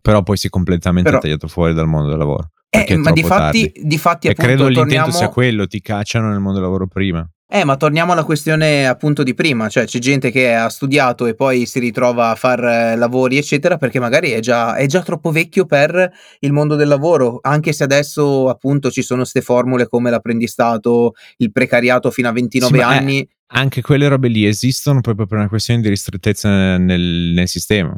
però 0.00 0.22
poi 0.22 0.36
si 0.36 0.46
è 0.46 0.50
completamente 0.50 1.10
Però... 1.10 1.20
tagliato 1.20 1.48
fuori 1.48 1.74
dal 1.74 1.86
mondo 1.86 2.08
del 2.08 2.18
lavoro. 2.18 2.52
Eh, 2.70 2.96
ma 2.96 3.12
di 3.12 3.22
fatti, 3.22 3.72
di 3.74 3.96
fatti, 3.96 4.26
e 4.26 4.30
appunto, 4.30 4.48
credo 4.48 4.64
torniamo... 4.64 4.84
l'intento 4.84 5.16
sia 5.16 5.28
quello, 5.28 5.66
ti 5.66 5.80
cacciano 5.80 6.28
nel 6.28 6.38
mondo 6.38 6.54
del 6.54 6.62
lavoro 6.62 6.86
prima. 6.86 7.28
Eh, 7.50 7.64
ma 7.64 7.78
torniamo 7.78 8.12
alla 8.12 8.24
questione 8.24 8.86
appunto 8.86 9.22
di 9.22 9.32
prima, 9.32 9.70
cioè 9.70 9.86
c'è 9.86 9.98
gente 10.00 10.30
che 10.30 10.54
ha 10.54 10.68
studiato 10.68 11.24
e 11.24 11.34
poi 11.34 11.64
si 11.64 11.78
ritrova 11.78 12.28
a 12.28 12.34
far 12.34 12.62
eh, 12.62 12.94
lavori, 12.96 13.38
eccetera, 13.38 13.78
perché 13.78 13.98
magari 13.98 14.32
è 14.32 14.40
già, 14.40 14.74
è 14.74 14.84
già 14.84 15.00
troppo 15.00 15.30
vecchio 15.30 15.64
per 15.64 16.12
il 16.40 16.52
mondo 16.52 16.74
del 16.74 16.88
lavoro, 16.88 17.38
anche 17.40 17.72
se 17.72 17.84
adesso 17.84 18.50
appunto 18.50 18.90
ci 18.90 19.00
sono 19.00 19.20
queste 19.20 19.40
formule 19.40 19.88
come 19.88 20.10
l'apprendistato, 20.10 21.14
il 21.38 21.50
precariato 21.50 22.10
fino 22.10 22.28
a 22.28 22.32
29 22.32 22.76
sì, 22.76 22.84
anni. 22.84 23.22
È, 23.22 23.28
anche 23.58 23.80
quelle 23.80 24.08
robe 24.08 24.28
lì 24.28 24.44
esistono 24.44 25.00
proprio 25.00 25.24
per 25.24 25.38
una 25.38 25.48
questione 25.48 25.80
di 25.80 25.88
ristrettezza 25.88 26.76
nel, 26.76 27.32
nel 27.34 27.48
sistema, 27.48 27.96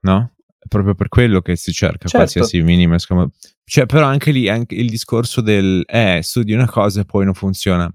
no? 0.00 0.32
Proprio 0.68 0.94
per 0.94 1.08
quello 1.08 1.40
che 1.40 1.56
si 1.56 1.72
cerca 1.72 2.08
certo. 2.08 2.16
qualsiasi 2.16 2.62
minimo 2.62 2.98
scambio. 2.98 3.30
Cioè, 3.64 3.86
però 3.86 4.06
anche 4.06 4.30
lì 4.30 4.48
anche 4.48 4.74
il 4.74 4.88
discorso 4.88 5.40
del 5.40 5.84
eh, 5.86 6.20
studi 6.22 6.52
una 6.52 6.68
cosa 6.68 7.02
e 7.02 7.04
poi 7.04 7.24
non 7.24 7.34
funziona. 7.34 7.92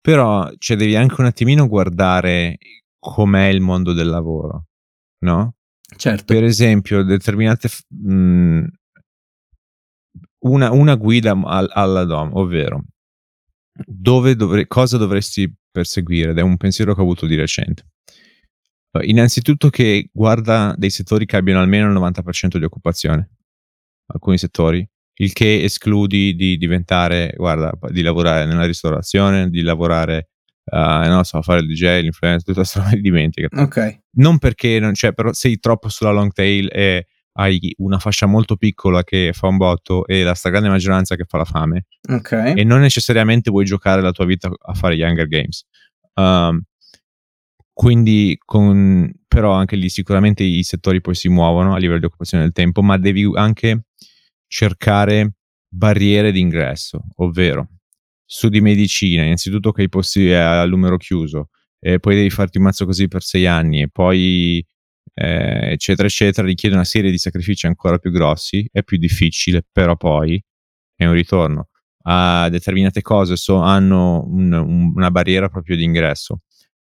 Però 0.00 0.50
cioè, 0.58 0.76
devi 0.76 0.96
anche 0.96 1.20
un 1.20 1.26
attimino 1.26 1.66
guardare 1.66 2.58
com'è 2.98 3.46
il 3.46 3.60
mondo 3.60 3.92
del 3.92 4.08
lavoro, 4.08 4.66
no? 5.24 5.54
Certo. 5.96 6.32
Per 6.32 6.44
esempio, 6.44 7.02
determinate 7.02 7.68
mh, 7.88 8.12
mhmm, 8.12 8.66
una, 10.44 10.72
una, 10.72 10.94
guida 10.96 11.32
al, 11.32 11.70
alla 11.72 12.04
DOM, 12.04 12.30
ovvero 12.34 12.84
dove 13.86 14.36
dovre, 14.36 14.66
cosa 14.66 14.96
dovresti 14.96 15.52
perseguire 15.70 16.30
ed 16.30 16.38
è 16.38 16.42
un 16.42 16.56
pensiero 16.56 16.94
che 16.94 17.00
ho 17.00 17.04
avuto 17.04 17.26
di 17.26 17.34
recente. 17.34 17.86
Innanzitutto 19.02 19.70
che 19.70 20.08
guarda 20.12 20.74
dei 20.76 20.90
settori 20.90 21.26
che 21.26 21.36
abbiano 21.36 21.60
almeno 21.60 21.88
il 21.88 21.96
90% 21.96 22.58
di 22.58 22.64
occupazione, 22.64 23.30
alcuni 24.06 24.38
settori, 24.38 24.86
il 25.16 25.32
che 25.32 25.62
escludi 25.62 26.34
di 26.34 26.56
diventare, 26.56 27.32
guarda, 27.36 27.72
di 27.88 28.02
lavorare 28.02 28.46
nella 28.46 28.66
ristorazione, 28.66 29.48
di 29.48 29.62
lavorare, 29.62 30.28
uh, 30.64 30.76
non 30.76 31.24
so, 31.24 31.40
fare 31.42 31.60
il 31.60 31.66
DJ, 31.66 32.00
l'influencer, 32.02 32.42
tutta 32.42 32.60
questa 32.60 32.80
roba 32.80 32.94
di 32.94 33.00
dimentica. 33.00 33.48
Ok. 33.62 34.00
Non 34.16 34.38
perché 34.38 34.78
non 34.80 34.92
c'è, 34.92 35.12
però 35.12 35.32
sei 35.32 35.58
troppo 35.58 35.88
sulla 35.88 36.10
long 36.10 36.32
tail 36.32 36.68
e 36.72 37.06
hai 37.36 37.74
una 37.78 37.98
fascia 37.98 38.26
molto 38.26 38.56
piccola 38.56 39.02
che 39.02 39.32
fa 39.32 39.48
un 39.48 39.56
botto 39.56 40.06
e 40.06 40.22
la 40.22 40.34
stragrande 40.34 40.68
maggioranza 40.68 41.16
che 41.16 41.24
fa 41.26 41.38
la 41.38 41.44
fame. 41.44 41.86
Ok. 42.08 42.54
E 42.56 42.64
non 42.64 42.80
necessariamente 42.80 43.50
vuoi 43.50 43.64
giocare 43.64 44.02
la 44.02 44.12
tua 44.12 44.24
vita 44.24 44.50
a 44.56 44.74
fare 44.74 44.94
Younger 44.94 45.26
Games. 45.26 45.64
Um, 46.14 46.62
quindi, 47.74 48.38
con, 48.42 49.12
però 49.26 49.52
anche 49.52 49.74
lì 49.74 49.88
sicuramente 49.88 50.44
i 50.44 50.62
settori 50.62 51.00
poi 51.00 51.16
si 51.16 51.28
muovono 51.28 51.74
a 51.74 51.78
livello 51.78 51.98
di 51.98 52.06
occupazione 52.06 52.44
del 52.44 52.52
tempo, 52.52 52.82
ma 52.82 52.96
devi 52.96 53.28
anche 53.34 53.86
cercare 54.46 55.34
barriere 55.68 56.30
d'ingresso, 56.30 57.02
ovvero 57.16 57.68
su 58.24 58.48
di 58.48 58.60
medicina, 58.60 59.24
innanzitutto 59.24 59.72
che 59.72 59.82
i 59.82 59.88
posti 59.88 60.28
è 60.28 60.36
a 60.36 60.64
numero 60.66 60.96
chiuso, 60.96 61.50
e 61.80 61.98
poi 61.98 62.14
devi 62.14 62.30
farti 62.30 62.58
un 62.58 62.64
mazzo 62.64 62.86
così 62.86 63.08
per 63.08 63.22
sei 63.24 63.46
anni, 63.46 63.82
e 63.82 63.88
poi 63.90 64.64
eh, 65.12 65.72
eccetera, 65.72 66.06
eccetera, 66.06 66.46
richiede 66.46 66.76
una 66.76 66.84
serie 66.84 67.10
di 67.10 67.18
sacrifici 67.18 67.66
ancora 67.66 67.98
più 67.98 68.12
grossi, 68.12 68.68
è 68.72 68.84
più 68.84 68.98
difficile, 68.98 69.66
però 69.70 69.96
poi 69.96 70.42
è 70.94 71.06
un 71.06 71.12
ritorno. 71.12 71.70
A 72.06 72.48
determinate 72.50 73.02
cose 73.02 73.36
so, 73.36 73.58
hanno 73.58 74.24
un, 74.28 74.52
un, 74.52 74.92
una 74.94 75.10
barriera 75.10 75.48
proprio 75.48 75.76
di 75.76 75.84
ingresso 75.84 76.42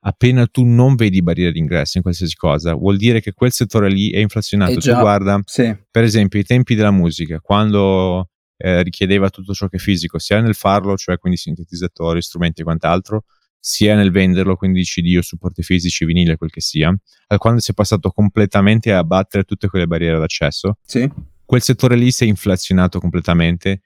appena 0.07 0.47
tu 0.47 0.65
non 0.65 0.95
vedi 0.95 1.21
barriere 1.21 1.51
d'ingresso 1.53 1.97
in 1.97 2.03
qualsiasi 2.03 2.37
cosa, 2.37 2.75
vuol 2.75 2.97
dire 2.97 3.21
che 3.21 3.33
quel 3.33 3.51
settore 3.51 3.91
lì 3.91 4.11
è 4.11 4.19
inflazionato. 4.19 4.73
Eh 4.73 4.79
già, 4.79 4.95
tu 4.95 5.01
guarda, 5.01 5.41
sì. 5.45 5.77
per 5.91 6.05
esempio, 6.05 6.39
i 6.39 6.45
tempi 6.45 6.77
della 6.77 6.93
musica, 6.93 7.41
quando 7.41 8.31
eh, 8.57 8.83
richiedeva 8.85 9.31
tutto 9.31 9.53
ciò 9.53 9.67
che 9.67 9.77
è 9.77 9.81
fisico, 9.81 10.19
sia 10.19 10.41
nel 10.41 10.55
farlo, 10.55 10.97
cioè 10.97 11.19
quindi 11.19 11.39
sintetizzatori, 11.39 12.23
strumenti 12.23 12.61
e 12.61 12.65
quant'altro, 12.65 13.25
sia 13.59 13.97
nel 13.97 14.13
venderlo, 14.13 14.55
quindi 14.55 14.85
CD 14.85 15.17
o 15.17 15.23
supporti 15.23 15.65
fisici, 15.65 16.05
vinile, 16.05 16.37
quel 16.37 16.51
che 16.51 16.61
sia, 16.61 16.97
quando 17.37 17.61
si 17.61 17.73
è 17.73 17.75
passato 17.75 18.11
completamente 18.11 18.93
a 18.93 18.99
abbattere 18.99 19.43
tutte 19.43 19.69
quelle 19.69 19.89
barriere 19.89 20.21
d'accesso, 20.21 20.79
sì. 20.87 21.11
quel 21.45 21.63
settore 21.63 21.97
lì 21.97 22.13
si 22.13 22.25
è 22.25 22.29
inflazionato 22.29 23.01
completamente 23.01 23.81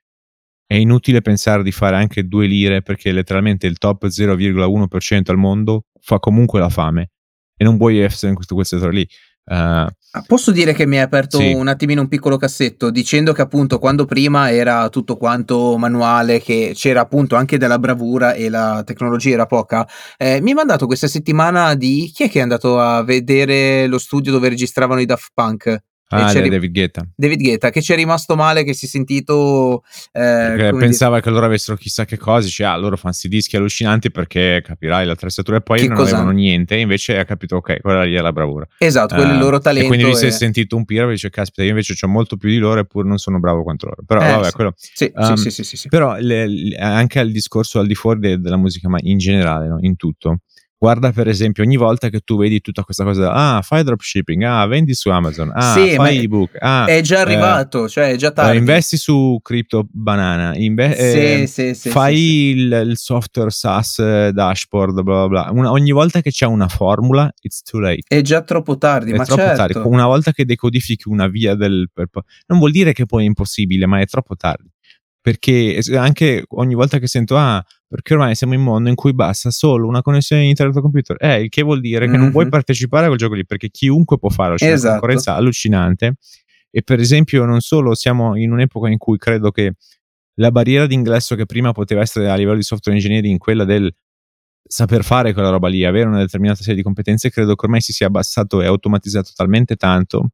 è 0.71 0.77
inutile 0.77 1.21
pensare 1.21 1.65
di 1.65 1.73
fare 1.73 1.97
anche 1.97 2.29
due 2.29 2.47
lire 2.47 2.81
perché 2.81 3.11
letteralmente 3.11 3.67
il 3.67 3.77
top 3.77 4.07
0,1% 4.07 5.23
al 5.25 5.37
mondo 5.37 5.87
fa 6.01 6.19
comunque 6.19 6.61
la 6.61 6.69
fame 6.69 7.11
e 7.57 7.65
non 7.65 7.77
vuoi 7.77 7.99
essere 7.99 8.29
in 8.29 8.35
questo, 8.35 8.55
questo 8.55 8.89
lì. 8.89 9.07
Uh, 9.45 9.87
Posso 10.27 10.51
dire 10.51 10.73
che 10.73 10.87
mi 10.87 10.97
hai 10.97 11.03
aperto 11.03 11.39
sì. 11.39 11.53
un 11.53 11.69
attimino 11.69 12.01
un 12.01 12.09
piccolo 12.09 12.37
cassetto 12.37 12.91
dicendo 12.91 13.33
che 13.33 13.43
appunto 13.43 13.79
quando 13.79 14.05
prima 14.05 14.51
era 14.51 14.89
tutto 14.89 15.17
quanto 15.17 15.77
manuale, 15.77 16.41
che 16.41 16.73
c'era 16.75 17.01
appunto 17.01 17.37
anche 17.37 17.59
della 17.59 17.79
bravura 17.79 18.33
e 18.33 18.49
la 18.49 18.83
tecnologia 18.85 19.35
era 19.35 19.47
poca, 19.47 19.87
eh, 20.17 20.41
mi 20.41 20.51
hai 20.51 20.57
mandato 20.57 20.87
questa 20.87 21.07
settimana 21.07 21.75
di 21.75 22.11
chi 22.15 22.25
è 22.25 22.31
che 22.31 22.39
è 22.39 22.43
andato 22.43 22.81
a 22.81 23.03
vedere 23.03 23.87
lo 23.87 23.99
studio 23.99 24.33
dove 24.33 24.49
registravano 24.49 25.01
i 25.01 25.07
Daft 25.07 25.31
Punk? 25.33 25.79
Ah, 26.13 26.33
ri- 26.33 26.49
David 26.49 26.73
Guetta. 26.73 27.07
David 27.15 27.41
Guetta, 27.41 27.71
che 27.71 27.81
ci 27.81 27.93
è 27.93 27.97
rimasto 27.97 28.35
male, 28.35 28.65
che 28.65 28.75
si 28.75 28.87
è 28.87 28.89
sentito... 28.89 29.85
Eh, 30.11 30.73
pensava 30.77 31.17
dire... 31.17 31.23
che 31.23 31.31
loro 31.31 31.47
avessero 31.47 31.77
chissà 31.77 32.05
che 32.05 32.17
cose, 32.17 32.49
cioè, 32.49 32.67
ah, 32.67 32.77
loro 32.77 32.97
fanno 32.97 33.13
questi 33.13 33.29
dischi 33.29 33.57
allucinanti 33.57 34.11
perché, 34.11 34.61
capirai, 34.65 35.07
l'attrezzatura 35.07 35.59
e 35.59 35.61
poi 35.61 35.81
che 35.81 35.87
non 35.87 35.97
cosa? 35.97 36.17
avevano 36.17 36.37
niente, 36.37 36.77
invece 36.77 37.17
ha 37.19 37.25
capito, 37.25 37.57
ok, 37.57 37.81
quella 37.81 38.03
lì 38.03 38.15
è 38.15 38.21
la 38.21 38.33
bravura. 38.33 38.67
Esatto, 38.79 39.15
quello 39.15 39.31
è 39.31 39.35
il 39.35 39.39
loro 39.41 39.61
talento. 39.61 39.85
E 39.85 39.89
quindi 39.89 40.05
lui 40.05 40.15
e... 40.15 40.19
si 40.19 40.27
è 40.27 40.31
sentito 40.31 40.75
un 40.75 40.85
piro 40.85 41.07
e 41.09 41.13
dice, 41.13 41.31
caspita, 41.31 41.63
io 41.63 41.71
invece 41.71 41.95
ho 42.01 42.09
molto 42.09 42.37
più 42.37 42.49
di 42.49 42.59
loro 42.59 42.81
eppure 42.81 43.07
non 43.07 43.19
sono 43.19 43.39
bravo 43.39 43.63
quanto 43.63 43.87
loro. 43.87 44.03
Però, 44.05 44.21
eh, 44.21 44.31
vabbè, 44.31 44.47
sì. 44.47 44.53
quello... 44.53 44.75
Sì, 44.77 45.13
um, 45.15 45.35
sì, 45.35 45.51
sì, 45.51 45.63
sì, 45.63 45.77
sì, 45.77 45.89
Però 45.89 46.17
le, 46.19 46.49
le, 46.49 46.77
anche 46.77 47.21
al 47.21 47.31
discorso 47.31 47.79
al 47.79 47.87
di 47.87 47.95
fuori 47.95 48.19
de, 48.19 48.41
della 48.41 48.57
musica, 48.57 48.89
ma 48.89 48.99
in 49.01 49.19
generale, 49.19 49.69
no? 49.69 49.79
in 49.81 49.95
tutto, 49.95 50.41
Guarda 50.83 51.13
per 51.13 51.29
esempio 51.29 51.63
ogni 51.63 51.77
volta 51.77 52.09
che 52.09 52.21
tu 52.21 52.39
vedi 52.39 52.63
tutta 52.63 52.85
questa 52.85 53.05
cosa, 53.05 53.33
ah 53.33 53.61
fai 53.61 53.85
dropshipping, 53.85 54.43
ah 54.45 54.67
vendi 54.67 54.95
su 54.95 55.11
Amazon, 55.11 55.53
ah 55.55 55.75
sì, 55.75 55.91
fai 55.91 56.25
ebook, 56.25 56.57
ah, 56.59 56.87
è 56.87 57.03
già 57.03 57.19
eh, 57.19 57.21
arrivato, 57.21 57.85
eh, 57.85 57.89
cioè 57.91 58.11
è 58.13 58.17
già 58.17 58.31
tardi. 58.31 58.57
Eh, 58.57 58.61
investi 58.61 58.97
su 58.97 59.39
Crypto 59.43 59.87
Banana, 59.93 60.57
inve- 60.57 60.95
sì, 60.95 61.43
eh, 61.43 61.47
sì, 61.47 61.75
sì, 61.75 61.91
fai 61.91 62.17
il, 62.17 62.83
il, 62.87 62.97
software 62.97 63.51
SaaS 63.51 63.99
eh, 63.99 64.31
dashboard, 64.33 65.03
bla 65.03 65.27
bla 65.27 65.29
bla. 65.29 65.51
Una, 65.53 65.71
ogni 65.71 65.91
volta 65.91 66.23
che 66.23 66.31
c'è 66.31 66.47
una 66.47 66.69
formula, 66.69 67.31
it's 67.43 67.61
too 67.61 67.79
late. 67.79 68.05
È 68.09 68.23
già 68.23 68.41
troppo 68.41 68.79
tardi, 68.79 69.13
è 69.13 69.17
ma 69.17 69.25
troppo 69.27 69.43
certo. 69.43 69.57
tardi. 69.59 69.87
Una 69.87 70.07
volta 70.07 70.33
che 70.33 70.47
decodifichi 70.47 71.11
una 71.11 71.29
via 71.29 71.55
del... 71.57 71.91
Per, 71.93 72.09
non 72.47 72.59
vuol 72.59 72.71
dire 72.71 72.95
che 72.95 73.05
poi 73.05 73.25
è 73.25 73.27
impossibile, 73.27 73.85
ma 73.85 74.01
è 74.01 74.07
troppo 74.07 74.35
tardi 74.35 74.71
perché 75.23 75.79
anche 75.93 76.45
ogni 76.49 76.75
volta 76.75 76.99
che 76.99 77.07
sento 77.07 77.37
ah 77.37 77.63
perché 77.91 78.15
ormai 78.15 78.37
siamo 78.37 78.55
in 78.55 78.61
un 78.61 78.67
mondo 78.67 78.89
in 78.89 78.95
cui 78.95 79.13
basta 79.13 79.51
solo 79.51 79.89
una 79.89 80.01
connessione 80.01 80.45
internet 80.45 80.77
al 80.77 80.83
computer 80.83 81.17
eh, 81.19 81.43
il 81.43 81.49
che 81.49 81.63
vuol 81.63 81.81
dire 81.81 82.05
mm-hmm. 82.05 82.15
che 82.15 82.21
non 82.21 82.31
puoi 82.31 82.45
mhm. 82.45 82.51
partecipare 82.51 83.05
a 83.05 83.07
quel 83.09 83.19
gioco 83.19 83.35
lì 83.35 83.45
perché 83.45 83.69
chiunque 83.69 84.17
può 84.17 84.29
farlo 84.29 84.55
c'è 84.55 84.71
esatto. 84.71 84.85
una 84.85 84.93
concorrenza 84.93 85.35
allucinante 85.35 86.15
e 86.71 86.83
per 86.83 87.01
esempio 87.01 87.45
non 87.45 87.59
solo 87.61 87.97
siamo 87.97 88.37
in 88.37 88.53
un'epoca 88.53 88.89
in 88.89 88.97
cui 88.97 89.19
credo 89.19 89.51
che 89.51 89.75
la 90.35 90.53
barriera 90.53 90.87
d'ingresso 90.87 91.35
che 91.35 91.47
prima 91.47 91.73
poteva 91.73 92.01
essere 92.01 92.31
a 92.31 92.37
livello 92.37 92.57
di 92.57 92.63
software 92.63 92.97
engineering 92.97 93.39
quella 93.39 93.65
del 93.65 93.93
saper 94.63 95.03
fare 95.03 95.33
quella 95.33 95.51
roba 95.51 95.67
lì 95.67 95.85
avere 95.85 96.07
una 96.07 96.19
determinata 96.21 96.61
serie 96.61 96.77
di 96.77 96.83
competenze 96.85 97.29
credo 97.29 97.57
che 97.57 97.65
ormai 97.65 97.81
si 97.81 97.93
sia 97.93 98.07
abbassato 98.07 98.63
e 98.63 98.67
automatizzato 98.67 99.33
talmente 99.35 99.75
tanto 99.75 100.31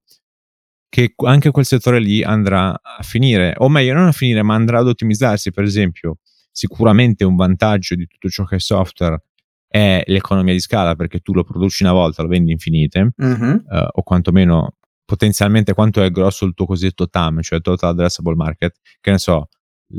che 0.89 1.15
anche 1.25 1.51
quel 1.51 1.65
settore 1.65 2.01
lì 2.01 2.23
andrà 2.23 2.71
a 2.71 3.03
finire, 3.03 3.55
o 3.59 3.69
meglio, 3.69 3.93
non 3.93 4.07
a 4.07 4.13
finire, 4.13 4.43
ma 4.43 4.55
andrà 4.55 4.79
ad 4.79 4.87
ottimizzarsi. 4.87 5.51
Per 5.51 5.65
esempio, 5.65 6.19
sicuramente 6.57 7.23
un 7.23 7.37
vantaggio 7.37 7.95
di 7.95 8.07
tutto 8.07 8.31
ciò 8.31 8.45
che 8.45 8.57
è 8.57 8.61
software 8.61 9.23
è 9.69 10.03
l'economia 10.07 10.55
di 10.55 10.61
scala, 10.61 10.95
perché 10.97 11.21
tu 11.21 11.35
lo 11.35 11.45
produci 11.45 11.83
una 11.83 11.93
volta, 11.93 12.23
lo 12.23 12.29
vendi 12.29 12.51
infinite, 12.51 13.13
mm-hmm. 13.23 13.51
uh, 13.51 13.87
o 13.93 14.03
quantomeno 14.03 14.79
potenzialmente 15.05 15.75
quanto 15.75 16.03
è 16.03 16.11
grosso 16.11 16.47
il 16.47 16.55
tuo 16.55 16.65
cosiddetto 16.65 17.11
TAM, 17.11 17.43
cioè 17.43 17.61
Total 17.61 17.91
Addressable 17.91 18.35
Market, 18.35 18.75
che 19.03 19.11
ne 19.11 19.19
so, 19.19 19.49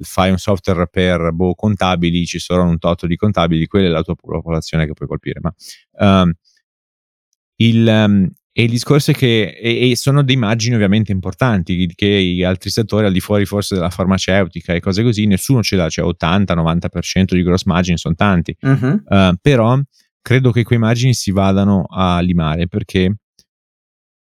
fai 0.02 0.32
un 0.32 0.40
software 0.40 0.88
per 0.88 1.32
boh, 1.32 1.54
contabili, 1.54 2.26
ci 2.26 2.40
saranno 2.40 2.72
un 2.72 2.80
tot 2.80 3.06
di 3.06 3.16
contabili, 3.16 3.68
quella 3.68 3.88
è 3.88 3.92
la 3.92 4.02
tua 4.02 4.16
popolazione 4.16 4.88
che 4.88 4.94
puoi 4.94 5.08
colpire. 5.08 5.40
Ma 5.40 6.24
uh, 6.24 6.32
il, 7.58 7.88
um, 7.88 8.28
e 8.60 8.64
il 8.64 8.72
discorso 8.72 9.12
è 9.12 9.14
che 9.14 9.56
e, 9.62 9.92
e 9.92 9.96
sono 9.96 10.24
dei 10.24 10.36
margini 10.36 10.74
ovviamente 10.74 11.12
importanti, 11.12 11.94
che 11.94 12.42
altri 12.44 12.72
settori, 12.72 13.06
al 13.06 13.12
di 13.12 13.20
fuori 13.20 13.46
forse 13.46 13.76
della 13.76 13.92
farmaceutica 13.92 14.74
e 14.74 14.80
cose 14.80 15.04
così, 15.04 15.28
nessuno 15.28 15.62
ce 15.62 15.76
l'ha, 15.76 15.88
cioè 15.90 16.12
80-90% 16.12 17.36
di 17.36 17.44
gross 17.44 17.66
margin 17.66 17.98
sono 17.98 18.16
tanti. 18.16 18.58
Uh-huh. 18.60 19.04
Uh, 19.06 19.36
però 19.40 19.80
credo 20.24 20.50
che 20.50 20.64
quei 20.64 20.80
margini 20.80 21.14
si 21.14 21.30
vadano 21.30 21.86
a 21.88 22.20
limare 22.20 22.68
perché 22.68 23.18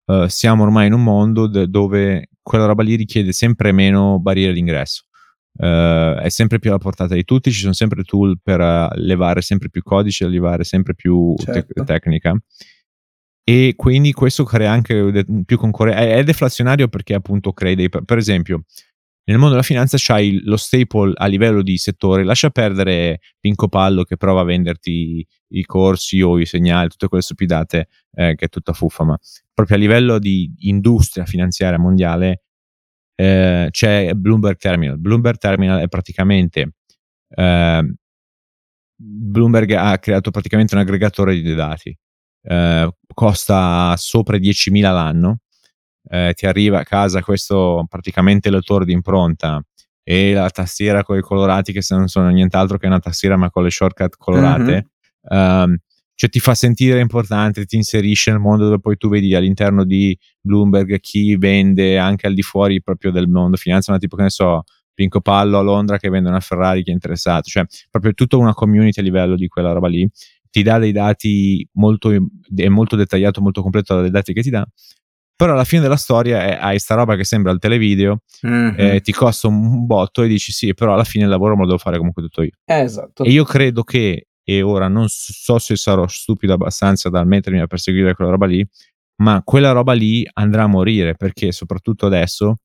uh, 0.07 0.27
siamo 0.27 0.65
ormai 0.65 0.89
in 0.89 0.95
un 0.95 1.05
mondo 1.05 1.47
de- 1.47 1.69
dove 1.69 2.31
quella 2.43 2.67
roba 2.67 2.83
lì 2.83 2.97
richiede 2.97 3.31
sempre 3.31 3.71
meno 3.71 4.19
barriere 4.19 4.53
d'ingresso. 4.53 5.05
Uh, 5.53 6.19
è 6.19 6.29
sempre 6.29 6.59
più 6.59 6.71
alla 6.71 6.81
portata 6.81 7.15
di 7.15 7.23
tutti, 7.23 7.53
ci 7.53 7.61
sono 7.61 7.73
sempre 7.73 8.03
tool 8.03 8.41
per 8.43 8.59
levare 8.97 9.43
sempre 9.43 9.71
più 9.71 9.85
codice, 9.85 10.27
levare 10.27 10.65
sempre 10.65 10.97
più 10.97 11.37
certo. 11.37 11.73
te- 11.73 11.85
tecnica 11.85 12.37
e 13.45 13.75
quindi 13.77 14.13
questo 14.13 14.45
crea 14.45 14.73
anche 14.73 15.25
più 15.45 15.59
concorrenza. 15.59 16.01
È, 16.01 16.25
deflazionario 16.25 16.89
perché 16.89 17.15
appunto 17.15 17.53
crea 17.53 17.75
dei. 17.75 17.89
Per 17.89 18.17
esempio, 18.17 18.65
nel 19.25 19.37
mondo 19.37 19.53
della 19.53 19.63
finanza 19.63 19.97
c'hai 19.99 20.41
lo 20.45 20.57
staple 20.57 21.13
a 21.15 21.27
livello 21.27 21.63
di 21.63 21.77
settore, 21.77 22.25
lascia 22.25 22.51
perdere 22.51 23.21
Pinco 23.39 23.69
Pallo 23.69 24.05
che 24.05 24.17
prova 24.17 24.41
a 24.41 24.45
venderti 24.45 25.27
i 25.49 25.65
corsi 25.65 26.21
o 26.23 26.39
i 26.39 26.47
segnali, 26.47 26.89
tutte 26.89 27.09
quelle 27.09 27.23
stupidate 27.23 27.89
eh, 28.13 28.35
che 28.35 28.47
è 28.47 28.49
tutta 28.49 28.73
fuffa, 28.73 29.05
ma 29.05 29.19
proprio 29.53 29.77
a 29.77 29.81
livello 29.81 30.19
di 30.19 30.53
industria 30.61 31.25
finanziaria 31.27 31.79
mondiale 31.79 32.43
eh, 33.15 33.69
c'è 33.71 34.13
Bloomberg 34.15 34.57
Terminal. 34.57 34.99
Bloomberg 34.99 35.37
Terminal 35.39 35.81
è 35.81 35.89
praticamente 35.89 36.75
eh, 37.29 37.95
Bloomberg 38.97 39.73
ha 39.73 39.99
creato 39.99 40.31
praticamente 40.31 40.75
un 40.75 40.81
aggregatore 40.81 41.35
di 41.41 41.55
dati. 41.55 41.97
Eh, 42.47 42.89
costa 43.15 43.95
sopra 43.97 44.37
10.000 44.37 44.81
l'anno 44.83 45.39
eh, 46.09 46.33
ti 46.35 46.47
arriva 46.47 46.81
a 46.81 46.85
casa 46.85 47.23
questo 47.23 47.85
praticamente 47.89 48.51
lettore 48.51 48.85
di 48.85 48.93
impronta 48.93 49.63
e 50.03 50.35
la 50.35 50.51
tastiera 50.51 51.03
con 51.03 51.17
i 51.17 51.23
colorati 51.23 51.73
che 51.73 51.81
se 51.81 51.97
non 51.97 52.09
sono 52.09 52.29
nient'altro 52.29 52.77
che 52.77 52.87
una 52.87 52.99
tastiera 52.99 53.37
ma 53.37 53.51
con 53.51 53.63
le 53.63 53.71
shortcut 53.71 54.17
colorate, 54.19 54.91
mm-hmm. 55.33 55.63
um, 55.65 55.77
cioè 56.15 56.29
ti 56.29 56.41
fa 56.41 56.55
sentire 56.55 57.01
importante, 57.01 57.65
ti 57.65 57.77
inserisce 57.77 58.31
nel 58.31 58.39
mondo 58.39 58.65
dove 58.65 58.81
poi 58.81 58.97
tu 58.99 59.09
vedi 59.09 59.35
all'interno 59.35 59.85
di 59.85 60.17
Bloomberg 60.41 61.01
chi 61.01 61.37
vende 61.37 61.99
anche 61.99 62.27
al 62.27 62.35
di 62.35 62.43
fuori 62.43 62.83
proprio 62.83 63.11
del 63.11 63.29
mondo 63.29 63.57
finanza, 63.57 63.93
ma 63.93 63.99
tipo 63.99 64.15
che 64.15 64.23
ne 64.25 64.31
so, 64.31 64.63
Pinco 64.93 65.21
Pallo 65.21 65.59
a 65.59 65.63
Londra 65.63 65.99
che 65.99 66.09
vende 66.11 66.29
una 66.29 66.41
Ferrari 66.41 66.85
che 66.85 66.91
è 66.91 66.95
interessato, 66.95 67.49
cioè 67.49 67.65
proprio 67.91 68.13
tutta 68.13 68.37
una 68.37 68.53
community 68.53 69.01
a 69.01 69.03
livello 69.03 69.37
di 69.37 69.49
quella 69.49 69.73
roba 69.73 69.89
lì, 69.89 70.09
ti 70.55 70.63
dà 70.63 70.79
dei 70.79 70.93
dati 70.93 71.69
molto, 71.73 72.13
è 72.13 72.69
molto 72.69 72.95
dettagliato, 72.95 73.41
molto 73.41 73.61
completo 73.61 74.01
dai 74.01 74.11
dati 74.11 74.33
che 74.33 74.41
ti 74.41 74.51
dà 74.51 74.65
però 75.37 75.53
alla 75.53 75.65
fine 75.65 75.83
della 75.83 75.97
storia 75.97 76.45
è, 76.45 76.59
hai 76.61 76.79
sta 76.79 76.95
roba 76.95 77.17
che 77.17 77.25
sembra 77.25 77.51
il 77.51 77.59
televideo, 77.59 78.21
mm-hmm. 78.47 78.75
eh, 78.77 79.01
ti 79.01 79.13
costa 79.13 79.49
un 79.49 79.85
botto 79.85 80.23
e 80.23 80.29
dici 80.29 80.53
sì, 80.53 80.75
però 80.75 80.95
alla 80.95 81.05
fine 81.05 81.25
il 81.25 81.31
lavoro 81.31 81.55
me 81.55 81.63
lo 81.63 81.67
devo 81.67 81.79
fare 81.79 81.97
comunque 81.99 82.23
tutto 82.23 82.43
io. 82.43 82.53
Esatto. 82.65 83.25
E 83.25 83.31
io 83.31 83.43
credo 83.43 83.83
che, 83.83 84.29
e 84.45 84.63
ora 84.63 84.87
non 84.87 85.07
so 85.09 85.59
se 85.59 85.75
sarò 85.75 86.07
stupido 86.07 86.53
abbastanza 86.53 87.09
da 87.09 87.25
mettermi 87.25 87.61
a 87.61 87.67
perseguire 87.67 88.15
quella 88.15 88.31
roba 88.31 88.47
lì, 88.47 88.65
ma 89.17 89.43
quella 89.43 89.73
roba 89.73 89.93
lì 89.93 90.25
andrà 90.35 90.65
a 90.65 90.69
morire 90.69 91.15
perché 91.17 91.51
soprattutto 91.51 92.07
adesso 92.07 92.59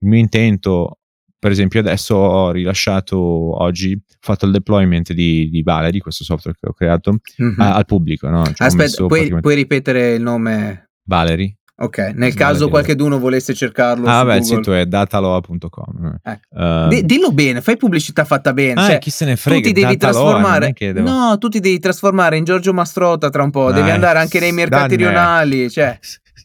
il 0.00 0.08
mio 0.08 0.20
intento, 0.20 0.97
per 1.38 1.50
esempio 1.50 1.80
adesso 1.80 2.14
ho 2.16 2.50
rilasciato 2.50 3.16
oggi, 3.18 3.92
ho 3.94 4.16
fatto 4.20 4.46
il 4.46 4.52
deployment 4.52 5.12
di, 5.12 5.48
di 5.50 5.62
Valerie, 5.62 6.00
questo 6.00 6.24
software 6.24 6.56
che 6.60 6.68
ho 6.68 6.72
creato, 6.72 7.18
mm-hmm. 7.42 7.60
a, 7.60 7.74
al 7.74 7.84
pubblico. 7.84 8.28
No? 8.28 8.44
Cioè 8.44 8.66
Aspetta, 8.66 9.06
puoi, 9.06 9.40
puoi 9.40 9.54
ripetere 9.54 10.14
il 10.14 10.22
nome? 10.22 10.90
Valerie. 11.04 11.58
Ok, 11.80 11.98
nel 12.14 12.34
caso 12.34 12.68
qualcuno 12.68 13.20
volesse 13.20 13.54
cercarlo. 13.54 14.08
Ah, 14.08 14.24
beh, 14.24 14.38
il 14.38 14.44
sito 14.44 14.74
è 14.74 14.84
dataloa.com. 14.84 16.18
Eh. 16.24 16.40
Uh, 16.50 16.88
D- 16.88 17.02
dillo 17.02 17.30
bene, 17.30 17.60
fai 17.60 17.76
pubblicità 17.76 18.24
fatta 18.24 18.52
bene. 18.52 18.80
Ah, 18.80 18.86
cioè, 18.86 18.98
chi 18.98 19.10
se 19.10 19.24
ne 19.24 19.36
frega. 19.36 19.60
Tu 19.60 19.72
ti 19.72 19.80
devi 19.80 19.96
trasformare. 19.96 20.74
Devo... 20.76 21.08
No, 21.08 21.38
tu 21.38 21.48
ti 21.48 21.60
devi 21.60 21.78
trasformare 21.78 22.36
in 22.36 22.42
Giorgio 22.42 22.72
Mastrota 22.72 23.30
tra 23.30 23.44
un 23.44 23.50
po'. 23.50 23.70
Devi 23.70 23.90
andare 23.90 24.18
anche 24.18 24.40
nei 24.40 24.50
mercati 24.50 24.96
Danne. 24.96 25.08
rionali. 25.08 25.70
Cioè, 25.70 26.00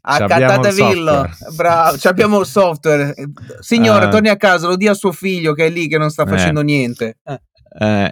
a 0.06 0.26
Cattavillo. 0.26 1.30
Bravo, 1.56 1.98
abbiamo 2.04 2.40
il 2.40 2.46
software. 2.46 3.14
Signora, 3.60 4.08
uh, 4.08 4.12
torni 4.12 4.30
a 4.30 4.38
casa, 4.38 4.68
lo 4.68 4.76
dia 4.76 4.92
a 4.92 4.96
suo 4.96 5.12
figlio 5.12 5.54
che 5.54 5.68
è 5.68 5.70
lì 5.70 5.88
che 5.88 5.98
non 5.98 6.10
sta 6.10 6.26
facendo 6.26 6.62
eh. 6.62 6.64
niente. 6.64 7.18
Eh. 7.24 7.40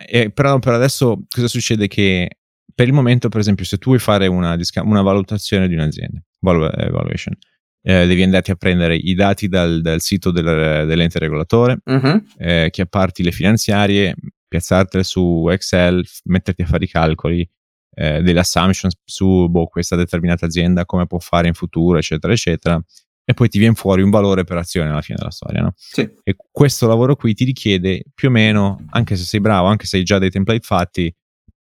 Eh, 0.08 0.32
però 0.32 0.58
per 0.60 0.73
adesso 0.73 1.23
cosa 1.30 1.47
succede? 1.47 1.88
Che 1.88 2.30
per 2.73 2.88
il 2.88 2.93
momento, 2.93 3.30
per 3.30 3.39
esempio, 3.41 3.65
se 3.65 3.77
tu 3.77 3.89
vuoi 3.89 3.99
fare 3.99 4.27
una, 4.27 4.58
una 4.84 5.01
valutazione 5.01 5.67
di 5.67 5.73
un'azienda, 5.73 6.19
evaluation, 6.41 7.36
eh, 7.84 8.08
devi 8.08 8.23
andarti 8.23 8.51
a 8.51 8.56
prendere 8.56 8.95
i 8.95 9.13
dati 9.13 9.47
dal, 9.47 9.82
dal 9.82 10.01
sito 10.01 10.32
del, 10.32 10.86
dell'ente 10.88 11.19
regolatore, 11.19 11.80
uh-huh. 11.84 12.23
eh, 12.38 12.69
chiapparti 12.71 13.23
le 13.23 13.32
finanziarie, 13.32 14.15
piazzartele 14.47 15.04
su 15.04 15.47
Excel, 15.49 16.04
metterti 16.25 16.62
a 16.62 16.65
fare 16.65 16.86
i 16.86 16.88
calcoli, 16.88 17.47
eh, 17.93 18.21
delle 18.21 18.39
assumptions 18.39 18.95
su 19.04 19.47
boh, 19.49 19.67
questa 19.67 19.95
determinata 19.95 20.45
azienda, 20.45 20.86
come 20.86 21.06
può 21.08 21.19
fare 21.19 21.47
in 21.47 21.54
futuro, 21.54 21.97
eccetera, 21.97 22.34
eccetera. 22.34 22.82
E 23.23 23.34
poi 23.34 23.49
ti 23.49 23.60
viene 23.60 23.75
fuori 23.75 24.01
un 24.01 24.10
valore 24.10 24.43
per 24.43 24.58
azione 24.58 24.89
alla 24.89 25.01
fine 25.01 25.17
della 25.17 25.32
storia. 25.32 25.62
No? 25.62 25.73
Sì. 25.75 26.10
E 26.23 26.36
questo 26.51 26.88
lavoro 26.88 27.15
qui 27.15 27.34
ti 27.34 27.43
richiede 27.43 28.04
più 28.13 28.30
o 28.30 28.32
meno, 28.32 28.84
anche 28.89 29.15
se 29.15 29.23
sei 29.23 29.39
bravo, 29.39 29.67
anche 29.67 29.86
se 29.86 29.97
hai 29.97 30.04
già 30.04 30.17
dei 30.19 30.30
template 30.30 30.62
fatti, 30.62 31.13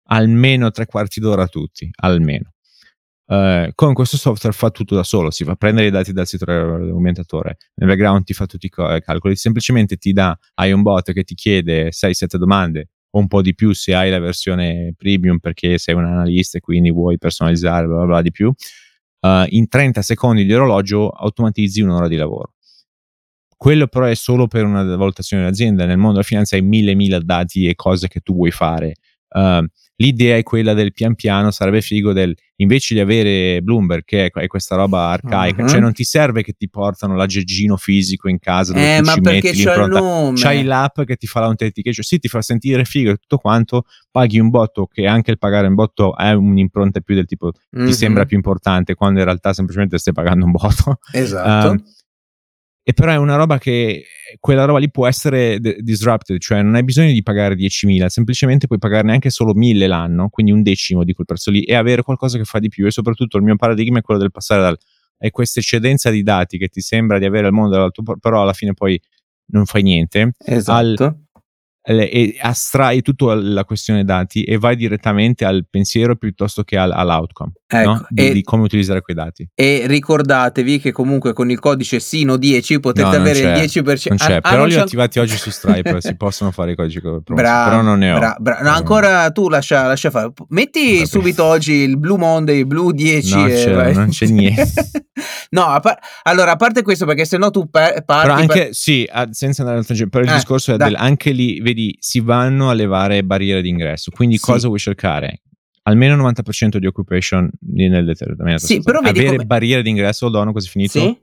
almeno 0.05 0.71
tre 0.71 0.87
quarti 0.87 1.21
d'ora 1.21 1.43
a 1.43 1.49
tutti, 1.49 1.89
almeno. 1.97 2.53
Uh, 3.31 3.71
con 3.77 3.95
questo 3.95 4.17
software 4.17 4.57
fa 4.57 4.71
tutto 4.71 4.97
da 4.97 5.05
solo, 5.05 5.31
si 5.31 5.45
fa 5.45 5.55
prendere 5.55 5.87
i 5.87 5.91
dati 5.91 6.13
dal 6.13 6.27
sito 6.27 6.45
dell'aumentatore, 6.47 7.59
nel 7.75 7.89
background 7.89 8.25
ti 8.25 8.33
fa 8.33 8.47
tutti 8.47 8.67
i 8.67 8.69
calcoli, 8.69 9.37
semplicemente 9.37 9.97
ti 9.99 10.13
dà, 10.13 10.37
hai 10.55 10.73
un 10.73 10.83
bot 10.83 11.13
che 11.13 11.23
ti 11.23 11.37
chiede 11.37 11.91
6-7 11.91 12.37
domande 12.39 12.89
o 13.11 13.19
un 13.19 13.27
po' 13.27 13.43
di 13.43 13.55
più 13.55 13.73
se 13.73 13.95
hai 13.95 14.11
la 14.11 14.19
versione 14.19 14.95
premium 14.97 15.39
perché 15.39 15.79
sei 15.79 15.95
un 15.95 16.05
analista 16.05 16.59
e 16.59 16.61
quindi 16.61 16.91
vuoi 16.91 17.19
personalizzare 17.19 17.87
bla 17.87 17.97
bla, 17.97 18.07
bla 18.07 18.23
di 18.23 18.31
più, 18.31 18.49
uh, 18.49 19.45
in 19.49 19.69
30 19.69 20.03
secondi 20.03 20.45
di 20.45 20.53
orologio 20.53 21.09
automatizzi 21.09 21.81
un'ora 21.81 22.09
di 22.09 22.17
lavoro. 22.17 22.55
Quello 23.57 23.89
però 23.89 24.07
è 24.07 24.15
solo 24.15 24.47
per 24.47 24.65
una 24.65 24.83
valutazione 24.97 25.43
dell'azienda, 25.43 25.85
nel 25.85 25.99
mondo 25.99 26.13
della 26.13 26.25
finanza 26.25 26.57
hai 26.57 26.63
mille 26.63 26.95
mille 26.95 27.21
dati 27.23 27.67
e 27.67 27.75
cose 27.75 28.09
che 28.09 28.21
tu 28.21 28.35
vuoi 28.35 28.51
fare. 28.51 28.95
Uh, 29.29 29.65
l'idea 30.01 30.37
è 30.37 30.43
quella 30.43 30.75
del 30.75 30.93
pian 30.93 31.15
piano, 31.15 31.51
sarebbe 31.51 31.81
figo 31.81 32.13
del 32.13 32.35
invece 32.57 32.93
di 32.93 33.01
avere 33.01 33.63
Bloomberg 33.63 34.05
che 34.05 34.27
è, 34.27 34.47
questa 34.47 34.77
roba 34.77 35.09
arcaica, 35.09 35.63
uh-huh. 35.63 35.69
cioè 35.69 35.81
non 35.81 35.95
ti 35.95 36.05
serve 36.05 36.43
che 36.43 36.53
ti 36.53 36.69
portano 36.69 37.17
l'aggeggino 37.17 37.79
fisico 37.79 38.29
in 38.29 38.39
casa 38.39 38.75
dove 38.75 38.97
eh, 38.97 39.01
tu 39.01 39.11
ci 39.11 39.21
metti 39.21 39.53
l'impronta, 39.53 40.33
c'hai 40.35 40.63
l'app 40.65 41.01
che 41.03 41.17
ti 41.17 41.27
fa 41.27 41.41
l'authentication, 41.41 42.05
sì 42.05 42.19
ti 42.19 42.29
fa 42.29 42.43
sentire 42.43 42.85
figo 42.85 43.13
e 43.13 43.17
tutto 43.17 43.39
quanto, 43.39 43.85
paghi 44.11 44.39
un 44.39 44.51
botto 44.51 44.87
che 44.87 45.07
anche 45.07 45.31
il 45.31 45.39
pagare 45.39 45.69
un 45.69 45.75
botto 45.75 46.15
è 46.17 46.33
un'impronta 46.33 47.01
più 47.01 47.15
del 47.15 47.27
tipo 47.27 47.53
uh-huh. 47.71 47.87
ti 47.87 47.93
sembra 47.95 48.27
più 48.27 48.37
importante 48.37 48.95
quando 48.95 49.21
in 49.21 49.25
realtà 49.25 49.55
semplicemente 49.55 49.97
stai 49.99 50.13
pagando 50.13 50.45
un 50.45 50.51
botto. 50.51 50.99
Esatto. 51.13 51.71
Um, 51.71 51.83
e 52.91 52.93
però 52.93 53.13
è 53.13 53.17
una 53.17 53.37
roba 53.37 53.59
che 53.59 54.05
quella 54.41 54.65
roba 54.65 54.81
lì 54.81 54.91
può 54.91 55.07
essere 55.07 55.61
d- 55.61 55.79
disrupted, 55.79 56.41
cioè 56.41 56.61
non 56.61 56.75
hai 56.75 56.83
bisogno 56.83 57.13
di 57.13 57.23
pagare 57.23 57.55
10.000, 57.55 58.07
semplicemente 58.07 58.67
puoi 58.67 58.81
pagarne 58.81 59.13
anche 59.13 59.31
solo 59.31 59.55
1.000 59.55 59.87
l'anno, 59.87 60.29
quindi 60.29 60.51
un 60.51 60.63
decimo 60.63 61.05
di 61.05 61.13
quel 61.13 61.25
prezzo 61.25 61.53
lì 61.53 61.63
e 61.63 61.77
avere 61.77 62.03
qualcosa 62.03 62.37
che 62.37 62.45
fa 62.45 62.59
di 62.59 62.69
più 62.69 62.87
e 62.87 62.91
soprattutto 62.91 63.37
il 63.37 63.45
mio 63.45 63.55
paradigma 63.55 64.01
è 64.01 64.03
quello 64.03 64.19
del 64.19 64.33
passare 64.33 64.61
dal 64.61 64.79
hai 65.23 65.31
questa 65.31 65.61
eccedenza 65.61 66.11
di 66.11 66.23
dati 66.23 66.57
che 66.57 66.69
ti 66.69 66.81
sembra 66.81 67.19
di 67.19 67.27
avere 67.27 67.47
al 67.47 67.53
mondo 67.53 67.71
dall'alto, 67.71 68.03
però 68.19 68.43
alla 68.43 68.55
fine 68.55 68.73
poi 68.73 69.01
non 69.53 69.67
fai 69.67 69.83
niente, 69.83 70.33
esatto. 70.45 71.05
al 71.05 71.19
e 71.83 72.37
astrai 72.41 73.03
tutta 73.03 73.35
la 73.35 73.65
questione 73.65 74.05
dati 74.05 74.45
e 74.45 74.59
vai 74.59 74.77
direttamente 74.77 75.45
al 75.45 75.67
pensiero 75.69 76.15
piuttosto 76.17 76.63
che 76.63 76.77
al, 76.77 76.93
all'outcome 76.93 77.53
ecco, 77.71 77.91
no? 77.91 78.07
di, 78.09 78.29
e, 78.29 78.33
di, 78.33 78.43
come 78.43 78.65
utilizzare 78.65 79.01
quei 79.01 79.17
dati. 79.17 79.49
E 79.55 79.85
ricordatevi 79.87 80.81
che 80.81 80.93
comunque 80.93 81.33
con 81.33 81.51
il 81.51 81.59
codice 81.61 81.99
SINO10 81.99 82.81
potete 82.81 83.09
no, 83.09 83.15
avere 83.15 83.39
il 83.39 83.69
10%. 83.69 84.09
Non 84.09 84.19
c'è, 84.19 84.35
ah, 84.35 84.41
però 84.41 84.63
ah, 84.65 84.67
li 84.67 84.75
ho 84.75 84.83
attivati 84.83 85.19
oggi 85.21 85.37
su 85.37 85.51
Stripe, 85.51 86.01
si 86.01 86.17
possono 86.17 86.51
fare 86.51 86.73
i 86.73 86.77
codici 86.77 87.01
bravo, 87.01 87.23
però 87.71 87.83
non 87.83 87.99
ne 87.99 88.13
ho. 88.13 88.19
Bra, 88.19 88.37
bra, 88.39 88.59
no, 88.63 88.71
ancora 88.71 89.31
tu 89.31 89.49
lascia, 89.49 89.87
lascia 89.87 90.11
fare. 90.11 90.33
Metti 90.49 90.95
Vabbè. 90.95 91.07
subito 91.07 91.45
oggi 91.45 91.73
il 91.73 91.99
Blue 91.99 92.19
Monday, 92.19 92.65
Blue 92.65 92.93
10. 92.93 93.35
No, 93.35 93.47
c'è, 93.47 93.93
non 93.93 94.09
c'è 94.09 94.27
niente. 94.27 94.73
no, 95.51 95.65
a 95.65 95.81
par- 95.81 95.99
allora 96.23 96.53
a 96.53 96.57
parte 96.57 96.83
questo 96.83 97.07
perché 97.07 97.25
se 97.25 97.39
no 97.39 97.51
tu 97.51 97.69
par- 97.71 98.05
parti... 98.05 98.27
Però 98.27 98.39
anche, 98.39 98.65
per... 98.65 98.75
sì, 98.75 99.09
senza 99.31 99.63
andare 99.63 99.79
al 99.79 100.09
però 100.09 100.25
il 100.25 100.31
eh, 100.31 100.35
discorso 100.35 100.75
è 100.75 100.77
del, 100.77 100.95
anche 100.97 101.31
lì 101.31 101.61
vedi, 101.61 101.97
si 102.01 102.21
vanno 102.21 102.71
a 102.71 102.73
levare 102.73 103.23
barriere 103.23 103.63
d'ingresso. 103.63 104.11
Quindi 104.11 104.37
sì. 104.37 104.45
cosa 104.45 104.67
vuoi 104.67 104.79
cercare? 104.79 105.43
Almeno 105.91 106.15
il 106.15 106.21
90% 106.21 106.77
di 106.77 106.87
occupation 106.87 107.51
nel 107.61 108.05
determinato 108.05 108.65
sì, 108.65 108.81
però 108.81 109.01
Avere 109.01 109.31
come... 109.31 109.45
barriere 109.45 109.83
d'ingresso, 109.83 110.29
dono, 110.29 110.53
così 110.53 110.69
finito. 110.69 111.01
Sì? 111.01 111.21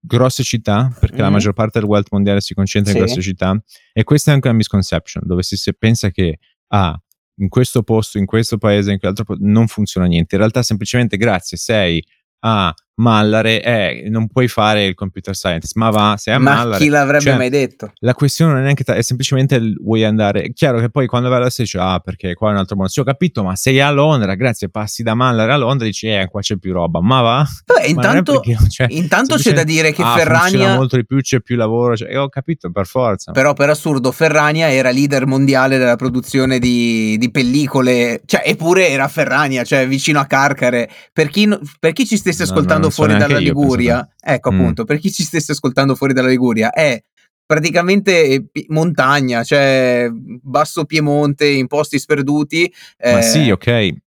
Grosse 0.00 0.42
città, 0.42 0.92
perché 0.98 1.16
mm. 1.16 1.20
la 1.20 1.30
maggior 1.30 1.52
parte 1.52 1.78
del 1.78 1.88
wealth 1.88 2.08
mondiale 2.10 2.40
si 2.40 2.54
concentra 2.54 2.92
sì. 2.92 2.98
in 2.98 3.04
grosse 3.04 3.20
città. 3.20 3.62
E 3.92 4.04
questa 4.04 4.30
è 4.30 4.34
anche 4.34 4.48
una 4.48 4.56
misconception, 4.56 5.22
dove 5.26 5.42
si, 5.42 5.56
si 5.56 5.72
pensa 5.74 6.10
che 6.10 6.38
ah, 6.68 7.00
in 7.36 7.48
questo 7.48 7.82
posto, 7.82 8.18
in 8.18 8.26
questo 8.26 8.58
paese, 8.58 8.92
in 8.92 8.98
quell'altro 8.98 9.24
posto, 9.24 9.44
non 9.46 9.68
funziona 9.68 10.06
niente. 10.06 10.34
In 10.34 10.40
realtà, 10.40 10.62
semplicemente 10.62 11.16
grazie, 11.16 11.56
sei 11.56 12.04
a 12.44 12.74
Mallare 12.94 13.60
è 13.60 14.02
non 14.08 14.28
puoi 14.28 14.48
fare 14.48 14.84
il 14.84 14.94
computer 14.94 15.34
scientist, 15.34 15.76
ma 15.76 15.88
va, 15.90 16.16
sei 16.18 16.34
a 16.34 16.38
ma 16.38 16.56
Mallare. 16.56 16.82
chi 16.82 16.88
l'avrebbe 16.90 17.24
cioè, 17.24 17.36
mai 17.36 17.48
detto? 17.48 17.92
La 18.00 18.14
questione 18.14 18.52
non 18.52 18.60
è 18.60 18.64
neanche 18.64 18.84
ta- 18.84 18.94
è 18.94 19.02
semplicemente 19.02 19.54
il, 19.54 19.76
vuoi 19.80 20.04
andare. 20.04 20.42
È 20.42 20.52
chiaro 20.52 20.78
che 20.78 20.90
poi 20.90 21.06
quando 21.06 21.28
vai 21.28 21.38
alla 21.38 21.50
dici, 21.54 21.78
ah, 21.78 22.00
perché 22.00 22.34
qua 22.34 22.50
è 22.50 22.52
un 22.52 22.58
altro 22.58 22.76
mondo. 22.76 22.90
Sì, 22.90 23.00
ho 23.00 23.04
capito, 23.04 23.42
ma 23.42 23.56
sei 23.56 23.80
a 23.80 23.90
Londra, 23.90 24.34
grazie, 24.34 24.68
passi 24.68 25.02
da 25.02 25.14
Mallare 25.14 25.52
a 25.52 25.56
Londra 25.56 25.86
e 25.86 25.88
dici, 25.88 26.08
eh, 26.08 26.28
qua 26.30 26.40
c'è 26.42 26.58
più 26.58 26.72
roba, 26.72 27.00
ma 27.00 27.20
va. 27.22 27.46
Beh, 27.64 27.86
intanto, 27.86 28.40
c'è, 28.68 28.86
intanto 28.90 29.36
c'è 29.36 29.52
da 29.52 29.64
dire 29.64 29.92
che 29.92 30.02
ah, 30.02 30.14
Ferrania. 30.14 30.74
molto 30.74 30.96
di 30.96 31.06
più, 31.06 31.20
c'è 31.20 31.40
più 31.40 31.56
lavoro, 31.56 31.96
cioè, 31.96 32.18
ho 32.18 32.28
capito, 32.28 32.70
per 32.70 32.86
forza. 32.86 33.32
Però, 33.32 33.54
per 33.54 33.70
assurdo, 33.70 34.12
Ferrania 34.12 34.70
era 34.70 34.90
leader 34.90 35.26
mondiale 35.26 35.78
della 35.78 35.96
produzione 35.96 36.58
di, 36.58 37.16
di 37.18 37.30
pellicole, 37.30 38.20
cioè, 38.26 38.42
eppure 38.44 38.90
era 38.90 39.08
Ferrania, 39.08 39.64
cioè 39.64 39.88
vicino 39.88 40.20
a 40.20 40.26
Carcare. 40.26 40.90
Per 41.12 41.28
chi, 41.28 41.48
per 41.78 41.92
chi 41.92 42.06
ci 42.06 42.16
stesse 42.16 42.42
ascoltando 42.42 42.81
no, 42.81 42.81
fuori 42.90 43.16
dalla 43.16 43.38
Liguria, 43.38 44.08
ecco 44.20 44.52
mm. 44.52 44.60
appunto, 44.60 44.84
per 44.84 44.98
chi 44.98 45.12
ci 45.12 45.22
stesse 45.22 45.52
ascoltando 45.52 45.94
fuori 45.94 46.12
dalla 46.12 46.28
Liguria, 46.28 46.70
è 46.70 47.02
praticamente 47.44 48.46
montagna, 48.68 49.44
cioè 49.44 50.08
basso 50.12 50.84
Piemonte, 50.84 51.46
in 51.46 51.66
posti 51.66 51.98
sperduti. 51.98 52.72
Eh, 52.96 53.12
ma 53.12 53.20
sì, 53.20 53.50
ok. 53.50 53.64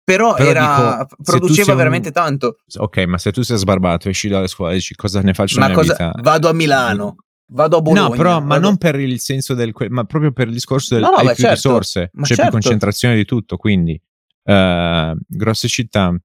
Però, 0.03 0.33
però 0.33 0.49
era, 0.49 1.07
dico, 1.07 1.23
produceva 1.23 1.73
veramente 1.73 2.09
un... 2.09 2.13
tanto. 2.13 2.57
Ok, 2.77 2.97
ma 3.05 3.17
se 3.17 3.31
tu 3.31 3.41
sei 3.41 3.57
sbarbato, 3.57 4.09
esci 4.09 4.27
dalle 4.27 4.47
scuole 4.47 4.73
e 4.73 4.75
dici 4.75 4.93
cosa 4.93 5.21
ne 5.21 5.33
faccio 5.33 5.59
ma 5.59 5.71
cosa... 5.71 5.93
vita? 5.93 6.13
Vado 6.21 6.49
a 6.49 6.53
Milano. 6.53 7.15
Vado 7.53 7.77
a 7.77 7.81
Bologna. 7.81 8.07
No, 8.07 8.09
però, 8.11 8.33
vado... 8.33 8.45
ma 8.45 8.57
non 8.57 8.77
per 8.77 8.99
il 8.99 9.19
senso 9.19 9.53
del, 9.53 9.73
ma 9.89 10.03
proprio 10.03 10.31
per 10.31 10.47
il 10.47 10.53
discorso 10.53 10.93
del 10.93 11.03
no, 11.03 11.09
no, 11.09 11.15
hai 11.15 11.25
beh, 11.27 11.33
più 11.33 11.43
certo, 11.43 11.55
risorse, 11.55 12.11
c'è 12.13 12.23
certo. 12.23 12.41
più 12.43 12.51
concentrazione 12.51 13.15
di 13.15 13.25
tutto, 13.25 13.57
quindi 13.57 13.99
uh, 14.43 15.17
grosse 15.27 15.67
città, 15.67 16.15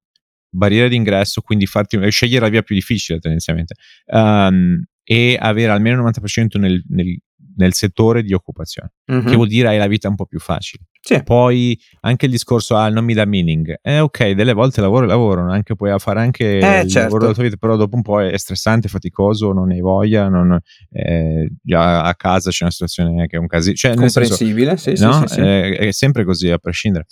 barriere 0.49 0.89
d'ingresso, 0.89 1.41
quindi 1.41 1.65
farti, 1.65 1.99
scegliere 2.09 2.41
la 2.41 2.49
via 2.49 2.61
più 2.61 2.75
difficile 2.75 3.19
tendenzialmente. 3.19 3.75
Um, 4.07 4.83
e 5.03 5.37
avere 5.39 5.71
almeno 5.71 6.01
il 6.01 6.13
90% 6.13 6.59
nel, 6.59 6.83
nel, 6.89 7.17
nel 7.55 7.73
settore 7.73 8.23
di 8.23 8.33
occupazione, 8.33 8.91
mm-hmm. 9.11 9.25
che 9.25 9.35
vuol 9.35 9.47
dire 9.47 9.69
hai 9.69 9.77
la 9.77 9.87
vita 9.87 10.09
un 10.09 10.15
po' 10.15 10.25
più 10.25 10.39
facile. 10.39 10.83
Sì. 10.99 11.23
Poi 11.23 11.79
anche 12.01 12.25
il 12.25 12.31
discorso 12.31 12.75
ah, 12.75 12.89
non 12.89 13.05
mi 13.05 13.13
dà 13.13 13.23
meaning. 13.23 13.79
Eh, 13.81 13.99
ok, 13.99 14.31
delle 14.31 14.51
volte 14.51 14.81
lavoro 14.81 15.05
e 15.05 15.07
lavoro, 15.07 15.49
anche 15.49 15.75
puoi 15.75 15.97
fare 15.99 16.19
anche 16.19 16.59
eh, 16.59 16.81
il 16.81 16.89
certo. 16.89 16.99
lavoro 16.99 17.21
della 17.21 17.33
tua 17.33 17.43
vita, 17.43 17.55
però 17.55 17.77
dopo 17.77 17.95
un 17.95 18.01
po' 18.01 18.21
è 18.21 18.37
stressante, 18.37 18.89
faticoso, 18.89 19.53
non 19.53 19.71
hai 19.71 19.79
voglia, 19.79 20.27
non, 20.27 20.59
eh, 20.91 21.49
già 21.61 22.03
a 22.03 22.15
casa 22.15 22.49
c'è 22.49 22.63
una 22.63 22.71
situazione 22.71 23.27
che 23.27 23.37
è 23.37 23.39
un 23.39 23.47
casino. 23.47 23.75
Cioè, 23.75 23.95
Comprensibile, 23.95 24.75
senso, 24.75 25.11
sì, 25.11 25.19
no? 25.19 25.27
sì, 25.27 25.33
sì, 25.33 25.33
sì. 25.35 25.39
È, 25.39 25.77
è, 25.77 25.91
sempre 25.91 26.25
così, 26.25 26.49
a 26.49 26.57
prescindere. 26.57 27.05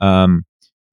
Um, 0.00 0.42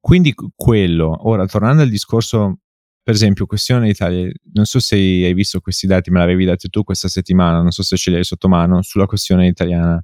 quindi 0.07 0.33
quello, 0.55 1.27
ora 1.27 1.45
tornando 1.47 1.81
al 1.81 1.89
discorso 1.89 2.59
per 3.03 3.13
esempio, 3.13 3.45
questione 3.45 3.89
Italia, 3.89 4.31
non 4.53 4.63
so 4.63 4.79
se 4.79 4.95
hai 4.95 5.33
visto 5.33 5.59
questi 5.59 5.85
dati, 5.85 6.11
me 6.11 6.19
l'avevi 6.19 6.45
dati 6.45 6.69
tu 6.69 6.85
questa 6.85 7.09
settimana, 7.09 7.61
non 7.61 7.71
so 7.71 7.83
se 7.83 7.97
ce 7.97 8.09
li 8.09 8.15
hai 8.15 8.23
sotto 8.23 8.47
mano, 8.47 8.81
sulla 8.83 9.05
questione 9.05 9.47
italiana. 9.47 10.01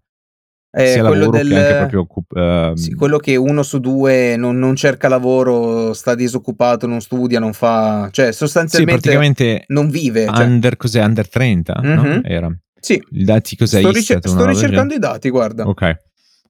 Eh, 0.71 0.87
sia 0.87 1.05
quello 1.05 1.29
del, 1.29 1.47
che 1.47 1.55
anche 1.55 1.95
proprio 1.95 2.71
uh, 2.71 2.75
sì, 2.75 2.93
quello 2.95 3.17
che 3.17 3.37
uno 3.37 3.63
su 3.63 3.79
due 3.79 4.35
non, 4.35 4.57
non, 4.57 4.75
cerca 4.75 5.07
lavoro, 5.07 5.93
sta 5.93 6.15
disoccupato, 6.15 6.85
non 6.85 6.99
studia, 6.99 7.39
non 7.39 7.53
fa, 7.53 8.09
cioè 8.11 8.33
sostanzialmente 8.33 8.95
sì, 8.95 9.01
praticamente 9.01 9.63
non 9.67 9.89
vive. 9.89 10.25
Cioè. 10.25 10.43
Under, 10.45 10.75
cos'è? 10.75 11.01
Under 11.01 11.29
30? 11.29 11.81
Mm-hmm. 11.81 11.95
No? 11.95 12.21
Era. 12.23 12.57
Sì. 12.77 13.01
I 13.11 13.23
dati 13.23 13.55
cos'è? 13.55 13.79
Sto, 13.79 13.91
ricer- 13.91 14.27
sto 14.27 14.45
ricercando 14.45 14.93
i 14.93 14.99
dati, 14.99 15.29
guarda. 15.29 15.65
Ok. 15.65 15.95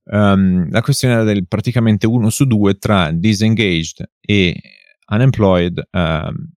Um, 0.06 0.70
la 0.70 0.82
questione 0.82 1.14
era 1.14 1.24
del 1.24 1.48
praticamente 1.48 2.06
uno 2.06 2.30
su 2.30 2.46
due 2.46 2.78
tra 2.78 3.10
disengaged 3.12 4.06
e 4.20 4.62
unemployed 5.08 5.82
um, 5.92 6.52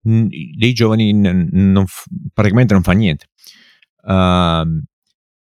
dei 0.00 0.72
giovani 0.72 1.12
n- 1.12 1.48
non 1.50 1.86
f- 1.86 2.06
praticamente 2.32 2.72
non 2.72 2.82
fa 2.82 2.92
niente. 2.92 3.28
Uh, 4.02 4.82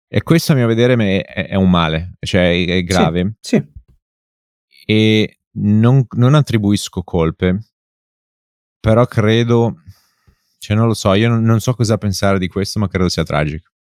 e 0.08 0.22
questo 0.22 0.52
a 0.52 0.56
mio 0.56 0.68
vedere 0.68 0.96
è, 1.24 1.48
è 1.48 1.56
un 1.56 1.70
male, 1.70 2.18
cioè 2.20 2.52
è, 2.52 2.78
è 2.78 2.84
grave. 2.84 3.36
Sì, 3.40 3.58
sì. 3.58 3.72
E 4.86 5.40
non, 5.54 6.06
non, 6.12 6.36
attribuisco 6.36 7.04
colpe, 7.04 7.60
però 8.80 9.06
credo, 9.06 9.82
cioè 10.60 10.78
non 10.78 10.88
lo 10.88 10.94
so, 10.94 11.14
io 11.14 11.30
non, 11.30 11.42
non 11.44 11.60
so 11.60 11.74
cosa 11.74 11.98
pensare 11.98 12.38
di 12.38 12.48
questo, 12.48 12.80
ma 12.80 12.88
credo 12.88 13.10
sia 13.10 13.24
tragico. 13.24 13.73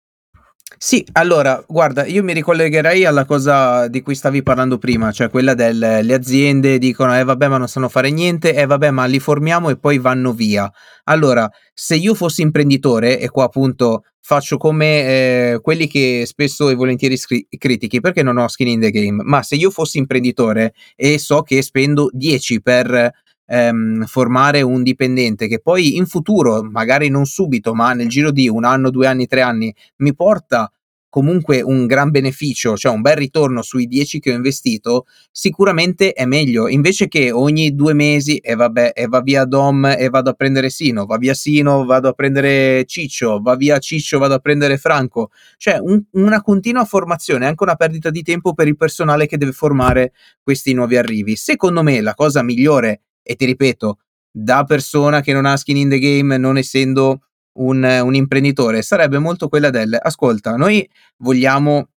Sì, 0.77 1.05
allora, 1.11 1.63
guarda, 1.67 2.05
io 2.05 2.23
mi 2.23 2.33
ricollegherei 2.33 3.05
alla 3.05 3.25
cosa 3.25 3.87
di 3.87 4.01
cui 4.01 4.15
stavi 4.15 4.41
parlando 4.41 4.77
prima, 4.79 5.11
cioè 5.11 5.29
quella 5.29 5.53
delle 5.53 6.13
aziende 6.13 6.79
dicono, 6.79 7.15
eh 7.17 7.23
vabbè, 7.23 7.47
ma 7.49 7.57
non 7.57 7.67
sanno 7.67 7.87
fare 7.89 8.09
niente, 8.09 8.55
eh 8.55 8.65
vabbè, 8.65 8.89
ma 8.89 9.05
li 9.05 9.19
formiamo 9.19 9.69
e 9.69 9.77
poi 9.77 9.99
vanno 9.99 10.33
via. 10.33 10.71
Allora, 11.03 11.47
se 11.73 11.95
io 11.95 12.15
fossi 12.15 12.41
imprenditore, 12.41 13.19
e 13.19 13.29
qua 13.29 13.43
appunto 13.45 14.05
faccio 14.23 14.57
come 14.57 15.53
eh, 15.53 15.59
quelli 15.61 15.87
che 15.87 16.23
spesso 16.25 16.69
e 16.69 16.75
volentieri 16.75 17.17
scri- 17.17 17.45
critichi, 17.57 17.99
perché 17.99 18.23
non 18.23 18.37
ho 18.37 18.47
skin 18.47 18.67
in 18.67 18.79
the 18.79 18.89
game, 18.91 19.21
ma 19.23 19.43
se 19.43 19.55
io 19.55 19.69
fossi 19.71 19.97
imprenditore 19.99 20.73
e 20.95 21.19
so 21.19 21.43
che 21.43 21.61
spendo 21.61 22.09
10 22.11 22.61
per 22.61 23.11
ehm, 23.51 24.05
formare 24.05 24.61
un 24.61 24.81
dipendente 24.81 25.47
che 25.47 25.59
poi 25.59 25.97
in 25.97 26.05
futuro, 26.05 26.63
magari 26.63 27.09
non 27.09 27.25
subito, 27.25 27.73
ma 27.73 27.91
nel 27.93 28.07
giro 28.07 28.31
di 28.31 28.47
un 28.47 28.63
anno, 28.63 28.89
due 28.89 29.07
anni, 29.07 29.27
tre 29.27 29.41
anni, 29.41 29.73
mi 29.97 30.15
porta 30.15 30.71
comunque 31.09 31.61
un 31.61 31.87
gran 31.87 32.09
beneficio, 32.09 32.77
cioè 32.77 32.93
un 32.93 33.01
bel 33.01 33.17
ritorno 33.17 33.61
sui 33.61 33.85
10 33.85 34.21
che 34.21 34.31
ho 34.31 34.35
investito, 34.35 35.05
sicuramente 35.29 36.13
è 36.13 36.23
meglio. 36.25 36.69
Invece 36.69 37.09
che 37.09 37.31
ogni 37.31 37.75
due 37.75 37.91
mesi, 37.91 38.37
e 38.37 38.55
vabbè, 38.55 38.91
e 38.95 39.07
va 39.07 39.19
via 39.19 39.43
Dom 39.43 39.93
e 39.97 40.07
vado 40.07 40.29
a 40.29 40.33
prendere 40.33 40.69
Sino, 40.69 41.05
va 41.05 41.17
via 41.17 41.33
Sino, 41.33 41.83
vado 41.83 42.07
a 42.07 42.13
prendere 42.13 42.85
Ciccio, 42.85 43.41
va 43.41 43.57
via 43.57 43.77
Ciccio, 43.79 44.19
vado 44.19 44.35
a 44.35 44.39
prendere 44.39 44.77
Franco. 44.77 45.31
Cioè 45.57 45.79
un, 45.79 46.01
una 46.11 46.41
continua 46.41 46.85
formazione, 46.85 47.45
anche 47.45 47.63
una 47.63 47.75
perdita 47.75 48.09
di 48.09 48.21
tempo 48.21 48.53
per 48.53 48.69
il 48.69 48.77
personale 48.77 49.27
che 49.27 49.37
deve 49.37 49.51
formare 49.51 50.13
questi 50.41 50.71
nuovi 50.71 50.95
arrivi. 50.95 51.35
Secondo 51.35 51.83
me 51.83 51.99
la 51.99 52.13
cosa 52.13 52.41
migliore 52.41 53.01
e 53.21 53.35
ti 53.35 53.45
ripeto, 53.45 53.99
da 54.31 54.63
persona 54.63 55.21
che 55.21 55.33
non 55.33 55.45
ha 55.45 55.57
skin 55.57 55.77
in 55.77 55.89
the 55.89 55.99
game, 55.99 56.37
non 56.37 56.57
essendo 56.57 57.21
un, 57.53 57.83
un 57.83 58.15
imprenditore, 58.15 58.81
sarebbe 58.81 59.19
molto 59.19 59.49
quella 59.49 59.69
del 59.69 59.97
ascolta, 60.01 60.55
noi 60.55 60.87
vogliamo 61.17 61.89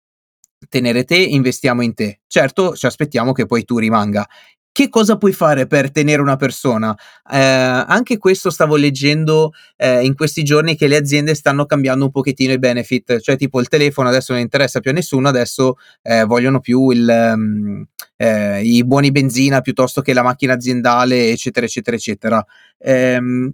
tenere 0.69 1.03
te, 1.03 1.17
investiamo 1.17 1.81
in 1.81 1.93
te. 1.93 2.21
Certo, 2.27 2.75
ci 2.75 2.85
aspettiamo 2.85 3.31
che 3.33 3.45
poi 3.45 3.63
tu 3.65 3.77
rimanga. 3.77 4.27
Che 4.75 4.89
cosa 4.89 5.17
puoi 5.17 5.33
fare 5.33 5.67
per 5.67 5.91
tenere 5.91 6.19
una 6.19 6.35
persona? 6.35 6.97
Eh, 7.31 7.37
anche 7.37 8.17
questo 8.17 8.49
stavo 8.49 8.75
leggendo 8.75 9.51
eh, 9.77 10.03
in 10.03 10.15
questi 10.15 10.41
giorni 10.41 10.75
che 10.75 10.87
le 10.87 10.95
aziende 10.95 11.35
stanno 11.35 11.67
cambiando 11.67 12.05
un 12.05 12.09
pochettino 12.09 12.53
i 12.53 12.57
benefit, 12.57 13.19
cioè 13.19 13.37
tipo 13.37 13.59
il 13.59 13.67
telefono 13.67 14.09
adesso 14.09 14.33
non 14.33 14.41
interessa 14.41 14.79
più 14.79 14.89
a 14.89 14.95
nessuno, 14.95 15.27
adesso 15.27 15.75
eh, 16.01 16.23
vogliono 16.23 16.59
più 16.59 16.89
il, 16.89 17.07
um, 17.07 17.85
i 18.63 18.83
buoni 18.83 19.11
benzina 19.11 19.61
piuttosto 19.61 20.01
che 20.01 20.11
la 20.11 20.23
macchina 20.23 20.53
aziendale, 20.53 21.29
eccetera, 21.29 21.67
eccetera, 21.67 21.95
eccetera. 21.95 22.45
Ehm, 22.79 23.53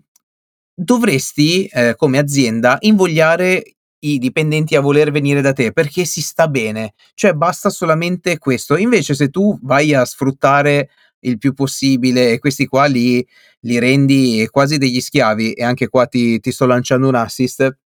dovresti 0.74 1.66
eh, 1.66 1.96
come 1.98 2.18
azienda 2.18 2.78
invogliare 2.80 3.76
i 4.02 4.18
dipendenti 4.20 4.78
a 4.78 4.80
voler 4.80 5.12
venire 5.12 5.42
da 5.42 5.52
te 5.52 5.74
perché 5.74 6.06
si 6.06 6.22
sta 6.22 6.48
bene, 6.48 6.94
cioè 7.14 7.34
basta 7.34 7.70
solamente 7.70 8.38
questo. 8.38 8.78
Invece 8.78 9.14
se 9.16 9.28
tu 9.30 9.60
vai 9.62 9.94
a 9.94 10.06
sfruttare 10.06 10.90
il 11.22 11.38
più 11.38 11.54
possibile 11.54 12.32
e 12.32 12.40
questi 12.40 12.66
qua 12.66 12.86
li, 12.86 13.26
li 13.62 13.80
rendi 13.80 14.48
quasi 14.50 14.78
degli 14.78 15.02
schiavi 15.02 15.54
e 15.54 15.64
anche 15.64 15.88
qua 15.88 16.06
ti, 16.08 16.40
ti 16.40 16.52
sto 16.52 16.66
lanciando 16.66 17.08
un 17.08 17.16
assist 17.16 17.78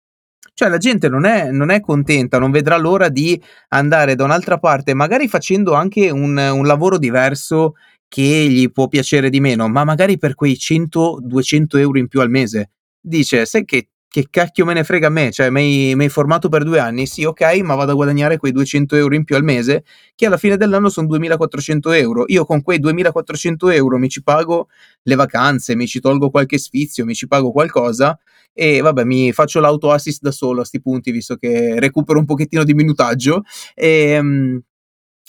cioè 0.54 0.68
la 0.68 0.78
gente 0.78 1.08
non 1.08 1.24
è, 1.24 1.50
non 1.50 1.70
è, 1.70 1.80
contenta, 1.80 2.38
non 2.38 2.50
vedrà 2.50 2.76
l'ora 2.76 3.08
di 3.08 3.40
andare 3.68 4.14
da 4.14 4.24
un'altra 4.24 4.58
parte, 4.58 4.92
magari 4.92 5.26
facendo 5.28 5.72
anche 5.72 6.10
un, 6.10 6.36
un, 6.36 6.66
lavoro 6.66 6.98
diverso 6.98 7.74
che 8.06 8.46
gli 8.50 8.70
può 8.70 8.88
piacere 8.88 9.30
di 9.30 9.40
meno, 9.40 9.68
ma 9.68 9.84
magari 9.84 10.18
per 10.18 10.34
quei 10.34 10.52
100-200 10.52 11.78
euro 11.78 11.98
in 11.98 12.08
più 12.08 12.20
al 12.20 12.28
mese. 12.28 12.70
Dice, 13.00 13.46
sai 13.46 13.64
che 13.64 13.88
che 14.12 14.26
cacchio 14.28 14.66
me 14.66 14.74
ne 14.74 14.84
frega 14.84 15.06
a 15.06 15.10
me, 15.10 15.30
cioè 15.30 15.48
mi 15.48 15.94
hai 15.94 16.08
formato 16.10 16.50
per 16.50 16.64
due 16.64 16.78
anni, 16.78 17.06
sì 17.06 17.24
ok, 17.24 17.60
ma 17.62 17.74
vado 17.74 17.92
a 17.92 17.94
guadagnare 17.94 18.36
quei 18.36 18.52
200 18.52 18.94
euro 18.96 19.14
in 19.14 19.24
più 19.24 19.36
al 19.36 19.42
mese, 19.42 19.84
che 20.14 20.26
alla 20.26 20.36
fine 20.36 20.58
dell'anno 20.58 20.90
sono 20.90 21.06
2400 21.06 21.92
euro. 21.92 22.24
Io 22.26 22.44
con 22.44 22.60
quei 22.60 22.78
2400 22.78 23.70
euro 23.70 23.96
mi 23.96 24.10
ci 24.10 24.22
pago 24.22 24.68
le 25.04 25.14
vacanze, 25.14 25.74
mi 25.74 25.86
ci 25.86 25.98
tolgo 25.98 26.28
qualche 26.28 26.58
sfizio, 26.58 27.06
mi 27.06 27.14
ci 27.14 27.26
pago 27.26 27.52
qualcosa 27.52 28.18
e 28.52 28.82
vabbè 28.82 29.04
mi 29.04 29.32
faccio 29.32 29.60
l'auto 29.60 29.90
assist 29.90 30.20
da 30.20 30.30
solo 30.30 30.60
a 30.60 30.64
sti 30.66 30.82
punti, 30.82 31.10
visto 31.10 31.36
che 31.36 31.80
recupero 31.80 32.18
un 32.18 32.26
pochettino 32.26 32.64
di 32.64 32.74
minutaggio. 32.74 33.44
E, 33.74 34.18
um, 34.18 34.60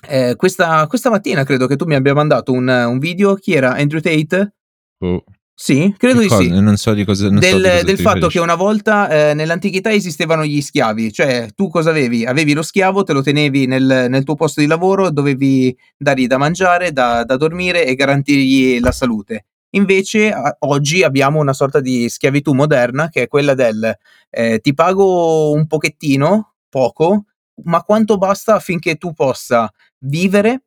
eh, 0.09 0.35
questa, 0.35 0.87
questa, 0.87 1.09
mattina 1.09 1.45
credo 1.45 1.67
che 1.67 1.77
tu 1.77 1.85
mi 1.85 1.95
abbia 1.95 2.13
mandato 2.13 2.51
un, 2.51 2.67
un 2.67 2.99
video, 2.99 3.35
chi 3.35 3.53
era? 3.53 3.75
Andrew 3.75 4.01
Tate? 4.01 4.55
Oh. 4.99 5.23
Sì, 5.55 5.93
credo 5.97 6.19
di 6.19 6.29
sì. 6.29 6.49
Non 6.49 6.75
so 6.77 6.93
di 6.93 7.05
cosa. 7.05 7.29
del, 7.29 7.41
so 7.43 7.57
di 7.57 7.63
cosa 7.63 7.83
del 7.83 7.99
fatto 7.99 8.27
che 8.27 8.39
una 8.39 8.55
volta 8.55 9.29
eh, 9.29 9.33
nell'antichità 9.33 9.91
esistevano 9.91 10.43
gli 10.43 10.61
schiavi, 10.61 11.13
cioè 11.13 11.49
tu 11.55 11.69
cosa 11.69 11.91
avevi? 11.91 12.25
Avevi 12.25 12.53
lo 12.53 12.63
schiavo, 12.63 13.03
te 13.03 13.13
lo 13.13 13.21
tenevi 13.21 13.67
nel, 13.67 14.07
nel 14.09 14.23
tuo 14.23 14.35
posto 14.35 14.61
di 14.61 14.67
lavoro, 14.67 15.11
dovevi 15.11 15.75
dargli 15.95 16.25
da 16.25 16.37
mangiare, 16.37 16.91
da, 16.91 17.23
da 17.23 17.37
dormire 17.37 17.85
e 17.85 17.93
garantirgli 17.93 18.79
la 18.79 18.91
salute. 18.91 19.45
Invece 19.75 20.31
a, 20.31 20.55
oggi 20.59 21.03
abbiamo 21.03 21.39
una 21.39 21.53
sorta 21.53 21.79
di 21.79 22.09
schiavitù 22.09 22.53
moderna 22.53 23.09
che 23.09 23.23
è 23.23 23.27
quella 23.27 23.53
del 23.53 23.95
eh, 24.29 24.59
ti 24.59 24.73
pago 24.73 25.51
un 25.51 25.67
pochettino, 25.67 26.55
poco, 26.67 27.25
ma 27.65 27.83
quanto 27.83 28.17
basta 28.17 28.55
affinché 28.55 28.95
tu 28.95 29.13
possa 29.13 29.71
vivere 29.99 30.63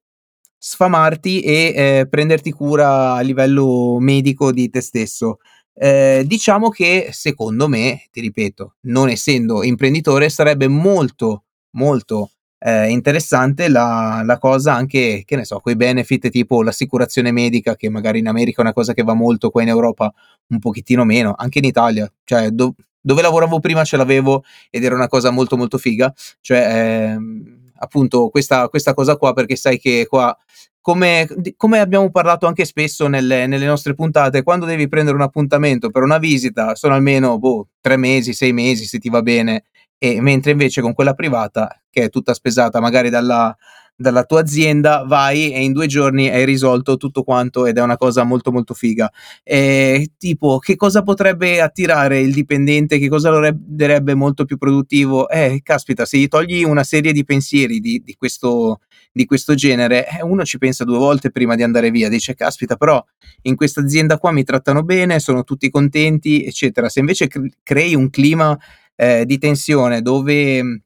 sfamarti 0.59 1.41
e 1.41 1.73
eh, 1.75 2.07
prenderti 2.09 2.53
cura 2.53 3.15
a 3.15 3.21
livello 3.21 3.99
medico 4.01 4.53
di 4.53 4.69
te 4.71 4.81
stesso. 4.81 5.39
Eh, 5.75 6.25
diciamo 6.27 6.71
che 6.71 7.11
secondo 7.13 7.69
me, 7.69 8.07
ti 8.11 8.21
ripeto, 8.21 8.77
non 8.83 9.09
essendo 9.11 9.63
imprenditore, 9.63 10.29
sarebbe 10.31 10.69
molto, 10.69 11.45
molto 11.73 12.31
eh, 12.59 12.89
interessante 12.89 13.69
la, 13.69 14.23
la, 14.25 14.39
cosa 14.39 14.75
anche, 14.75 15.23
che 15.25 15.37
ne 15.37 15.45
so, 15.45 15.61
quei 15.61 15.77
benefit 15.77 16.31
tipo 16.31 16.63
l'assicurazione 16.63 17.31
medica, 17.31 17.77
che 17.77 17.91
magari 17.91 18.19
in 18.21 18.29
America 18.29 18.59
è 18.59 18.65
una 18.65 18.73
cosa 18.73 18.95
che 18.95 19.03
va 19.03 19.15
molto, 19.15 19.51
qua 19.51 19.63
in 19.63 19.69
Europa 19.69 20.13
un 20.49 20.59
pochettino 20.59 21.05
meno, 21.05 21.35
anche 21.37 21.59
in 21.59 21.65
Italia, 21.65 22.11
cioè 22.25 22.51
do, 22.51 22.75
dove 23.01 23.23
lavoravo 23.23 23.61
prima 23.61 23.85
ce 23.85 23.97
l'avevo 23.97 24.43
ed 24.71 24.83
era 24.83 24.95
una 24.95 25.09
cosa 25.09 25.31
molto 25.31 25.57
molto 25.57 25.79
figa, 25.79 26.13
cioè 26.41 27.13
ehm, 27.15 27.56
appunto 27.79 28.29
questa, 28.29 28.69
questa 28.69 28.95
cosa 28.95 29.17
qua 29.17 29.33
perché 29.33 29.57
sai 29.57 29.79
che 29.79 30.07
qua 30.09 30.37
come, 30.81 31.27
come, 31.57 31.81
abbiamo 31.81 32.11
parlato 32.13 32.47
anche 32.47 32.65
spesso 32.65 33.09
nelle, 33.09 33.49
nelle, 33.49 33.67
nostre 33.67 33.95
puntate, 33.95 34.45
quando 34.45 34.67
devi 34.67 34.87
prendere 34.87 35.17
un 35.17 35.23
appuntamento 35.23 35.91
per 35.91 36.05
una 36.05 36.19
visita 36.19 36.77
sono 36.77 36.95
almeno 36.95 37.39
boh, 37.41 37.71
tre 37.81 37.97
mesi, 37.97 38.33
sei 38.33 38.53
mesi 38.53 38.85
se 38.85 39.01
ti 39.01 39.09
va 39.09 39.21
bene, 39.21 39.65
e 39.99 40.21
mentre 40.21 40.53
invece 40.53 40.83
con 40.83 40.95
quella 40.95 41.15
privata, 41.15 41.83
che 41.91 42.05
è 42.05 42.09
tutta 42.09 42.35
spesata 42.35 42.79
magari 42.79 43.11
dalla, 43.11 43.53
dalla 43.97 44.25
tua 44.25 44.41
azienda, 44.41 45.05
vai 45.07 45.53
e 45.53 45.63
in 45.63 45.73
due 45.73 45.87
giorni 45.87 46.29
hai 46.29 46.45
risolto 46.45 46.99
tutto 46.99 47.23
quanto 47.23 47.65
ed 47.65 47.79
è 47.79 47.83
una 47.83 47.97
cosa 47.97 48.25
molto 48.25 48.53
molto 48.53 48.75
figa. 48.75 49.11
E, 49.43 50.11
tipo, 50.19 50.59
che 50.59 50.77
cosa 50.77 51.03
potrebbe 51.03 51.61
attirare 51.61 52.21
il 52.21 52.33
dipendente? 52.33 52.99
Che 52.99 53.09
cosa 53.09 53.31
lo 53.31 53.41
renderebbe 53.41 54.15
molto 54.15 54.45
più 54.45 54.59
produttivo? 54.59 55.29
Eh, 55.29 55.61
caspita, 55.63 56.05
se 56.05 56.19
gli 56.19 56.29
togli 56.29 56.63
una 56.63 56.85
serie 56.85 57.13
di 57.13 57.25
pensieri 57.25 57.81
di, 57.81 58.03
di, 58.05 58.15
questo, 58.17 58.81
di 59.11 59.25
questo 59.25 59.55
genere, 59.55 60.07
eh, 60.07 60.23
uno 60.23 60.45
ci 60.45 60.59
pensa 60.59 60.85
due 60.85 60.99
volte 60.99 61.31
prima 61.31 61.55
di 61.55 61.63
andare 61.63 61.91
via. 61.91 62.11
Dice, 62.11 62.35
caspita, 62.35 62.77
però 62.77 63.03
in 63.43 63.57
questa 63.57 63.81
azienda 63.81 64.19
qua 64.19 64.31
mi 64.31 64.45
trattano 64.45 64.83
bene, 64.83 65.21
sono 65.21 65.43
tutti 65.43 65.71
contenti, 65.71 66.45
eccetera. 66.45 66.91
Se 66.91 67.01
invece 67.01 67.29
crei 67.63 67.95
un 67.95 68.11
clima 68.11 68.59
eh, 68.95 69.25
di 69.25 69.39
tensione 69.39 70.03
dove 70.03 70.83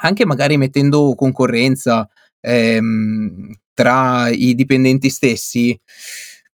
anche 0.00 0.26
magari 0.26 0.56
mettendo 0.56 1.14
concorrenza 1.16 2.08
ehm, 2.40 3.52
tra 3.74 4.28
i 4.28 4.54
dipendenti 4.54 5.08
stessi, 5.08 5.78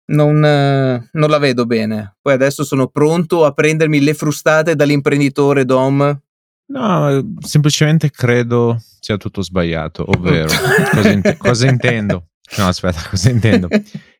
non, 0.06 0.40
non, 0.40 1.30
la 1.30 1.38
vedo 1.38 1.66
bene. 1.66 2.16
Poi 2.20 2.32
adesso 2.32 2.64
sono 2.64 2.88
pronto 2.88 3.44
a 3.44 3.52
prendermi 3.52 4.00
le 4.00 4.14
frustate 4.14 4.74
dall'imprenditore 4.74 5.64
Dom. 5.64 6.20
No, 6.66 7.34
semplicemente 7.40 8.10
credo 8.10 8.82
sia 9.00 9.16
tutto 9.16 9.42
sbagliato, 9.42 10.04
ovvero 10.08 10.48
cosa, 10.92 11.10
int- 11.10 11.36
cosa 11.36 11.68
intendo? 11.68 12.28
No, 12.56 12.66
aspetta, 12.66 13.02
cosa 13.10 13.30
intendo? 13.30 13.68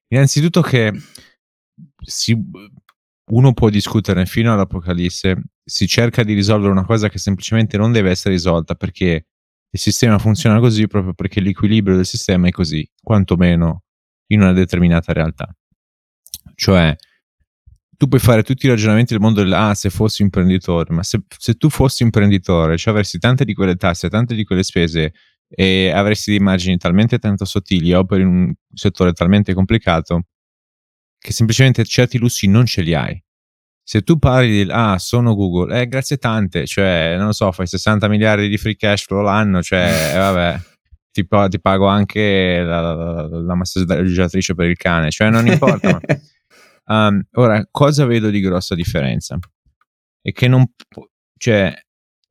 Innanzitutto 0.09 0.61
che 0.61 0.93
si, 2.05 2.37
uno 3.31 3.53
può 3.53 3.69
discutere 3.71 4.27
fino 4.27 4.53
all'apocalisse, 4.53 5.43
si 5.65 5.87
cerca 5.87 6.23
di 6.23 6.35
risolvere 6.35 6.73
una 6.73 6.85
cosa 6.85 7.09
che 7.09 7.19
semplicemente 7.19 7.77
non 7.77 7.93
deve 7.93 8.11
essere 8.11 8.35
risolta 8.35 8.75
perché 8.75 9.27
il 9.75 9.81
sistema 9.81 10.18
funziona 10.18 10.61
così 10.61 10.87
proprio 10.87 11.14
perché 11.14 11.41
l'equilibrio 11.41 11.97
del 11.97 12.07
sistema 12.07 12.49
è 12.49 12.51
così, 12.51 12.87
quantomeno 13.03 13.85
in 14.27 14.41
una 14.43 14.53
determinata 14.53 15.12
realtà. 15.12 15.55
Cioè, 16.55 16.95
tu 17.97 18.07
puoi 18.07 18.20
fare 18.20 18.43
tutti 18.43 18.66
i 18.66 18.68
ragionamenti 18.68 19.14
del 19.14 19.23
mondo 19.23 19.43
del 19.43 19.53
ah, 19.53 19.75
se 19.75 19.89
fossi 19.89 20.23
imprenditore, 20.23 20.93
ma 20.93 21.03
se, 21.03 21.23
se 21.39 21.55
tu 21.55 21.70
fossi 21.70 22.03
imprenditore, 22.03 22.77
cioè 22.77 22.93
avresti 22.93 23.18
tante 23.18 23.45
di 23.45 23.55
quelle 23.55 23.77
tasse, 23.77 24.11
tante 24.11 24.35
di 24.35 24.45
quelle 24.45 24.62
spese 24.62 25.14
e 25.49 25.91
avresti 25.91 26.31
dei 26.31 26.41
margini 26.41 26.77
talmente 26.77 27.18
tanto 27.18 27.45
sottili, 27.47 27.93
operi 27.93 28.23
in 28.23 28.29
un 28.29 28.53
settore 28.75 29.12
talmente 29.12 29.55
complicato 29.55 30.25
che 31.18 31.33
semplicemente 31.33 31.85
certi 31.85 32.18
lussi 32.18 32.47
non 32.47 32.66
ce 32.66 32.83
li 32.83 32.95
hai 32.95 33.23
se 33.85 34.03
tu 34.03 34.18
parli 34.18 34.64
di 34.64 34.70
ah 34.70 34.99
sono 34.99 35.35
Google 35.35 35.80
eh 35.80 35.87
grazie 35.89 36.16
tante 36.16 36.66
cioè 36.66 37.14
non 37.16 37.26
lo 37.26 37.33
so 37.33 37.51
fai 37.53 37.66
60 37.66 38.09
miliardi 38.09 38.49
di 38.49 38.57
free 38.57 38.76
cash 38.76 39.05
flow 39.05 39.22
l'anno 39.22 39.61
cioè 39.61 40.12
eh, 40.14 40.18
vabbè 40.18 40.61
ti, 41.12 41.26
ti, 41.49 41.61
pago 41.61 41.87
anche 41.87 42.62
la, 42.64 42.95
la, 42.95 43.28
la 43.28 43.55
massaggiatrice 43.55 44.55
per 44.55 44.68
il 44.68 44.76
cane 44.76 45.11
cioè 45.11 45.30
non 45.30 45.47
importa. 45.47 46.01
Ma, 46.87 47.07
um, 47.09 47.22
ora 47.33 47.66
cosa 47.70 48.07
vedo 48.07 48.30
di 48.30 48.41
grossa 48.41 48.74
differenza? 48.74 49.39
È 50.20 50.33
che 50.33 50.49
non 50.49 50.64
cioè 51.37 51.74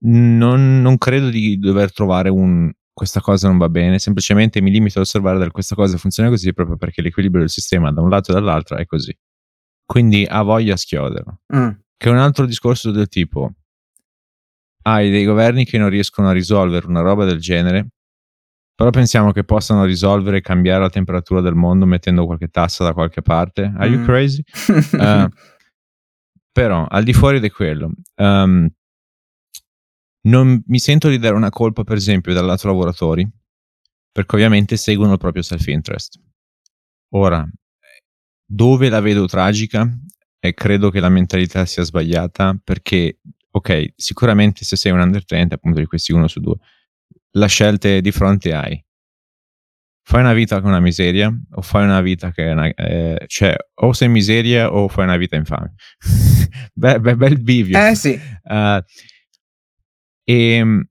non, 0.03 0.81
non 0.81 0.97
credo 0.97 1.29
di 1.29 1.59
dover 1.59 1.93
trovare 1.93 2.29
un 2.29 2.71
questa 2.93 3.21
cosa 3.21 3.47
non 3.47 3.57
va 3.57 3.69
bene, 3.69 3.99
semplicemente 3.99 4.61
mi 4.61 4.69
limito 4.69 4.99
ad 4.99 5.05
osservare 5.05 5.39
che 5.43 5.51
questa 5.51 5.75
cosa 5.75 5.97
funziona 5.97 6.29
così 6.29 6.53
proprio 6.53 6.75
perché 6.77 7.01
l'equilibrio 7.01 7.41
del 7.41 7.49
sistema 7.49 7.91
da 7.91 8.01
un 8.01 8.09
lato 8.09 8.31
e 8.31 8.33
dall'altro 8.33 8.77
è 8.77 8.85
così 8.85 9.15
quindi 9.91 10.25
ha 10.25 10.41
voglia 10.41 10.75
a 10.75 10.77
schioderlo. 10.77 11.41
Mm. 11.53 11.69
Che 11.97 12.07
è 12.07 12.09
un 12.09 12.17
altro 12.17 12.45
discorso 12.45 12.91
del 12.91 13.09
tipo, 13.09 13.55
hai 14.83 15.11
dei 15.11 15.25
governi 15.25 15.65
che 15.65 15.77
non 15.77 15.89
riescono 15.89 16.29
a 16.29 16.31
risolvere 16.31 16.87
una 16.87 17.01
roba 17.01 17.25
del 17.25 17.39
genere, 17.39 17.89
però 18.73 18.89
pensiamo 18.89 19.33
che 19.33 19.43
possano 19.43 19.83
risolvere 19.83 20.37
e 20.37 20.41
cambiare 20.41 20.79
la 20.79 20.89
temperatura 20.89 21.41
del 21.41 21.55
mondo 21.55 21.85
mettendo 21.85 22.25
qualche 22.25 22.47
tassa 22.47 22.85
da 22.85 22.93
qualche 22.93 23.21
parte. 23.21 23.63
Are 23.75 23.89
mm. 23.89 23.93
you 23.93 24.05
crazy? 24.05 24.41
uh, 24.93 25.27
però, 26.53 26.85
al 26.85 27.03
di 27.03 27.11
fuori 27.11 27.41
di 27.41 27.49
quello, 27.49 27.91
um, 28.15 28.69
non 30.21 30.63
mi 30.67 30.79
sento 30.79 31.09
di 31.09 31.19
dare 31.19 31.35
una 31.35 31.49
colpa, 31.49 31.83
per 31.83 31.97
esempio, 31.97 32.33
dal 32.33 32.45
lato 32.45 32.67
lavoratori, 32.67 33.29
perché 34.09 34.35
ovviamente 34.37 34.77
seguono 34.77 35.11
il 35.11 35.19
proprio 35.19 35.43
self-interest. 35.43 36.17
Ora, 37.09 37.45
dove 38.53 38.89
la 38.89 38.99
vedo 38.99 39.27
tragica 39.27 39.89
e 40.37 40.53
credo 40.53 40.89
che 40.89 40.99
la 40.99 41.07
mentalità 41.07 41.65
sia 41.65 41.83
sbagliata 41.83 42.59
perché, 42.61 43.19
ok, 43.49 43.93
sicuramente 43.95 44.65
se 44.65 44.75
sei 44.75 44.91
un 44.91 44.99
under 44.99 45.23
30, 45.23 45.55
appunto 45.55 45.79
di 45.79 45.85
questi 45.85 46.11
uno 46.11 46.27
su 46.27 46.41
due, 46.41 46.57
la 47.31 47.45
scelta 47.45 47.87
è 47.87 48.01
di 48.01 48.11
fronte 48.11 48.53
hai. 48.53 48.83
Fai 50.03 50.19
una 50.19 50.33
vita 50.33 50.59
con 50.59 50.71
una 50.71 50.81
miseria 50.81 51.31
o 51.51 51.61
fai 51.61 51.83
una 51.85 52.01
vita 52.01 52.31
che 52.31 52.47
è 52.47 52.51
una, 52.51 52.67
eh, 52.67 53.23
cioè 53.27 53.55
o 53.75 53.93
sei 53.93 54.09
miseria 54.09 54.73
o 54.73 54.89
fai 54.89 55.05
una 55.05 55.15
vita 55.15 55.37
infame. 55.37 55.73
be, 56.73 56.99
be, 56.99 57.15
bel 57.15 57.41
bivio. 57.41 57.79
Eh 57.79 57.95
sì. 57.95 58.19
Uh, 58.43 58.81
e 60.23 60.55
ehm, 60.55 60.83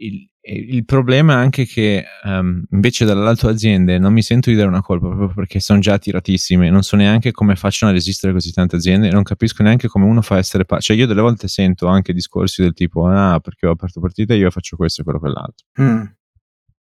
il, 0.00 0.31
il 0.44 0.84
problema 0.84 1.34
è 1.34 1.36
anche 1.36 1.66
che 1.66 2.04
um, 2.24 2.64
invece 2.70 3.04
dalle 3.04 3.28
altre 3.28 3.50
aziende 3.50 3.98
non 3.98 4.12
mi 4.12 4.22
sento 4.22 4.50
di 4.50 4.56
dare 4.56 4.66
una 4.66 4.82
colpa 4.82 5.06
proprio 5.06 5.28
perché 5.28 5.60
sono 5.60 5.78
già 5.78 5.98
tiratissime, 5.98 6.68
non 6.68 6.82
so 6.82 6.96
neanche 6.96 7.30
come 7.30 7.54
facciano 7.54 7.92
a 7.92 7.94
resistere 7.94 8.32
così 8.32 8.52
tante 8.52 8.74
aziende 8.74 9.08
non 9.10 9.22
capisco 9.22 9.62
neanche 9.62 9.86
come 9.86 10.04
uno 10.04 10.20
fa 10.20 10.34
a 10.34 10.38
essere 10.38 10.64
parte. 10.64 10.84
Cioè 10.84 10.96
io 10.96 11.06
delle 11.06 11.20
volte 11.20 11.46
sento 11.46 11.86
anche 11.86 12.12
discorsi 12.12 12.62
del 12.62 12.72
tipo 12.72 13.06
ah 13.06 13.38
perché 13.38 13.68
ho 13.68 13.70
aperto 13.70 14.00
partita 14.00 14.34
io 14.34 14.50
faccio 14.50 14.76
questo 14.76 15.02
e 15.02 15.04
quello 15.04 15.20
quell'altro. 15.20 15.66
Mm. 15.80 16.02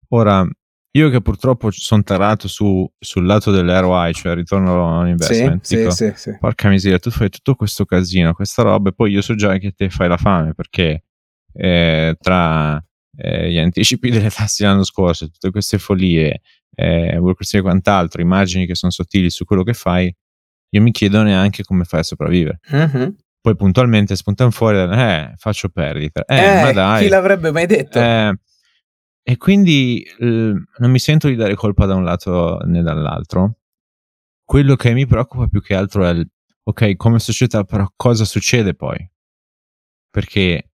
Ora, 0.09 0.49
io 0.97 1.11
che 1.11 1.21
purtroppo 1.21 1.71
sono 1.71 2.03
tarato 2.03 2.49
su, 2.49 2.91
sul 2.99 3.27
lato 3.27 3.51
dell'ROI, 3.53 4.13
cioè 4.13 4.35
ritorno 4.35 5.01
all'investment, 5.01 5.65
sì, 5.65 5.77
dico, 5.77 5.91
sì, 5.91 6.13
sì, 6.17 6.37
porca 6.41 6.69
miseria, 6.69 6.99
tu 6.99 7.11
fai 7.11 7.29
tutto 7.29 7.55
questo 7.55 7.85
casino, 7.85 8.33
questa 8.33 8.63
roba 8.63 8.89
e 8.89 8.93
poi 8.93 9.13
io 9.13 9.21
so 9.21 9.35
già 9.35 9.57
che 9.59 9.73
te 9.73 9.91
fai 9.91 10.09
la 10.09 10.17
fame 10.17 10.55
perché 10.55 11.05
eh, 11.53 12.17
tra 12.21 12.83
eh, 13.17 13.51
gli 13.51 13.59
anticipi 13.59 14.11
delle 14.11 14.31
tasse 14.31 14.65
dell'anno 14.65 14.85
scorso, 14.85 15.29
tutte 15.31 15.51
queste 15.51 15.79
follie, 15.79 16.41
eh, 16.75 17.17
burocrazia 17.19 17.59
e 17.59 17.63
quant'altro, 17.63 18.21
immagini 18.21 18.67
che 18.67 18.75
sono 18.75 18.93
sottili 18.93 19.31
su 19.31 19.45
quello 19.45 19.63
che 19.63 19.73
fai, 19.73 20.15
io 20.71 20.83
mi 20.83 20.91
chiedo 20.91 21.23
neanche 21.23 21.63
come 21.63 21.85
fai 21.85 22.01
a 22.01 22.03
sopravvivere. 22.05 22.61
Uh-huh. 22.71 23.15
Poi 23.41 23.57
puntualmente 23.57 24.17
spuntano 24.17 24.51
fuori, 24.51 24.79
eh, 24.79 25.33
faccio 25.37 25.69
perdita. 25.69 26.25
Eh, 26.25 26.37
eh, 26.37 26.63
ma 26.63 26.73
dai. 26.73 27.05
Chi 27.05 27.09
l'avrebbe 27.09 27.53
mai 27.53 27.67
detto? 27.67 27.99
Eh, 27.99 28.35
e 29.23 29.37
quindi 29.37 30.03
eh, 30.19 30.25
non 30.25 30.91
mi 30.91 30.99
sento 30.99 31.29
di 31.29 31.37
dare 31.37 31.55
colpa 31.55 31.87
da 31.87 31.95
un 31.95 32.05
lato 32.05 32.59
né 32.65 32.83
dall'altro. 32.83 33.59
Quello 34.45 34.77
che 34.77 34.93
mi 34.93 35.07
preoccupa 35.07 35.47
più 35.47 35.61
che 35.61 35.75
altro 35.75 36.05
è 36.05 36.11
il, 36.11 36.29
ok, 36.63 36.97
come 36.97 37.19
società, 37.19 37.65
però 37.65 37.87
cosa 37.97 38.25
succede 38.25 38.75
poi? 38.75 38.97
Perché 40.11 40.71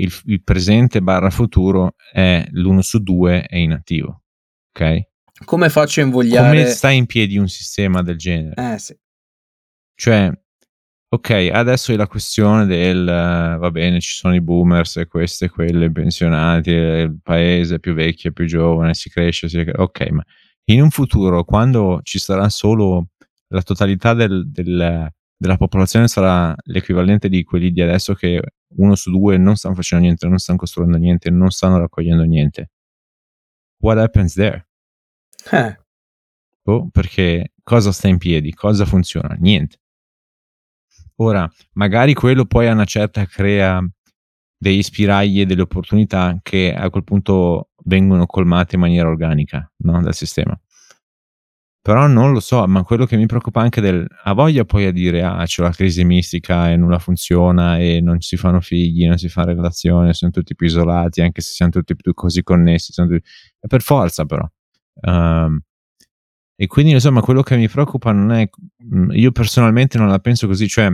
il, 0.00 0.12
il 0.26 0.42
presente 0.42 1.00
barra 1.00 1.30
futuro 1.30 1.94
è 2.12 2.46
l'uno 2.50 2.82
su 2.82 3.02
due 3.02 3.42
è 3.42 3.56
inattivo. 3.56 4.22
Ok? 4.70 5.00
Come 5.44 5.68
faccio 5.68 6.00
a 6.00 6.04
invogliare? 6.04 6.56
Come 6.56 6.70
sta 6.70 6.90
in 6.90 7.06
piedi 7.06 7.36
un 7.36 7.48
sistema 7.48 8.02
del 8.02 8.16
genere? 8.16 8.74
Eh 8.74 8.78
sì. 8.78 8.96
Cioè, 9.94 10.30
ok, 11.08 11.50
adesso 11.52 11.92
è 11.92 11.96
la 11.96 12.06
questione 12.06 12.66
del 12.66 13.04
va 13.04 13.70
bene, 13.70 14.00
ci 14.00 14.14
sono 14.14 14.34
i 14.34 14.40
boomers 14.40 14.96
e 14.96 15.06
queste 15.06 15.46
e 15.46 15.48
quelle, 15.48 15.86
i 15.86 15.92
pensionati, 15.92 16.70
il 16.70 17.18
paese 17.22 17.80
più 17.80 17.94
vecchio, 17.94 18.32
più 18.32 18.46
giovane, 18.46 18.94
si 18.94 19.10
cresce, 19.10 19.48
si 19.48 19.56
cresce. 19.56 19.80
Ok, 19.80 20.08
ma 20.10 20.22
in 20.68 20.82
un 20.82 20.90
futuro, 20.90 21.44
quando 21.44 22.00
ci 22.02 22.18
sarà 22.18 22.48
solo 22.48 23.08
la 23.48 23.62
totalità 23.62 24.14
del, 24.14 24.50
del, 24.50 25.12
della 25.36 25.56
popolazione 25.56 26.08
sarà 26.08 26.54
l'equivalente 26.64 27.28
di 27.28 27.44
quelli 27.44 27.70
di 27.70 27.82
adesso 27.82 28.14
che 28.14 28.40
uno 28.76 28.94
su 28.94 29.10
due 29.10 29.36
non 29.36 29.56
stanno 29.56 29.74
facendo 29.74 30.04
niente, 30.04 30.26
non 30.26 30.38
stanno 30.38 30.58
costruendo 30.58 30.96
niente, 30.96 31.30
non 31.30 31.50
stanno 31.50 31.78
raccogliendo 31.78 32.22
niente. 32.24 32.70
What 33.78 33.98
happens 33.98 34.34
there? 34.34 34.66
Eh. 35.52 35.78
Oh, 36.64 36.88
perché 36.90 37.52
cosa 37.62 37.92
sta 37.92 38.08
in 38.08 38.18
piedi? 38.18 38.52
Cosa 38.52 38.84
funziona? 38.84 39.36
Niente. 39.38 39.78
Ora, 41.16 41.50
magari 41.72 42.14
quello 42.14 42.44
poi 42.44 42.66
a 42.66 42.72
una 42.72 42.84
certa 42.84 43.24
crea 43.26 43.80
degli 44.58 44.82
spiragli 44.82 45.40
e 45.40 45.46
delle 45.46 45.62
opportunità 45.62 46.38
che 46.42 46.74
a 46.74 46.90
quel 46.90 47.04
punto 47.04 47.70
vengono 47.84 48.26
colmate 48.26 48.74
in 48.74 48.80
maniera 48.80 49.08
organica 49.08 49.70
no? 49.78 50.02
dal 50.02 50.14
sistema. 50.14 50.58
Però 51.86 52.08
non 52.08 52.32
lo 52.32 52.40
so, 52.40 52.66
ma 52.66 52.82
quello 52.82 53.06
che 53.06 53.16
mi 53.16 53.26
preoccupa 53.26 53.60
anche 53.60 53.80
del 53.80 54.04
ha 54.24 54.32
voglia 54.32 54.64
poi 54.64 54.86
a 54.86 54.90
dire 54.90 55.22
ah 55.22 55.44
c'è 55.44 55.62
la 55.62 55.70
crisi 55.70 56.04
mistica 56.04 56.68
e 56.68 56.76
nulla 56.76 56.98
funziona 56.98 57.78
e 57.78 58.00
non 58.00 58.20
si 58.20 58.36
fanno 58.36 58.60
figli, 58.60 59.06
non 59.06 59.18
si 59.18 59.28
fa 59.28 59.44
relazione, 59.44 60.12
sono 60.12 60.32
tutti 60.32 60.56
più 60.56 60.66
isolati, 60.66 61.20
anche 61.20 61.42
se 61.42 61.52
siamo 61.52 61.70
tutti 61.70 61.94
più 61.94 62.12
così 62.12 62.42
connessi, 62.42 62.92
tutti... 62.92 63.22
è 63.60 63.68
per 63.68 63.82
forza 63.82 64.24
però. 64.24 64.44
Um, 65.02 65.60
e 66.56 66.66
quindi 66.66 66.90
insomma 66.90 67.20
quello 67.20 67.42
che 67.44 67.56
mi 67.56 67.68
preoccupa 67.68 68.10
non 68.10 68.32
è, 68.32 68.48
mm, 68.84 69.12
io 69.12 69.30
personalmente 69.30 69.96
non 69.96 70.08
la 70.08 70.18
penso 70.18 70.48
così, 70.48 70.66
cioè 70.66 70.90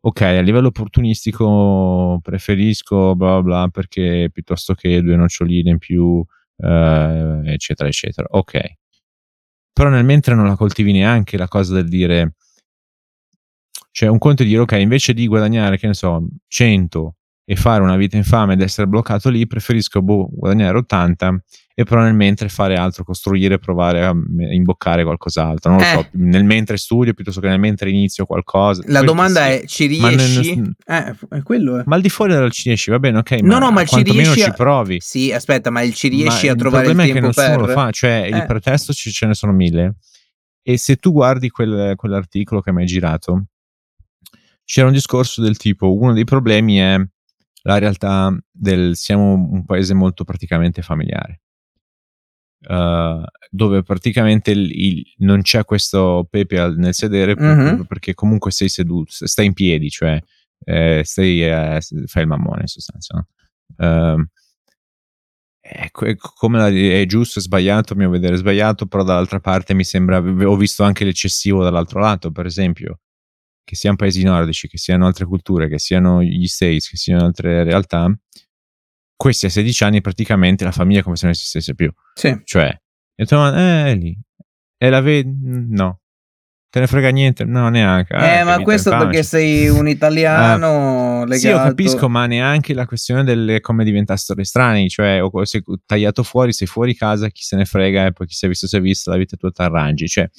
ok 0.00 0.20
a 0.20 0.40
livello 0.42 0.68
opportunistico 0.68 2.20
preferisco 2.22 3.16
bla 3.16 3.42
bla 3.42 3.66
perché 3.68 4.30
piuttosto 4.32 4.74
che 4.74 5.02
due 5.02 5.16
noccioline 5.16 5.70
in 5.70 5.78
più 5.78 6.24
eh, 6.58 7.40
eccetera 7.46 7.88
eccetera, 7.88 8.28
ok 8.30 8.76
però 9.76 9.90
nel 9.90 10.06
mentre 10.06 10.34
non 10.34 10.46
la 10.46 10.56
coltivi 10.56 10.90
neanche 10.90 11.36
la 11.36 11.48
cosa 11.48 11.74
del 11.74 11.86
dire 11.86 12.36
cioè 13.90 14.08
un 14.08 14.16
conto 14.16 14.42
è 14.42 14.46
dire 14.46 14.60
ok 14.60 14.72
invece 14.72 15.12
di 15.12 15.26
guadagnare 15.26 15.76
che 15.76 15.86
ne 15.86 15.92
so 15.92 16.26
100 16.48 17.15
e 17.48 17.54
fare 17.54 17.80
una 17.80 17.96
vita 17.96 18.16
infame 18.16 18.54
ed 18.54 18.60
essere 18.60 18.88
bloccato 18.88 19.30
lì, 19.30 19.46
preferisco 19.46 20.02
boh, 20.02 20.28
guadagnare 20.32 20.78
80 20.78 21.42
e 21.78 21.84
però 21.84 22.02
nel 22.02 22.14
mentre 22.14 22.48
fare 22.48 22.74
altro, 22.74 23.04
costruire, 23.04 23.58
provare 23.58 24.04
a 24.04 24.12
imboccare 24.50 25.04
qualcos'altro. 25.04 25.70
Non 25.70 25.80
lo 25.80 25.86
eh. 25.86 25.92
so, 25.92 26.08
nel 26.12 26.42
mentre 26.42 26.76
studio 26.76 27.12
piuttosto 27.12 27.40
che 27.40 27.48
nel 27.48 27.60
mentre 27.60 27.90
inizio 27.90 28.24
qualcosa. 28.24 28.82
La 28.86 29.02
domanda 29.02 29.44
sì. 29.44 29.50
è: 29.50 29.64
ci 29.66 29.86
riesci? 29.86 30.56
Ma, 30.86 30.98
nel, 30.98 31.16
eh, 31.30 31.42
quello 31.42 31.78
è. 31.78 31.82
ma 31.86 31.94
al 31.94 32.00
di 32.00 32.08
fuori 32.08 32.32
dal 32.32 32.50
ci 32.50 32.62
riesci, 32.64 32.90
va 32.90 32.98
bene, 32.98 33.18
ok. 33.18 33.30
No, 33.42 33.52
ma 33.52 33.58
no, 33.58 33.70
ma 33.70 33.84
ci 33.84 34.02
riesci. 34.02 34.40
A... 34.42 34.44
ci 34.46 34.52
provi. 34.56 34.96
Sì, 35.00 35.30
aspetta, 35.32 35.70
ma 35.70 35.82
il 35.82 35.94
ci 35.94 36.08
riesci 36.08 36.46
ma 36.46 36.52
a 36.52 36.56
trovare 36.56 36.90
il, 36.90 36.96
tempo 36.96 37.02
per. 37.02 37.18
Il 37.18 37.18
problema 37.18 37.30
è 37.30 37.34
che 37.34 37.42
nessuno 37.42 37.66
per... 37.66 37.76
lo 37.76 37.80
fa, 37.80 37.90
cioè 37.92 38.22
eh. 38.24 38.36
il 38.36 38.46
pretesto 38.46 38.92
ci, 38.92 39.12
ce 39.12 39.26
ne 39.26 39.34
sono 39.34 39.52
mille. 39.52 39.96
E 40.62 40.78
se 40.78 40.96
tu 40.96 41.12
guardi 41.12 41.50
quel, 41.50 41.92
quell'articolo 41.94 42.60
che 42.60 42.72
mi 42.72 42.80
hai 42.80 42.86
girato, 42.86 43.44
c'era 44.64 44.86
un 44.86 44.94
discorso 44.94 45.42
del 45.42 45.58
tipo: 45.58 45.94
uno 45.94 46.14
dei 46.14 46.24
problemi 46.24 46.78
è 46.78 46.98
la 47.66 47.78
realtà 47.78 48.36
del 48.50 48.96
siamo 48.96 49.32
un 49.34 49.64
paese 49.64 49.92
molto 49.92 50.24
praticamente 50.24 50.82
familiare. 50.82 51.40
Uh, 52.68 53.22
dove 53.50 53.82
praticamente 53.82 54.50
il, 54.50 54.70
il, 54.72 55.14
non 55.18 55.42
c'è 55.42 55.64
questo 55.64 56.26
pepe 56.28 56.74
nel 56.76 56.94
sedere 56.94 57.36
mm-hmm. 57.38 57.82
perché 57.82 58.14
comunque 58.14 58.50
sei 58.50 58.68
seduto, 58.68 59.12
stai 59.12 59.46
in 59.46 59.52
piedi, 59.52 59.88
cioè 59.88 60.18
eh, 60.64 61.02
stai, 61.04 61.44
eh, 61.44 61.80
fai 62.06 62.22
il 62.22 62.28
mammone 62.28 62.62
in 62.62 62.66
sostanza. 62.66 63.14
No? 63.14 64.14
Uh, 64.14 64.24
ecco, 65.60 66.06
come 66.34 66.58
la, 66.58 66.68
è 66.68 67.04
giusto, 67.06 67.40
è 67.40 67.42
sbagliato, 67.42 67.92
a 67.92 67.96
mio 67.96 68.10
vedere 68.10 68.36
sbagliato, 68.36 68.86
però 68.86 69.02
dall'altra 69.02 69.40
parte 69.40 69.74
mi 69.74 69.84
sembra, 69.84 70.18
ho 70.18 70.56
visto 70.56 70.82
anche 70.82 71.04
l'eccessivo 71.04 71.62
dall'altro 71.62 72.00
lato, 72.00 72.30
per 72.30 72.46
esempio, 72.46 73.00
che 73.66 73.74
siano 73.74 73.96
paesi 73.96 74.22
nordici, 74.22 74.68
che 74.68 74.78
siano 74.78 75.06
altre 75.06 75.24
culture, 75.24 75.68
che 75.68 75.80
siano 75.80 76.22
gli 76.22 76.46
States, 76.46 76.88
che 76.88 76.96
siano 76.96 77.24
altre 77.24 77.64
realtà, 77.64 78.08
questi 79.16 79.46
a 79.46 79.50
16 79.50 79.84
anni 79.84 80.00
praticamente 80.00 80.62
la 80.62 80.70
famiglia 80.70 81.00
è 81.00 81.02
come 81.02 81.16
se 81.16 81.24
non 81.24 81.34
esistesse 81.34 81.74
più. 81.74 81.92
Sì. 82.14 82.40
Cioè, 82.44 82.80
e 83.16 83.26
tu, 83.26 83.34
eh, 83.34 83.86
è 83.86 83.94
lì. 83.96 84.16
E 84.78 84.88
la 84.88 85.00
vedi? 85.00 85.36
No. 85.68 85.98
Te 86.70 86.78
ne 86.78 86.86
frega 86.86 87.08
niente? 87.08 87.44
No, 87.44 87.68
neanche. 87.68 88.14
Eh, 88.14 88.38
eh 88.38 88.44
ma 88.44 88.60
questo 88.60 88.90
perché 88.90 89.24
sei 89.24 89.68
un 89.68 89.88
italiano 89.88 91.22
ah. 91.22 91.26
legato... 91.26 91.38
Sì, 91.38 91.48
io 91.48 91.56
capisco, 91.56 92.08
ma 92.08 92.26
neanche 92.26 92.72
la 92.72 92.86
questione 92.86 93.24
delle 93.24 93.60
come 93.60 93.82
diventare 93.82 94.18
storie 94.18 94.44
strani, 94.44 94.88
cioè 94.88 95.20
o 95.20 95.44
sei 95.44 95.64
tagliato 95.84 96.22
fuori, 96.22 96.52
sei 96.52 96.68
fuori 96.68 96.94
casa, 96.94 97.28
chi 97.30 97.42
se 97.42 97.56
ne 97.56 97.64
frega 97.64 98.06
e 98.06 98.12
poi 98.12 98.28
chi 98.28 98.34
si 98.34 98.44
è 98.44 98.48
visto 98.48 98.68
si 98.68 98.76
è 98.76 98.80
visto, 98.80 99.10
la 99.10 99.16
vita 99.16 99.36
tua 99.36 99.50
ti 99.50 99.62
arrangi. 99.62 100.06
Cioè, 100.06 100.30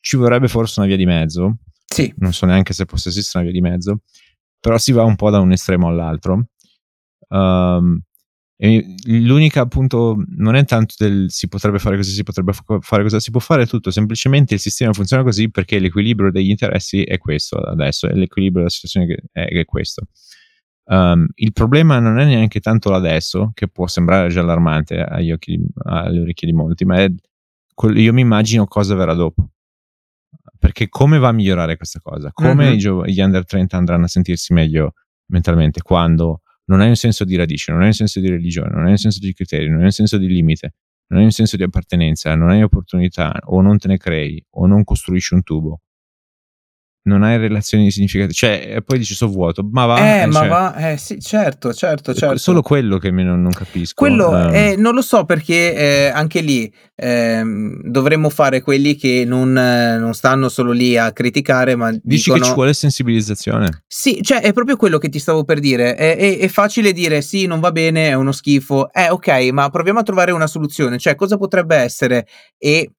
ci 0.00 0.16
vorrebbe 0.16 0.48
forse 0.48 0.80
una 0.80 0.88
via 0.88 0.96
di 0.96 1.06
mezzo 1.06 1.58
sì. 1.94 2.12
Non 2.16 2.32
so 2.32 2.44
neanche 2.44 2.72
se 2.72 2.86
possa 2.86 3.08
esistere 3.08 3.44
una 3.44 3.52
via 3.52 3.60
di 3.60 3.68
mezzo, 3.68 4.00
però 4.58 4.78
si 4.78 4.90
va 4.90 5.04
un 5.04 5.14
po' 5.14 5.30
da 5.30 5.38
un 5.38 5.52
estremo 5.52 5.86
all'altro. 5.86 6.48
Um, 7.28 8.00
l'unica 8.56 9.60
appunto 9.60 10.16
non 10.36 10.56
è 10.56 10.64
tanto 10.64 10.94
del 10.98 11.26
si 11.30 11.46
potrebbe 11.46 11.78
fare 11.78 11.96
così, 11.96 12.10
si 12.10 12.24
potrebbe 12.24 12.52
fare 12.80 13.02
cosa, 13.02 13.20
si 13.20 13.30
può 13.30 13.38
fare 13.38 13.66
tutto, 13.66 13.92
semplicemente 13.92 14.54
il 14.54 14.60
sistema 14.60 14.92
funziona 14.92 15.22
così 15.22 15.50
perché 15.50 15.78
l'equilibrio 15.78 16.32
degli 16.32 16.50
interessi 16.50 17.02
è 17.04 17.18
questo 17.18 17.58
adesso, 17.58 18.08
e 18.08 18.14
l'equilibrio 18.14 18.64
della 18.64 18.70
situazione 18.70 19.28
è, 19.30 19.44
è 19.44 19.64
questo. 19.64 20.08
Um, 20.86 21.26
il 21.36 21.52
problema 21.52 22.00
non 22.00 22.18
è 22.18 22.24
neanche 22.24 22.58
tanto 22.58 22.90
l'adesso, 22.90 23.52
che 23.54 23.68
può 23.68 23.86
sembrare 23.86 24.30
già 24.30 24.40
allarmante 24.40 25.00
agli 25.00 25.30
occhi, 25.30 25.60
alle 25.84 26.20
orecchie 26.20 26.48
di 26.48 26.54
molti, 26.54 26.84
ma 26.84 26.96
è, 26.96 27.08
io 27.94 28.12
mi 28.12 28.20
immagino 28.20 28.66
cosa 28.66 28.96
verrà 28.96 29.14
dopo 29.14 29.50
perché 30.64 30.88
come 30.88 31.18
va 31.18 31.28
a 31.28 31.32
migliorare 31.32 31.76
questa 31.76 32.00
cosa? 32.00 32.30
Come 32.32 32.70
mm-hmm. 32.70 32.76
gio- 32.78 33.04
gli 33.04 33.20
under 33.20 33.44
30 33.44 33.76
andranno 33.76 34.06
a 34.06 34.08
sentirsi 34.08 34.54
meglio 34.54 34.94
mentalmente 35.26 35.82
quando 35.82 36.40
non 36.70 36.80
hai 36.80 36.88
un 36.88 36.96
senso 36.96 37.24
di 37.24 37.36
radice, 37.36 37.70
non 37.70 37.82
hai 37.82 37.88
un 37.88 37.92
senso 37.92 38.18
di 38.18 38.30
religione, 38.30 38.70
non 38.70 38.84
hai 38.84 38.92
un 38.92 38.96
senso 38.96 39.18
di 39.18 39.34
criterio, 39.34 39.68
non 39.68 39.80
hai 39.80 39.84
un 39.84 39.90
senso 39.90 40.16
di 40.16 40.26
limite, 40.26 40.74
non 41.08 41.18
hai 41.18 41.26
un 41.26 41.32
senso 41.32 41.58
di 41.58 41.64
appartenenza, 41.64 42.34
non 42.34 42.48
hai 42.48 42.62
opportunità 42.62 43.38
o 43.44 43.60
non 43.60 43.76
te 43.76 43.88
ne 43.88 43.98
crei 43.98 44.42
o 44.52 44.66
non 44.66 44.84
costruisci 44.84 45.34
un 45.34 45.42
tubo 45.42 45.82
non 47.06 47.22
hai 47.22 47.36
relazioni 47.36 47.90
significative, 47.90 48.32
cioè 48.32 48.82
poi 48.82 48.98
dici 48.98 49.14
so 49.14 49.28
vuoto, 49.28 49.66
ma 49.70 49.84
va. 49.84 49.98
Eh, 49.98 50.22
eh 50.22 50.26
ma 50.26 50.38
cioè, 50.38 50.48
va, 50.48 50.74
eh, 50.76 50.96
sì, 50.96 51.20
certo, 51.20 51.74
certo, 51.74 52.14
certo. 52.14 52.38
Solo 52.38 52.62
quello 52.62 52.96
che 52.96 53.10
non, 53.10 53.42
non 53.42 53.52
capisco. 53.52 53.92
Quello, 53.94 54.30
um, 54.30 54.54
eh, 54.54 54.74
non 54.76 54.94
lo 54.94 55.02
so 55.02 55.24
perché 55.26 55.74
eh, 55.74 56.06
anche 56.06 56.40
lì 56.40 56.72
ehm, 56.94 57.82
dovremmo 57.90 58.30
fare 58.30 58.62
quelli 58.62 58.96
che 58.96 59.24
non, 59.26 59.56
eh, 59.56 59.98
non, 59.98 60.14
stanno 60.14 60.48
solo 60.48 60.72
lì 60.72 60.96
a 60.96 61.12
criticare, 61.12 61.76
ma 61.76 61.90
Dici 61.90 62.24
dicono... 62.24 62.40
che 62.40 62.48
ci 62.48 62.54
vuole 62.54 62.72
sensibilizzazione? 62.72 63.84
Sì, 63.86 64.22
cioè 64.22 64.40
è 64.40 64.54
proprio 64.54 64.76
quello 64.76 64.96
che 64.96 65.10
ti 65.10 65.18
stavo 65.18 65.44
per 65.44 65.60
dire, 65.60 65.96
è, 65.96 66.16
è, 66.16 66.38
è 66.38 66.48
facile 66.48 66.92
dire 66.92 67.20
sì, 67.20 67.44
non 67.44 67.60
va 67.60 67.70
bene, 67.70 68.08
è 68.08 68.14
uno 68.14 68.32
schifo, 68.32 68.90
eh 68.90 69.10
ok, 69.10 69.50
ma 69.52 69.68
proviamo 69.68 69.98
a 69.98 70.02
trovare 70.04 70.32
una 70.32 70.46
soluzione, 70.46 70.98
cioè 70.98 71.14
cosa 71.16 71.36
potrebbe 71.36 71.76
essere? 71.76 72.26
E 72.56 72.92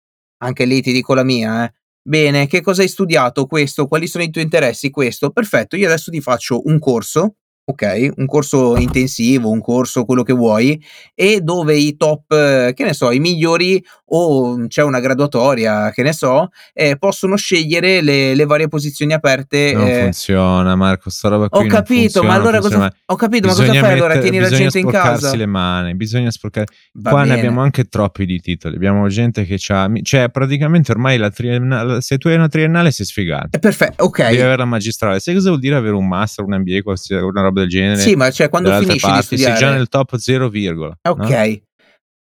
anche 0.44 0.66
lì 0.66 0.82
ti 0.84 0.92
dico 0.92 1.16
la 1.16 1.24
mia, 1.24 1.66
eh 1.66 1.74
Bene, 2.08 2.46
che 2.46 2.62
cosa 2.62 2.84
hai 2.84 2.88
studiato? 2.88 3.48
Questo, 3.48 3.88
quali 3.88 4.06
sono 4.06 4.24
i 4.24 4.30
tuoi 4.30 4.44
interessi? 4.44 4.92
Questo, 4.92 5.32
perfetto. 5.32 5.76
Io 5.76 5.88
adesso 5.88 6.12
ti 6.12 6.22
faccio 6.22 6.62
un 6.66 6.78
corso 6.78 7.38
ok? 7.66 8.12
Un 8.18 8.26
corso 8.28 8.78
intensivo, 8.78 9.50
un 9.50 9.60
corso 9.60 10.06
quello 10.06 10.24
che 10.24 10.34
vuoi, 10.34 10.82
e 11.14 11.42
dove 11.42 11.76
i 11.76 11.98
top, 11.98 12.74
che 12.74 12.84
ne 12.84 12.94
so, 12.94 13.12
i 13.12 13.20
migliori 13.20 13.84
o 14.08 14.68
c'è 14.68 14.84
una 14.84 15.00
graduatoria, 15.00 15.90
che 15.92 16.04
ne 16.04 16.14
so, 16.14 16.50
eh, 16.74 16.98
possono 16.98 17.36
scegliere 17.36 18.02
le, 18.02 18.36
le, 18.36 18.46
varie 18.46 18.68
posizioni 18.68 19.14
aperte. 19.14 19.74
Non 19.74 19.88
eh. 19.88 20.02
funziona, 20.04 20.76
Marco, 20.76 21.10
sta 21.10 21.30
roba 21.30 21.50
qui 21.50 21.66
Ho 21.66 21.68
capito, 21.68 22.24
ma 22.24 22.34
allora 22.34 22.60
cosa, 22.60 22.94
ho 23.06 23.16
capito, 23.16 23.48
ma 23.48 23.54
cosa 23.54 23.66
fai 23.66 23.76
mettere, 23.76 23.94
allora? 23.94 24.20
Tieni 24.20 24.40
la 24.40 24.50
gente 24.50 24.80
in 24.80 24.90
casa? 24.90 25.36
le 25.36 25.46
mani, 25.46 25.96
bisogna 25.96 26.30
sporcare. 26.30 26.68
Va 26.94 27.10
Qua 27.10 27.22
bene. 27.22 27.34
ne 27.34 27.40
abbiamo 27.40 27.62
anche 27.62 27.86
troppi 27.86 28.26
di 28.26 28.40
titoli. 28.40 28.76
Abbiamo 28.76 29.08
gente 29.08 29.44
che 29.44 29.58
ha, 29.70 29.90
cioè 30.04 30.30
praticamente 30.30 30.92
ormai 30.92 31.18
la 31.18 31.30
triennale, 31.30 32.02
se 32.02 32.18
tu 32.18 32.28
hai 32.28 32.36
una 32.36 32.48
triennale 32.48 32.92
sei 32.92 33.06
sfigato. 33.06 33.50
È 33.52 33.60
perfetto, 33.60 34.04
ok. 34.04 34.30
Devi 34.30 34.42
avere 34.42 34.58
la 34.58 34.66
magistrale. 34.66 35.20
Sai 35.20 35.34
cosa 35.34 35.50
vuol 35.50 35.60
dire 35.60 35.76
avere 35.76 35.96
un 35.96 36.08
master, 36.08 36.46
un 36.46 36.56
MBA, 36.58 36.82
una 37.24 37.42
roba 37.42 37.55
del 37.60 37.70
genere. 37.70 38.00
Sì, 38.00 38.16
ma 38.16 38.30
cioè 38.32 38.50
quando 38.50 38.72
finisci 38.80 39.00
parti, 39.00 39.18
di 39.20 39.26
studiare... 39.26 39.58
sei 39.58 39.68
già 39.68 39.74
nel 39.74 39.90
top 39.90 40.16
0, 40.16 40.46
ok. 40.46 40.54
No? 41.02 41.64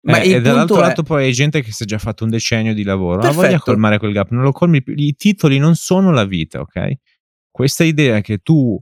Ma 0.05 0.19
eh, 0.19 0.31
e 0.31 0.41
dall'altro 0.41 0.79
lato 0.79 1.01
è... 1.01 1.03
poi 1.05 1.25
hai 1.25 1.33
gente 1.33 1.61
che 1.61 1.71
si 1.71 1.83
è 1.83 1.85
già 1.85 1.97
fatto 1.97 2.25
un 2.25 2.29
decennio 2.29 2.73
di 2.73 2.83
lavoro, 2.83 3.21
ha 3.21 3.31
voglia 3.31 3.53
di 3.53 3.59
colmare 3.59 3.99
quel 3.99 4.11
gap, 4.11 4.31
non 4.31 4.43
lo 4.43 4.51
colmi 4.51 4.83
più. 4.83 4.93
I 4.97 5.15
titoli 5.15 5.57
non 5.59 5.75
sono 5.75 6.11
la 6.11 6.25
vita, 6.25 6.59
ok? 6.59 6.91
Questa 7.49 7.83
idea 7.83 8.19
che 8.19 8.39
tu 8.39 8.79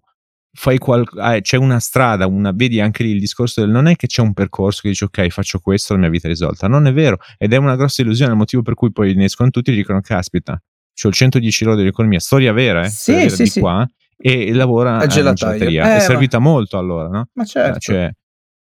fai 0.53 0.77
qual- 0.77 1.07
eh, 1.17 1.41
c'è 1.41 1.57
una 1.57 1.79
strada, 1.79 2.25
una, 2.27 2.51
vedi 2.51 2.79
anche 2.79 3.03
lì 3.03 3.11
il 3.11 3.19
discorso 3.19 3.61
del 3.61 3.69
non 3.69 3.87
è 3.87 3.95
che 3.95 4.07
c'è 4.07 4.21
un 4.21 4.33
percorso 4.33 4.81
che 4.81 4.89
dici 4.89 5.03
ok 5.03 5.27
faccio 5.29 5.59
questo, 5.59 5.93
la 5.93 5.99
mia 5.99 6.09
vita 6.09 6.27
è 6.27 6.29
risolta, 6.29 6.67
non 6.67 6.87
è 6.87 6.93
vero 6.93 7.19
ed 7.37 7.53
è 7.53 7.57
una 7.57 7.75
grossa 7.75 8.01
illusione, 8.01 8.31
il 8.31 8.37
motivo 8.37 8.61
per 8.61 8.73
cui 8.73 8.91
poi 8.91 9.13
ne 9.13 9.25
escono 9.25 9.49
tutti 9.49 9.71
e 9.71 9.75
dicono 9.75 10.01
caspita, 10.01 10.53
ho 10.53 11.07
il 11.07 11.13
110 11.13 11.65
lode 11.65 11.83
di 11.83 11.87
economia, 11.87 12.19
storia 12.19 12.51
vera, 12.51 12.85
eh, 12.85 12.89
sì, 12.89 13.13
vera 13.13 13.29
sì, 13.29 13.43
di 13.43 13.49
sì. 13.49 13.59
qua, 13.59 13.87
e 14.21 14.53
lavora 14.53 14.97
a 14.97 15.07
gelateria. 15.07 15.93
Eh, 15.93 15.97
è 15.97 15.99
servita 15.99 16.39
ma... 16.39 16.49
molto 16.49 16.77
allora, 16.77 17.07
no? 17.07 17.27
Ma 17.33 17.43
certo. 17.43 17.79
Cioè, 17.79 18.11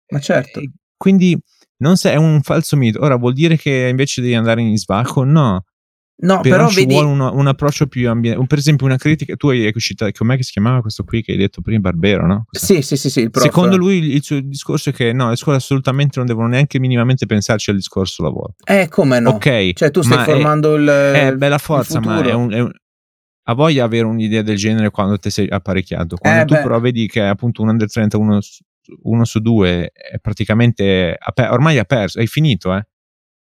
ma 0.08 0.18
certo. 0.18 0.60
quindi 0.96 1.38
non 1.78 1.96
sei, 1.96 2.14
è 2.14 2.16
un 2.16 2.40
falso 2.42 2.76
mito. 2.76 3.00
Ora 3.02 3.16
vuol 3.16 3.34
dire 3.34 3.56
che 3.56 3.88
invece 3.90 4.20
devi 4.20 4.34
andare 4.34 4.62
in 4.62 4.76
sbacco? 4.76 5.24
No. 5.24 5.64
No, 6.16 6.40
però, 6.40 6.56
però 6.56 6.68
ci 6.68 6.76
vedi... 6.76 6.94
vuole 6.94 7.08
un, 7.08 7.20
un, 7.20 7.46
approccio 7.48 7.88
più 7.88 8.08
ambientale. 8.08 8.46
Per 8.46 8.58
esempio, 8.58 8.86
una 8.86 8.96
critica. 8.96 9.34
Tu 9.34 9.48
hai 9.48 9.70
uscita. 9.74 10.10
Com'è 10.12 10.36
che 10.36 10.44
si 10.44 10.52
chiamava 10.52 10.80
questo 10.80 11.02
qui 11.02 11.22
che 11.22 11.32
hai 11.32 11.38
detto 11.38 11.60
prima? 11.60 11.80
Barbero, 11.80 12.26
no? 12.26 12.44
Sì, 12.52 12.82
sì, 12.82 12.96
sì. 12.96 13.10
sì 13.10 13.28
Secondo 13.32 13.76
lui, 13.76 14.14
il 14.14 14.22
suo 14.22 14.40
discorso 14.40 14.90
è 14.90 14.92
che 14.92 15.12
no, 15.12 15.30
le 15.30 15.36
scuole 15.36 15.58
assolutamente 15.58 16.18
non 16.18 16.26
devono 16.26 16.46
neanche 16.46 16.78
minimamente 16.78 17.26
pensarci 17.26 17.70
al 17.70 17.76
discorso 17.76 18.22
lavoro. 18.22 18.54
Eh, 18.64 18.88
come 18.88 19.18
no? 19.18 19.30
Ok. 19.30 19.72
Cioè, 19.72 19.90
tu 19.90 20.02
stai 20.02 20.24
formando 20.24 20.76
è, 20.76 20.78
il. 20.78 20.88
È 20.88 21.34
bella 21.34 21.58
forza, 21.58 21.98
ma 21.98 22.22
è 22.22 22.32
un, 22.32 22.52
è 22.52 22.60
un 22.60 22.70
ha 23.46 23.54
voglia 23.54 23.84
avere 23.84 24.06
un'idea 24.06 24.42
del 24.42 24.56
genere 24.56 24.90
quando 24.90 25.18
ti 25.18 25.30
sei 25.30 25.48
apparecchiato. 25.48 26.16
Quando 26.16 26.42
eh 26.42 26.44
tu 26.44 26.54
beh. 26.54 26.62
però 26.62 26.80
vedi 26.80 27.06
che 27.06 27.22
appunto 27.22 27.62
un 27.62 27.68
under 27.68 27.90
30, 27.90 28.16
uno, 28.16 28.38
uno 29.02 29.24
su 29.24 29.40
due 29.40 29.90
è 29.92 30.18
praticamente 30.18 31.18
ormai 31.50 31.78
ha 31.78 31.84
perso, 31.84 32.20
hai 32.20 32.26
finito, 32.26 32.74
eh. 32.74 32.86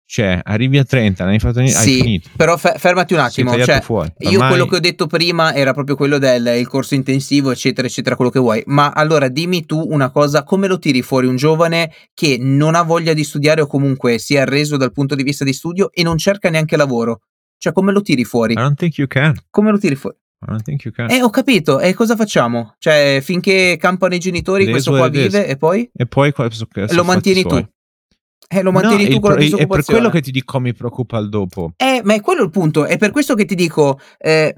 cioè, 0.06 0.42
arrivi 0.44 0.78
a 0.78 0.84
30, 0.84 1.24
non 1.24 1.34
hai 1.34 1.40
fatto 1.40 1.60
niente, 1.60 1.80
sì, 1.80 1.92
hai 1.92 2.02
finito. 2.02 2.30
Però 2.36 2.58
fe- 2.58 2.76
fermati 2.78 3.14
un 3.14 3.22
attimo. 3.22 3.58
Cioè, 3.64 3.82
Ormai... 3.88 4.12
Io 4.18 4.46
quello 4.46 4.66
che 4.66 4.76
ho 4.76 4.80
detto 4.80 5.08
prima 5.08 5.54
era 5.54 5.74
proprio 5.74 5.96
quello 5.96 6.18
del 6.18 6.68
corso 6.68 6.96
intensivo, 6.96 7.52
eccetera, 7.52 7.88
eccetera, 7.88 8.18
quello 8.18 8.32
che 8.32 8.40
vuoi. 8.40 8.62
Ma 8.66 8.92
allora 8.92 9.30
dimmi 9.30 9.66
tu 9.66 9.82
una 9.90 10.10
cosa: 10.12 10.44
come 10.44 10.68
lo 10.68 10.80
tiri 10.80 11.02
fuori 11.02 11.28
un 11.28 11.38
giovane 11.38 11.94
che 12.14 12.38
non 12.42 12.76
ha 12.76 12.82
voglia 12.82 13.14
di 13.14 13.24
studiare 13.24 13.62
o 13.62 13.68
comunque 13.68 14.18
si 14.18 14.36
è 14.36 14.40
arreso 14.40 14.76
dal 14.76 14.92
punto 14.92 15.16
di 15.16 15.24
vista 15.24 15.46
di 15.46 15.54
studio 15.54 15.92
e 15.94 16.04
non 16.04 16.18
cerca 16.18 16.50
neanche 16.50 16.76
lavoro? 16.76 17.22
Cioè, 17.64 17.72
come 17.72 17.94
lo 17.94 18.02
tiri 18.02 18.26
fuori? 18.26 18.52
I 18.52 18.56
don't 18.58 18.78
think 18.78 18.98
you 18.98 19.08
can. 19.08 19.38
Come 19.50 19.72
lo 19.72 19.78
tiri 19.78 19.96
fuori? 19.96 20.18
I 20.42 20.48
don't 20.48 20.64
think 20.64 20.84
you 20.84 20.94
can. 20.94 21.10
Eh, 21.10 21.22
ho 21.22 21.30
capito. 21.30 21.80
E 21.80 21.94
cosa 21.94 22.18
facciamo? 22.18 22.76
Cioè, 22.78 23.22
finché 23.24 23.78
campano 23.80 24.14
i 24.16 24.20
genitori, 24.20 24.70
questo 24.70 24.92
qua 24.92 25.08
vive 25.08 25.48
e 25.48 25.56
poi? 25.56 25.90
E 25.94 26.06
poi 26.06 26.34
lo 26.90 27.04
mantieni 27.06 27.42
tu. 27.44 27.48
Suoi. 27.48 27.68
Eh, 28.50 28.62
lo 28.62 28.74
mantieni 28.74 29.06
no, 29.06 29.10
tu 29.12 29.20
con 29.22 29.30
la 29.32 29.38
disoccupazione. 29.38 29.64
È 29.64 29.86
per 29.86 29.86
quello 29.86 30.10
che 30.10 30.20
ti 30.20 30.32
dico 30.32 30.60
mi 30.60 30.74
preoccupa 30.74 31.18
il 31.20 31.30
dopo. 31.30 31.72
Eh, 31.78 32.02
ma 32.04 32.14
è 32.16 32.20
quello 32.20 32.44
il 32.44 32.50
punto. 32.50 32.84
È 32.84 32.98
per 32.98 33.12
questo 33.12 33.34
che 33.34 33.46
ti 33.46 33.56
dico, 33.56 33.98
eh, 34.18 34.54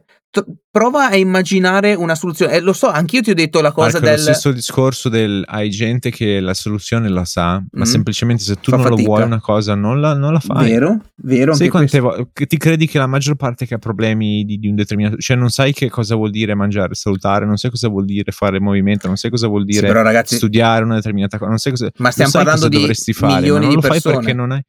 prova 0.69 1.09
a 1.09 1.15
immaginare 1.15 1.93
una 1.93 2.15
soluzione. 2.15 2.53
Eh, 2.53 2.59
lo 2.59 2.73
so, 2.73 2.89
anch'io 2.89 3.21
ti 3.21 3.29
ho 3.29 3.33
detto 3.33 3.61
la 3.61 3.71
cosa 3.71 3.99
Marco, 3.99 4.05
del... 4.07 4.15
lo 4.15 4.21
stesso 4.21 4.51
discorso 4.51 5.07
del 5.09 5.43
hai 5.47 5.69
gente 5.69 6.11
che 6.11 6.39
la 6.39 6.53
soluzione 6.53 7.07
la 7.07 7.23
sa, 7.23 7.59
mm. 7.59 7.65
ma 7.71 7.85
semplicemente 7.85 8.43
se 8.43 8.55
tu 8.55 8.71
Fa 8.71 8.77
non 8.77 8.85
fatica. 8.87 9.01
lo 9.01 9.07
vuoi 9.07 9.23
una 9.23 9.39
cosa 9.39 9.75
non 9.75 10.01
la, 10.01 10.13
non 10.13 10.33
la 10.33 10.39
fai. 10.39 10.69
Vero, 10.69 11.01
vero. 11.17 11.53
Sai 11.53 11.69
quante 11.69 11.99
vo- 11.99 12.29
ti 12.33 12.57
credi 12.57 12.87
che 12.87 12.97
la 12.97 13.07
maggior 13.07 13.35
parte 13.35 13.65
che 13.65 13.75
ha 13.75 13.77
problemi 13.77 14.43
di, 14.43 14.57
di, 14.57 14.67
un 14.67 14.75
determinato... 14.75 15.17
Cioè 15.17 15.37
non 15.37 15.49
sai 15.49 15.71
che 15.71 15.89
cosa 15.89 16.15
vuol 16.15 16.31
dire 16.31 16.55
mangiare, 16.55 16.93
salutare, 16.95 17.45
non 17.45 17.57
sai 17.57 17.69
cosa 17.69 17.87
vuol 17.87 18.05
dire 18.05 18.31
fare 18.31 18.59
movimento, 18.59 19.07
non 19.07 19.15
sai 19.15 19.29
cosa 19.29 19.47
vuol 19.47 19.63
dire 19.63 19.87
sì, 19.87 19.93
ragazzi... 19.93 20.35
studiare 20.35 20.83
una 20.83 20.95
determinata 20.95 21.37
cosa, 21.37 21.49
non 21.49 21.59
sai 21.59 21.71
cosa... 21.71 21.89
Ma 21.97 22.11
stiamo 22.11 22.31
parlando 22.31 22.67
di 22.67 22.77
dovresti 22.77 23.13
fare, 23.13 23.35
milioni 23.35 23.59
ma 23.59 23.65
non 23.65 23.75
lo 23.75 23.81
persone. 23.81 24.01
fai 24.01 24.13
perché 24.13 24.33
non 24.33 24.51
hai... 24.51 24.61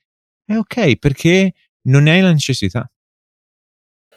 È 0.45 0.57
ok, 0.57 0.97
perché 0.99 1.53
non 1.87 2.05
ne 2.05 2.13
hai 2.13 2.21
la 2.21 2.31
necessità. 2.33 2.89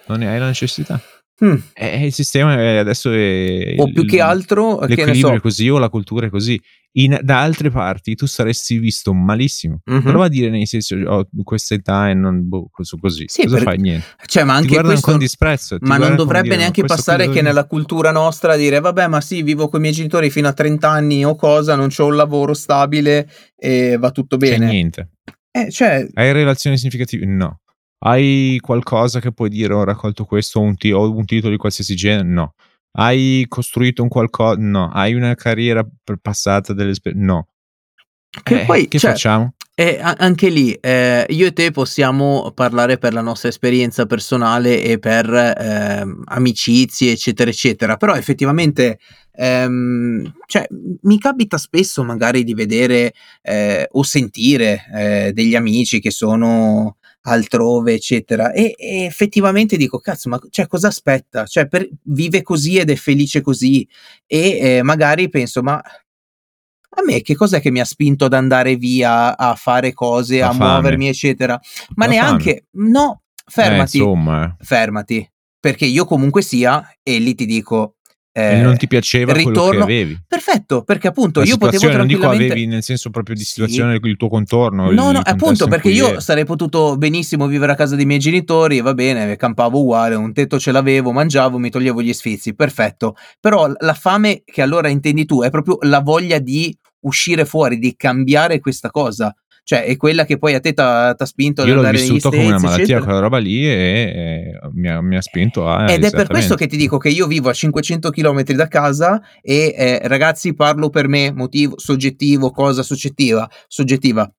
Non 0.07 0.19
ne 0.19 0.27
hai 0.27 0.39
la 0.39 0.47
necessità. 0.47 1.01
Mm. 1.43 1.55
Eh, 1.73 2.05
il 2.05 2.13
sistema 2.13 2.55
è 2.55 2.75
adesso 2.77 3.11
è 3.11 3.75
o 3.77 3.89
più 3.91 4.05
che 4.05 4.19
altro 4.19 4.79
l'equilibrio 4.81 5.27
so. 5.27 5.33
è 5.33 5.39
così 5.39 5.69
o 5.69 5.77
la 5.77 5.89
cultura 5.89 6.25
è 6.25 6.29
così. 6.29 6.59
In, 6.93 7.19
da 7.21 7.41
altre 7.41 7.69
parti 7.69 8.15
tu 8.15 8.25
saresti 8.25 8.77
visto 8.77 9.13
malissimo. 9.13 9.81
Mm-hmm. 9.89 10.01
prova 10.01 10.25
a 10.25 10.27
dire 10.27 10.49
nei 10.49 10.65
sensi 10.65 10.95
ho 10.95 11.19
oh, 11.19 11.27
questa 11.43 11.75
età 11.75 12.09
e 12.09 12.13
non 12.13 12.47
boh, 12.47 12.69
così. 12.99 13.25
Sì, 13.27 13.43
cosa 13.43 13.55
per... 13.55 13.63
fai? 13.63 13.77
Niente. 13.77 14.05
cioè, 14.25 14.43
ma 14.43 14.55
anche 14.55 14.81
questo, 14.81 15.11
con 15.11 15.19
disprezzo 15.19 15.77
ma 15.81 15.97
non 15.97 16.15
dovrebbe 16.15 16.55
neanche 16.57 16.83
passare 16.83 17.27
che, 17.27 17.33
che 17.33 17.41
nella 17.41 17.65
cultura 17.65 18.11
nostra 18.11 18.55
dire 18.55 18.79
vabbè 18.79 19.07
ma 19.07 19.21
sì 19.21 19.43
vivo 19.43 19.69
con 19.69 19.79
i 19.79 19.83
miei 19.83 19.93
genitori 19.93 20.29
fino 20.29 20.47
a 20.47 20.53
30 20.53 20.89
anni 20.89 21.23
o 21.23 21.35
cosa 21.35 21.75
non 21.75 21.89
ho 21.95 22.05
un 22.05 22.15
lavoro 22.15 22.53
stabile 22.53 23.29
e 23.55 23.97
va 23.97 24.11
tutto 24.11 24.37
bene. 24.37 24.57
c'è 24.57 24.65
niente. 24.65 25.09
Eh, 25.51 25.71
cioè... 25.71 26.07
hai 26.13 26.31
relazioni 26.33 26.77
significative? 26.77 27.25
No 27.25 27.61
hai 27.99 28.57
qualcosa 28.61 29.19
che 29.19 29.31
puoi 29.31 29.49
dire 29.49 29.73
ho 29.73 29.83
raccolto 29.83 30.25
questo 30.25 30.59
o 30.59 30.63
un, 30.63 30.75
t- 30.75 30.91
o 30.93 31.11
un 31.11 31.25
titolo 31.25 31.51
di 31.51 31.57
qualsiasi 31.57 31.95
genere? 31.95 32.27
No. 32.27 32.53
Hai 32.91 33.45
costruito 33.47 34.01
un 34.03 34.09
qualcosa? 34.09 34.59
No. 34.59 34.89
Hai 34.91 35.13
una 35.13 35.35
carriera 35.35 35.85
passata 36.21 36.73
delle? 36.73 36.93
No. 37.13 37.47
Che, 38.43 38.61
eh, 38.61 38.65
poi, 38.65 38.87
che 38.87 38.99
cioè, 38.99 39.11
facciamo? 39.11 39.53
Eh, 39.79 39.97
anche 40.01 40.49
lì, 40.49 40.73
eh, 40.73 41.25
io 41.29 41.47
e 41.47 41.53
te 41.53 41.71
possiamo 41.71 42.51
parlare 42.53 42.97
per 42.97 43.13
la 43.13 43.21
nostra 43.21 43.47
esperienza 43.47 44.05
personale 44.05 44.83
e 44.83 44.99
per 44.99 45.33
eh, 45.33 46.05
amicizie, 46.25 47.13
eccetera, 47.13 47.49
eccetera. 47.49 47.95
Però 47.95 48.13
effettivamente, 48.13 48.99
ehm, 49.31 50.33
cioè, 50.47 50.67
mi 51.03 51.17
capita 51.17 51.57
spesso 51.57 52.03
magari 52.03 52.43
di 52.43 52.53
vedere 52.53 53.13
eh, 53.41 53.87
o 53.89 54.03
sentire 54.03 54.83
eh, 54.93 55.31
degli 55.33 55.55
amici 55.55 56.01
che 56.01 56.11
sono 56.11 56.97
altrove, 57.21 57.93
eccetera. 57.93 58.51
E, 58.51 58.75
e, 58.77 59.03
effettivamente 59.03 59.77
dico, 59.77 59.99
cazzo, 59.99 60.29
ma 60.29 60.39
cioè, 60.49 60.67
cosa 60.67 60.87
aspetta? 60.87 61.45
Cioè, 61.45 61.67
per, 61.67 61.87
vive 62.03 62.41
così 62.41 62.77
ed 62.77 62.89
è 62.89 62.95
felice 62.95 63.41
così. 63.41 63.87
E 64.25 64.57
eh, 64.59 64.83
magari 64.83 65.29
penso, 65.29 65.61
ma 65.61 65.81
a 66.91 67.03
me 67.03 67.21
che 67.21 67.35
cos'è 67.35 67.61
che 67.61 67.71
mi 67.71 67.79
ha 67.79 67.85
spinto 67.85 68.25
ad 68.25 68.33
andare 68.33 68.75
via 68.75 69.37
a 69.37 69.55
fare 69.55 69.93
cose, 69.93 70.39
La 70.39 70.49
a 70.49 70.53
fame. 70.53 70.71
muovermi, 70.71 71.07
eccetera? 71.07 71.59
Ma 71.95 72.05
La 72.05 72.11
neanche, 72.11 72.67
fame. 72.71 72.89
no, 72.89 73.21
fermati, 73.45 73.97
eh, 73.97 74.01
insomma. 74.01 74.55
fermati. 74.59 75.31
Perché 75.59 75.85
io 75.85 76.05
comunque 76.05 76.41
sia, 76.41 76.81
e 77.03 77.19
lì 77.19 77.35
ti 77.35 77.45
dico, 77.45 77.95
eh, 78.31 78.61
non 78.61 78.77
ti 78.77 78.87
piaceva 78.87 79.33
ritorno, 79.33 79.61
quello 79.61 79.71
che 79.71 79.83
avevi. 79.83 80.19
Perfetto, 80.27 80.83
perché 80.83 81.07
appunto 81.07 81.39
la 81.39 81.45
io 81.45 81.57
potevo 81.57 81.87
tranquillamente... 81.89 82.23
non 82.23 82.35
dico 82.37 82.45
avevi 82.45 82.67
nel 82.67 82.83
senso 82.83 83.09
proprio 83.09 83.35
di 83.35 83.43
situazione 83.43 83.99
sì. 84.01 84.07
il 84.07 84.17
tuo 84.17 84.29
contorno. 84.29 84.91
No, 84.91 85.11
no, 85.11 85.19
appunto 85.23 85.67
perché 85.67 85.89
io 85.89 86.09
eri. 86.09 86.21
sarei 86.21 86.45
potuto 86.45 86.95
benissimo 86.97 87.47
vivere 87.47 87.71
a 87.71 87.75
casa 87.75 87.95
dei 87.95 88.05
miei 88.05 88.19
genitori, 88.19 88.81
va 88.81 88.93
bene, 88.93 89.35
campavo 89.35 89.81
uguale, 89.81 90.15
un 90.15 90.31
tetto 90.31 90.59
ce 90.59 90.71
l'avevo, 90.71 91.11
mangiavo, 91.11 91.57
mi 91.57 91.69
toglievo 91.69 92.01
gli 92.01 92.13
sfizi, 92.13 92.53
perfetto. 92.53 93.15
Però 93.39 93.71
la 93.79 93.93
fame 93.93 94.43
che 94.45 94.61
allora 94.61 94.89
intendi 94.89 95.25
tu 95.25 95.41
è 95.41 95.49
proprio 95.49 95.77
la 95.81 95.99
voglia 95.99 96.39
di 96.39 96.75
uscire 97.01 97.45
fuori, 97.45 97.79
di 97.79 97.95
cambiare 97.95 98.59
questa 98.59 98.89
cosa 98.91 99.33
cioè 99.63 99.83
è 99.83 99.97
quella 99.97 100.25
che 100.25 100.37
poi 100.37 100.53
a 100.53 100.59
te 100.59 100.73
ti 100.73 100.81
ha 100.81 101.15
spinto 101.25 101.61
ad 101.61 101.67
Io 101.67 101.75
andare 101.75 101.97
negli 101.97 102.19
States. 102.19 102.23
Io 102.23 102.29
l'ho 102.29 102.29
vissuto 102.29 102.29
come 102.29 102.45
una 102.45 102.59
malattia, 102.59 102.83
eccetera. 102.83 103.03
quella 103.05 103.19
roba 103.19 103.37
lì 103.37 103.67
e, 103.67 103.71
e 103.71 104.59
mi, 104.73 104.89
ha, 104.89 105.01
mi, 105.01 105.15
ha, 105.15 105.21
spinto 105.21 105.67
a... 105.67 105.91
Ed 105.91 106.03
è 106.03 106.11
per 106.11 106.27
questo 106.27 106.55
che 106.55 106.67
ti 106.67 106.77
dico 106.77 106.97
che 106.97 107.09
io 107.09 107.27
vivo 107.27 107.49
a 107.49 107.53
500 107.53 108.09
km 108.09 108.43
da 108.43 108.67
casa 108.67 109.21
e 109.41 109.73
eh, 109.77 110.07
ragazzi 110.07 110.53
parlo 110.53 110.89
per 110.89 111.07
me, 111.07 111.31
motivo 111.31 111.77
soggettivo, 111.77 112.51
cosa 112.51 112.83
soggettiva, 112.83 113.49
soggettiva. 113.67 114.31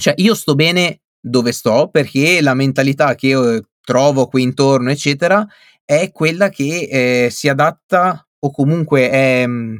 Cioè 0.00 0.14
io 0.16 0.34
sto 0.34 0.54
bene 0.54 1.00
dove 1.20 1.52
sto 1.52 1.88
perché 1.90 2.40
la 2.40 2.54
mentalità 2.54 3.14
che 3.14 3.26
io 3.26 3.68
trovo 3.80 4.26
qui 4.26 4.42
intorno, 4.42 4.90
eccetera, 4.90 5.46
è 5.84 6.10
quella 6.12 6.50
che 6.50 6.88
eh, 6.90 7.30
si 7.30 7.48
adatta 7.48 8.26
o 8.40 8.50
comunque 8.50 9.10
è 9.10 9.46
mm, 9.46 9.76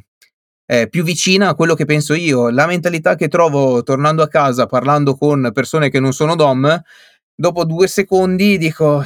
eh, 0.71 0.87
più 0.89 1.03
vicina 1.03 1.49
a 1.49 1.55
quello 1.55 1.75
che 1.75 1.87
penso 1.87 2.13
io. 2.13 2.51
La 2.51 2.67
mentalità 2.67 3.15
che 3.15 3.29
trovo 3.29 3.83
tornando 3.83 4.23
a 4.23 4.29
casa 4.29 4.67
parlando 4.67 5.17
con 5.17 5.51
persone 5.55 5.89
che 5.89 5.99
non 5.99 6.13
sono 6.13 6.37
dom, 6.37 6.83
dopo 7.35 7.65
due 7.65 7.89
secondi 7.89 8.59
dico 8.59 9.03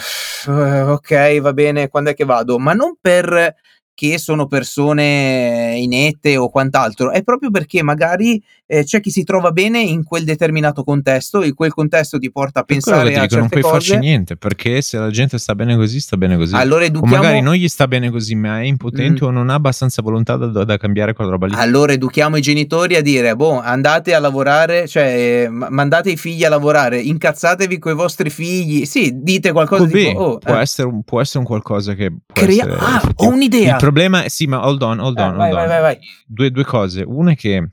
ok, 0.47 1.41
va 1.41 1.53
bene, 1.53 1.89
quando 1.89 2.11
è 2.11 2.15
che 2.15 2.25
vado? 2.25 2.59
Ma 2.59 2.73
non 2.73 2.97
per 3.01 3.55
che 4.03 4.19
sono 4.19 4.49
persone 4.49 5.77
inette 5.79 6.37
o 6.37 6.51
quant'altro, 6.51 7.13
è 7.13 7.23
proprio 7.23 7.53
perché 7.53 7.85
magari 7.85 8.43
eh, 8.67 8.83
c'è 8.83 9.01
chi 9.01 9.11
si 9.11 9.23
trova 9.23 9.53
bene 9.53 9.81
in 9.81 10.03
quel 10.03 10.25
determinato 10.25 10.83
contesto 10.83 11.43
e 11.43 11.53
quel 11.53 11.73
contesto 11.73 12.19
ti 12.19 12.33
porta 12.33 12.61
a 12.61 12.63
pensare 12.65 13.11
dico, 13.11 13.21
a 13.21 13.21
certe 13.21 13.37
non 13.37 13.49
puoi 13.49 13.63
cose. 13.63 13.75
farci 13.75 13.99
niente, 13.99 14.37
perché 14.37 14.83
se 14.83 14.99
la 14.99 15.11
gente 15.11 15.39
sta 15.39 15.55
bene 15.55 15.77
così, 15.77 16.01
sta 16.01 16.17
bene 16.17 16.37
così. 16.37 16.57
Allora 16.57 16.85
educhiamo... 16.85 17.15
O 17.15 17.17
magari 17.17 17.41
non 17.43 17.55
gli 17.55 17.69
sta 17.69 17.87
bene 17.87 18.11
così, 18.11 18.35
ma 18.35 18.59
è 18.59 18.65
impotente 18.65 19.25
mm. 19.25 19.29
o 19.29 19.31
non 19.31 19.51
ha 19.51 19.55
abbastanza 19.55 20.03
volontà 20.03 20.35
da, 20.35 20.65
da, 20.65 20.77
cambiare 20.79 21.13
quella 21.13 21.31
roba 21.31 21.47
lì. 21.47 21.55
Allora 21.55 21.93
educhiamo 21.93 22.37
i 22.37 22.41
genitori 22.41 22.97
a 22.97 23.03
dire, 23.03 23.37
boh, 23.37 23.61
andate 23.61 24.15
a 24.15 24.19
lavorare, 24.19 24.89
cioè 24.89 25.47
mandate 25.49 26.11
i 26.11 26.17
figli 26.17 26.43
a 26.43 26.49
lavorare, 26.49 27.01
incazzatevi 27.01 27.79
con 27.79 27.93
i 27.93 27.95
vostri 27.95 28.31
figli, 28.31 28.85
sì, 28.85 29.13
dite 29.15 29.53
qualcosa 29.53 29.85
Così, 29.85 29.95
di... 29.95 30.13
Oh, 30.17 30.39
può, 30.39 30.57
eh. 30.57 30.61
essere 30.61 30.89
un, 30.89 31.05
può 31.05 31.21
essere 31.21 31.39
un 31.39 31.45
qualcosa 31.45 31.95
che... 31.95 32.11
Crea... 32.33 32.67
Ah, 32.79 33.03
ho 33.15 33.29
un'idea! 33.29 33.75
Il 33.75 33.77
problema 33.93 34.25
è, 34.25 34.29
sì, 34.29 34.47
ma 34.47 34.67
hold 34.67 34.83
on, 34.83 35.01
hold 35.01 35.19
on, 35.19 35.25
eh, 35.25 35.29
hold 35.29 35.37
vai, 35.37 35.51
on. 35.51 35.69
Vai, 35.69 35.81
vai, 35.81 35.99
due, 36.27 36.51
due 36.51 36.65
cose. 36.65 37.03
Una 37.03 37.33
è 37.33 37.37
che 37.37 37.73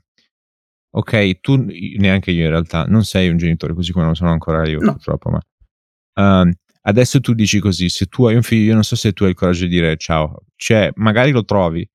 ok, 0.90 1.40
tu 1.40 1.64
neanche 1.98 2.30
io 2.30 2.44
in 2.44 2.50
realtà 2.50 2.84
non 2.84 3.04
sei 3.04 3.28
un 3.28 3.36
genitore 3.36 3.74
così 3.74 3.92
come 3.92 4.04
non 4.04 4.14
sono 4.14 4.30
ancora 4.30 4.66
io, 4.68 4.80
no. 4.80 4.92
purtroppo, 4.92 5.30
ma 5.30 6.42
uh, 6.42 6.50
adesso 6.82 7.20
tu 7.20 7.32
dici 7.32 7.58
così, 7.60 7.88
se 7.88 8.06
tu 8.06 8.26
hai 8.26 8.34
un 8.34 8.42
figlio, 8.42 8.68
io 8.68 8.74
non 8.74 8.84
so 8.84 8.96
se 8.96 9.12
tu 9.12 9.24
hai 9.24 9.30
il 9.30 9.36
coraggio 9.36 9.64
di 9.64 9.70
dire 9.70 9.96
ciao, 9.96 10.42
cioè 10.56 10.90
magari 10.96 11.30
lo 11.30 11.44
trovi, 11.44 11.88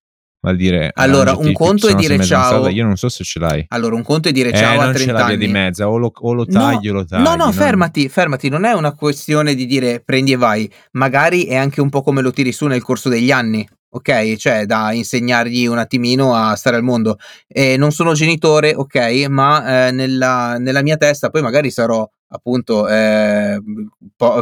ma 0.45 0.53
dire 0.53 0.91
allora 0.93 1.36
un 1.36 1.51
conto 1.53 1.88
è 1.88 1.95
dire 1.95 2.23
ciao 2.23 2.45
strada, 2.45 2.69
io 2.69 2.86
non 2.86 2.97
so 2.97 3.09
se 3.09 3.23
ce 3.23 3.39
l'hai 3.39 3.65
allora 3.69 3.95
un 3.95 4.03
conto 4.03 4.30
è 4.30 4.32
dire 4.32 4.53
ciao 4.53 4.80
eh, 4.80 4.86
a 4.86 4.93
30 4.93 5.26
anni 5.26 5.38
di 5.38 5.47
mezza 5.47 5.89
o 5.89 5.97
lo, 5.97 6.11
o 6.13 6.34
lo 6.34 6.45
tagli 6.45 6.86
no, 6.86 6.91
o 6.91 6.93
lo 6.97 7.05
tagli 7.05 7.23
no 7.23 7.32
no 7.32 7.45
non... 7.45 7.53
fermati 7.53 8.07
fermati 8.09 8.47
non 8.47 8.63
è 8.63 8.71
una 8.73 8.93
questione 8.93 9.55
di 9.55 9.65
dire 9.65 10.01
prendi 10.05 10.34
e 10.34 10.36
vai 10.36 10.71
magari 10.91 11.45
è 11.45 11.55
anche 11.55 11.82
un 11.82 11.89
po' 11.89 12.03
come 12.03 12.21
lo 12.21 12.32
tiri 12.32 12.51
su 12.51 12.67
nel 12.67 12.84
corso 12.84 13.09
degli 13.09 13.32
anni 13.32 13.67
ok? 13.95 14.35
Cioè 14.35 14.65
da 14.65 14.91
insegnargli 14.91 15.65
un 15.65 15.77
attimino 15.77 16.35
a 16.35 16.55
stare 16.55 16.75
al 16.75 16.83
mondo. 16.83 17.17
E 17.47 17.77
non 17.77 17.91
sono 17.91 18.13
genitore, 18.13 18.73
ok, 18.75 19.25
ma 19.29 19.87
eh, 19.87 19.91
nella, 19.91 20.57
nella, 20.57 20.81
mia 20.81 20.97
testa 20.97 21.29
poi 21.29 21.41
magari 21.41 21.71
sarò 21.71 22.07
appunto 22.36 22.88
eh, 22.88 23.59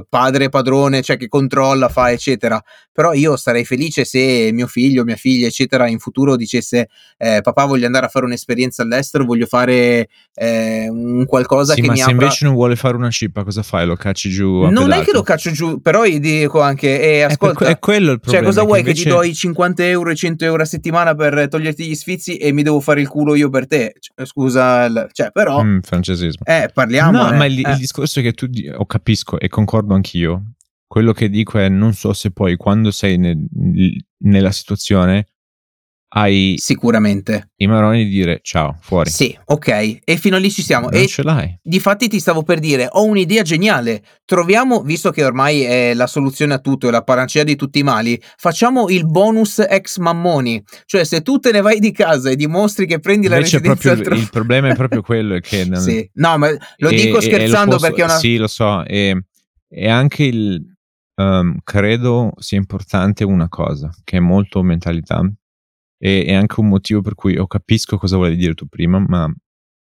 padre, 0.09 0.49
padrone, 0.49 1.01
cioè 1.01 1.17
che 1.17 1.27
controlla, 1.27 1.89
fa, 1.89 2.11
eccetera. 2.11 2.61
Però 2.91 3.13
io 3.13 3.37
sarei 3.37 3.65
felice 3.65 4.05
se 4.05 4.51
mio 4.51 4.67
figlio, 4.67 5.03
mia 5.03 5.15
figlia, 5.15 5.47
eccetera, 5.47 5.87
in 5.87 5.99
futuro 5.99 6.35
dicesse 6.35 6.89
eh, 7.17 7.41
papà 7.41 7.65
voglio 7.65 7.85
andare 7.85 8.05
a 8.05 8.09
fare 8.09 8.25
un'esperienza 8.25 8.83
all'estero, 8.83 9.25
voglio 9.25 9.45
fare 9.45 10.09
eh, 10.35 10.87
un 10.89 11.25
qualcosa 11.25 11.73
sì, 11.73 11.81
che 11.81 11.87
ma 11.87 11.93
mi 11.93 11.99
se 11.99 12.03
apra... 12.03 12.15
invece 12.15 12.45
non 12.45 12.53
vuole 12.53 12.75
fare 12.75 12.95
una 12.95 13.09
cippa, 13.09 13.43
cosa 13.43 13.63
fai? 13.63 13.85
Lo 13.85 13.95
cacci 13.95 14.29
giù? 14.29 14.61
Non 14.61 14.85
pedate? 14.85 15.01
è 15.01 15.05
che 15.05 15.11
lo 15.11 15.21
caccio 15.21 15.51
giù, 15.51 15.81
però 15.81 16.05
gli 16.05 16.19
dico 16.19 16.61
anche, 16.61 17.01
eh, 17.01 17.21
ascolta, 17.23 17.65
è, 17.65 17.69
è 17.69 17.79
quello 17.79 18.11
il 18.11 18.19
problema. 18.19 18.43
Cioè, 18.43 18.53
cosa 18.53 18.63
vuoi 18.63 18.83
che, 18.83 18.89
invece... 18.89 19.03
ti 19.03 19.09
do 19.09 19.23
i 19.23 19.33
50 19.33 19.85
euro 19.85 20.09
e 20.09 20.15
100 20.15 20.45
euro 20.45 20.61
a 20.61 20.65
settimana 20.65 21.15
per 21.15 21.47
toglierti 21.49 21.87
gli 21.87 21.95
sfizi 21.95 22.37
e 22.37 22.51
mi 22.51 22.63
devo 22.63 22.79
fare 22.79 23.01
il 23.01 23.07
culo 23.07 23.35
io 23.35 23.49
per 23.49 23.67
te? 23.67 23.93
Cioè, 23.99 24.25
scusa, 24.25 25.07
cioè, 25.11 25.31
però... 25.31 25.63
Mm, 25.63 25.79
francesismo. 25.79 26.45
Eh, 26.45 26.69
parliamo. 26.73 27.23
No, 27.23 27.33
ma 27.33 27.45
il, 27.45 27.65
eh. 27.65 27.71
il 27.71 27.82
discorso 27.83 28.21
che 28.21 28.31
tu, 28.33 28.49
oh, 28.77 28.85
capisco 28.85 29.39
e 29.39 29.49
concordo 29.49 29.93
anch'io, 29.93 30.53
quello 30.87 31.11
che 31.11 31.29
dico 31.29 31.59
è 31.59 31.67
non 31.69 31.93
so 31.93 32.13
se 32.13 32.31
poi 32.31 32.55
quando 32.55 32.91
sei 32.91 33.17
nel, 33.17 33.45
nella 34.19 34.51
situazione 34.51 35.32
hai 36.15 36.55
sicuramente 36.57 37.51
i 37.57 37.67
maroni 37.67 38.03
di 38.03 38.09
dire 38.09 38.39
ciao, 38.43 38.77
fuori. 38.81 39.09
Sì, 39.09 39.35
ok, 39.45 39.99
e 40.03 40.17
fino 40.17 40.35
a 40.35 40.39
lì 40.39 40.51
ci 40.51 40.61
siamo. 40.61 40.89
Non 40.89 41.01
e 41.01 41.07
ce 41.07 41.23
l'hai. 41.23 41.57
Difatti 41.61 42.07
ti 42.07 42.19
stavo 42.19 42.43
per 42.43 42.59
dire, 42.59 42.87
ho 42.89 43.03
un'idea 43.03 43.41
geniale. 43.41 44.03
Troviamo, 44.25 44.81
visto 44.81 45.09
che 45.11 45.23
ormai 45.23 45.61
è 45.61 45.93
la 45.93 46.05
soluzione 46.05 46.53
a 46.53 46.59
tutto, 46.59 46.87
è 46.87 46.91
la 46.91 47.03
panacea 47.03 47.43
di 47.43 47.55
tutti 47.55 47.79
i 47.79 47.83
mali, 47.83 48.21
facciamo 48.37 48.89
il 48.89 49.07
bonus 49.07 49.59
ex 49.59 49.97
mammoni. 49.97 50.63
Cioè, 50.85 51.03
se 51.03 51.21
tu 51.21 51.39
te 51.39 51.51
ne 51.51 51.61
vai 51.61 51.79
di 51.79 51.91
casa 51.91 52.29
e 52.29 52.35
dimostri 52.35 52.85
che 52.85 52.99
prendi 52.99 53.25
Invece 53.25 53.57
la 53.57 53.59
residenza 53.59 53.95
proprio, 53.95 54.21
il 54.21 54.29
problema 54.29 54.69
è 54.69 54.75
proprio 54.75 55.01
quello 55.01 55.39
che 55.39 55.65
non... 55.69 55.81
Sì. 55.81 56.07
No, 56.13 56.37
ma 56.37 56.49
lo 56.77 56.89
e, 56.89 56.95
dico 56.95 57.21
scherzando 57.21 57.71
lo 57.71 57.77
posso, 57.77 57.87
perché 57.87 58.01
è 58.01 58.05
una 58.05 58.17
Sì, 58.17 58.37
lo 58.37 58.47
so, 58.47 58.85
e, 58.85 59.25
e 59.67 59.89
anche 59.89 60.23
il 60.25 60.63
um, 61.15 61.57
credo 61.63 62.33
sia 62.37 62.57
importante 62.57 63.23
una 63.23 63.49
cosa, 63.49 63.89
che 64.03 64.17
è 64.17 64.19
molto 64.19 64.61
mentalità 64.61 65.27
e 66.05 66.25
è 66.25 66.33
anche 66.33 66.59
un 66.59 66.67
motivo 66.67 66.99
per 67.01 67.15
cui 67.15 67.31
io 67.31 67.47
capisco 67.47 67.97
cosa 67.97 68.17
volevi 68.17 68.35
dire 68.35 68.55
tu 68.55 68.67
prima, 68.67 68.99
ma 68.99 69.33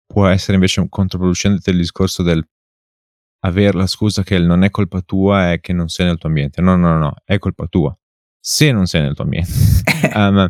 può 0.06 0.26
essere 0.26 0.54
invece 0.54 0.80
un 0.80 0.88
controproducente 0.88 1.70
il 1.70 1.76
discorso 1.76 2.24
del 2.24 2.44
avere 3.44 3.78
la 3.78 3.86
scusa 3.86 4.24
che 4.24 4.36
non 4.40 4.64
è 4.64 4.70
colpa 4.70 5.02
tua 5.02 5.52
e 5.52 5.60
che 5.60 5.72
non 5.72 5.88
sei 5.88 6.06
nel 6.06 6.18
tuo 6.18 6.28
ambiente. 6.28 6.60
No, 6.60 6.74
no, 6.74 6.98
no, 6.98 7.14
è 7.24 7.38
colpa 7.38 7.66
tua. 7.68 7.96
Se 8.40 8.72
non 8.72 8.86
sei 8.86 9.02
nel 9.02 9.14
tuo 9.14 9.22
ambiente. 9.22 9.52
um, 10.16 10.48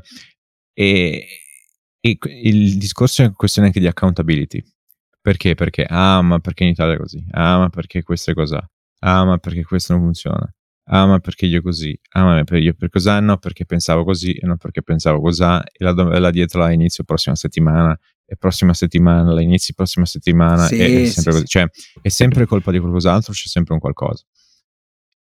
e, 0.72 1.26
e, 2.00 2.18
il 2.42 2.78
discorso 2.78 3.20
è 3.20 3.26
una 3.26 3.34
questione 3.34 3.68
anche 3.68 3.80
di 3.80 3.86
accountability. 3.86 4.64
Perché? 5.20 5.54
Perché, 5.54 5.84
ah, 5.86 6.22
ma 6.22 6.38
perché 6.38 6.64
in 6.64 6.70
Italia 6.70 6.94
è 6.94 6.98
così? 6.98 7.22
Ah, 7.32 7.58
ma 7.58 7.68
perché 7.68 8.02
questa 8.02 8.30
è 8.30 8.34
così? 8.34 8.56
Ah, 9.00 9.26
ma 9.26 9.36
perché 9.36 9.62
questo 9.62 9.92
non 9.92 10.04
funziona? 10.04 10.50
Ah 10.92 11.06
ma 11.06 11.18
perché 11.20 11.46
io 11.46 11.62
così, 11.62 11.98
ah 12.12 12.24
ma 12.24 12.44
per 12.44 12.60
io 12.60 12.74
per 12.74 12.88
cos'è, 12.88 13.20
no 13.20 13.38
perché 13.38 13.64
pensavo 13.64 14.04
così 14.04 14.32
e 14.32 14.46
non 14.46 14.56
perché 14.56 14.82
pensavo 14.82 15.20
cos'ha. 15.20 15.62
E 15.64 15.84
la 15.84 15.92
domanda 15.92 16.30
dietro 16.30 16.60
la 16.60 16.72
inizio 16.72 17.04
prossima 17.04 17.36
settimana 17.36 17.96
e 18.24 18.36
prossima 18.36 18.74
settimana 18.74 19.32
la 19.32 19.40
inizi 19.40 19.74
prossima 19.74 20.04
settimana 20.04 20.66
sì, 20.66 20.78
e, 20.78 21.02
è 21.02 21.06
sempre 21.06 21.32
sì, 21.32 21.38
così, 21.38 21.46
cioè 21.46 21.68
è 22.02 22.08
sempre 22.08 22.46
colpa 22.46 22.72
di 22.72 22.78
qualcos'altro, 22.78 23.32
c'è 23.32 23.46
sempre 23.46 23.74
un 23.74 23.80
qualcosa. 23.80 24.24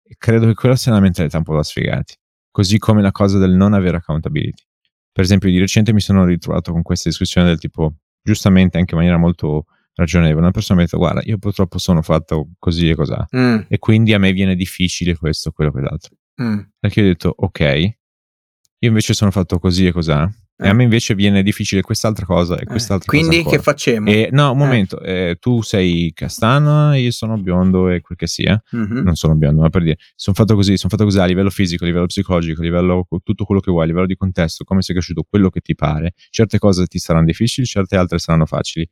E 0.03 0.15
credo 0.19 0.47
che 0.47 0.55
quella 0.55 0.77
sia 0.77 0.93
una 0.93 1.01
mentalità 1.01 1.39
un 1.39 1.45
po' 1.45 1.57
da 1.57 1.63
sfigati, 1.63 2.15
così 2.51 2.79
come 2.79 3.03
la 3.03 3.11
cosa 3.11 3.39
del 3.39 3.53
non 3.53 3.73
avere 3.73 3.97
accountability. 3.97 4.63
Per 5.11 5.25
esempio 5.25 5.49
di 5.49 5.59
recente 5.59 5.95
mi 5.95 6.01
sono 6.01 6.27
ritrovato 6.27 6.73
con 6.73 6.83
questa 6.83 7.09
discussione 7.09 7.47
del 7.47 7.59
tipo, 7.59 7.95
giustamente 8.23 8.77
anche 8.77 8.93
in 8.93 8.99
maniera 8.99 9.19
molto 9.19 9.65
ragionevole. 9.97 10.41
Una 10.41 10.51
persona 10.51 10.79
mi 10.79 10.85
ha 10.85 10.87
detto: 10.87 10.99
Guarda, 10.99 11.23
io 11.25 11.39
purtroppo 11.39 11.79
sono 11.79 12.03
fatto 12.03 12.51
così 12.59 12.91
e 12.91 12.95
così, 12.95 13.15
mm. 13.37 13.59
e 13.69 13.79
quindi 13.79 14.13
a 14.13 14.19
me 14.19 14.33
viene 14.33 14.55
difficile 14.55 15.17
questo, 15.17 15.51
quello, 15.51 15.73
quell'altro. 15.73 16.17
Mm. 16.41 16.61
Perché 16.79 17.01
ho 17.01 17.05
detto: 17.05 17.35
Ok, 17.37 17.61
io 17.61 18.89
invece 18.89 19.15
sono 19.15 19.31
fatto 19.31 19.59
così 19.59 19.87
e 19.87 19.93
così. 19.93 20.13
E 20.59 20.69
a 20.69 20.71
eh. 20.71 20.73
me 20.73 20.85
invece 20.85 21.15
viene 21.15 21.43
difficile 21.43 21.83
quest'altra 21.83 22.25
cosa 22.25 22.57
e 22.57 22.63
eh. 22.63 22.65
quest'altra 22.65 23.13
eh. 23.13 23.19
Quindi 23.19 23.43
cosa. 23.43 23.57
che 23.57 23.63
facciamo? 23.63 24.09
E, 24.09 24.31
no, 24.33 24.53
un 24.53 24.57
momento, 24.57 24.99
eh. 25.01 25.31
Eh, 25.31 25.37
tu 25.39 25.61
sei 25.61 26.13
castana, 26.15 26.97
io 26.97 27.11
sono 27.11 27.37
biondo 27.37 27.91
e 27.91 28.01
quel 28.01 28.17
che 28.17 28.27
sia. 28.27 28.61
Mm-hmm. 28.75 29.03
Non 29.03 29.17
sono 29.17 29.35
biondo, 29.35 29.61
ma 29.61 29.69
per 29.69 29.83
dire, 29.83 29.99
sono 30.15 30.35
fatto 30.35 30.55
così, 30.55 30.79
sono 30.79 30.89
fatto 30.89 31.05
così 31.05 31.19
a 31.19 31.27
livello 31.27 31.51
fisico, 31.51 31.85
a 31.85 31.87
livello 31.87 32.07
psicologico, 32.07 32.61
a 32.61 32.65
livello 32.65 33.07
tutto 33.23 33.45
quello 33.45 33.61
che 33.61 33.71
vuoi, 33.71 33.85
a 33.85 33.87
livello 33.87 34.07
di 34.07 34.17
contesto, 34.17 34.65
come 34.65 34.81
sei 34.81 34.95
cresciuto, 34.95 35.27
quello 35.29 35.51
che 35.51 35.61
ti 35.61 35.75
pare. 35.75 36.15
Certe 36.31 36.59
cose 36.59 36.87
ti 36.87 36.99
saranno 36.99 37.27
difficili, 37.27 37.67
certe 37.67 37.97
altre 37.97 38.19
saranno 38.19 38.47
facili 38.47 38.89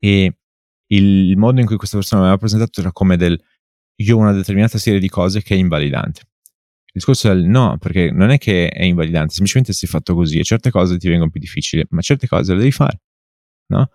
e 0.00 0.34
il 0.92 1.36
modo 1.36 1.60
in 1.60 1.66
cui 1.66 1.76
questa 1.76 1.96
persona 1.96 2.22
mi 2.22 2.26
aveva 2.26 2.40
presentato 2.40 2.80
era 2.80 2.90
come 2.90 3.16
del 3.16 3.40
io 4.00 4.16
ho 4.16 4.18
una 4.18 4.32
determinata 4.32 4.78
serie 4.78 4.98
di 4.98 5.08
cose 5.08 5.42
che 5.42 5.54
è 5.54 5.58
invalidante. 5.58 6.22
Il 6.86 6.92
discorso 6.94 7.30
è 7.30 7.34
il 7.34 7.44
no, 7.44 7.76
perché 7.78 8.10
non 8.10 8.30
è 8.30 8.38
che 8.38 8.68
è 8.68 8.82
invalidante, 8.82 9.34
semplicemente 9.34 9.72
sei 9.72 9.88
fatto 9.88 10.14
così 10.14 10.38
e 10.38 10.42
certe 10.42 10.70
cose 10.70 10.98
ti 10.98 11.08
vengono 11.08 11.30
più 11.30 11.38
difficili, 11.38 11.84
ma 11.90 12.00
certe 12.00 12.26
cose 12.26 12.52
le 12.52 12.58
devi 12.58 12.72
fare, 12.72 13.02
no? 13.66 13.90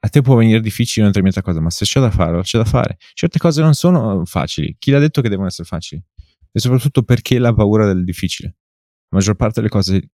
A 0.00 0.08
te 0.08 0.22
può 0.22 0.36
venire 0.36 0.60
difficile 0.60 1.02
una 1.02 1.12
determinata 1.12 1.42
cosa, 1.42 1.60
ma 1.60 1.70
se 1.70 1.84
c'è 1.84 2.00
da 2.00 2.10
farlo, 2.10 2.40
c'è 2.42 2.56
da 2.56 2.64
fare. 2.64 2.98
Certe 3.14 3.38
cose 3.40 3.60
non 3.62 3.74
sono 3.74 4.24
facili. 4.24 4.76
Chi 4.78 4.92
l'ha 4.92 5.00
detto 5.00 5.20
che 5.20 5.28
devono 5.28 5.48
essere 5.48 5.66
facili? 5.66 6.00
E 6.52 6.60
soprattutto 6.60 7.02
perché 7.02 7.38
la 7.40 7.52
paura 7.52 7.84
del 7.84 8.04
difficile. 8.04 8.56
La 9.08 9.18
maggior 9.18 9.34
parte 9.34 9.60
delle 9.60 9.72
cose 9.72 10.10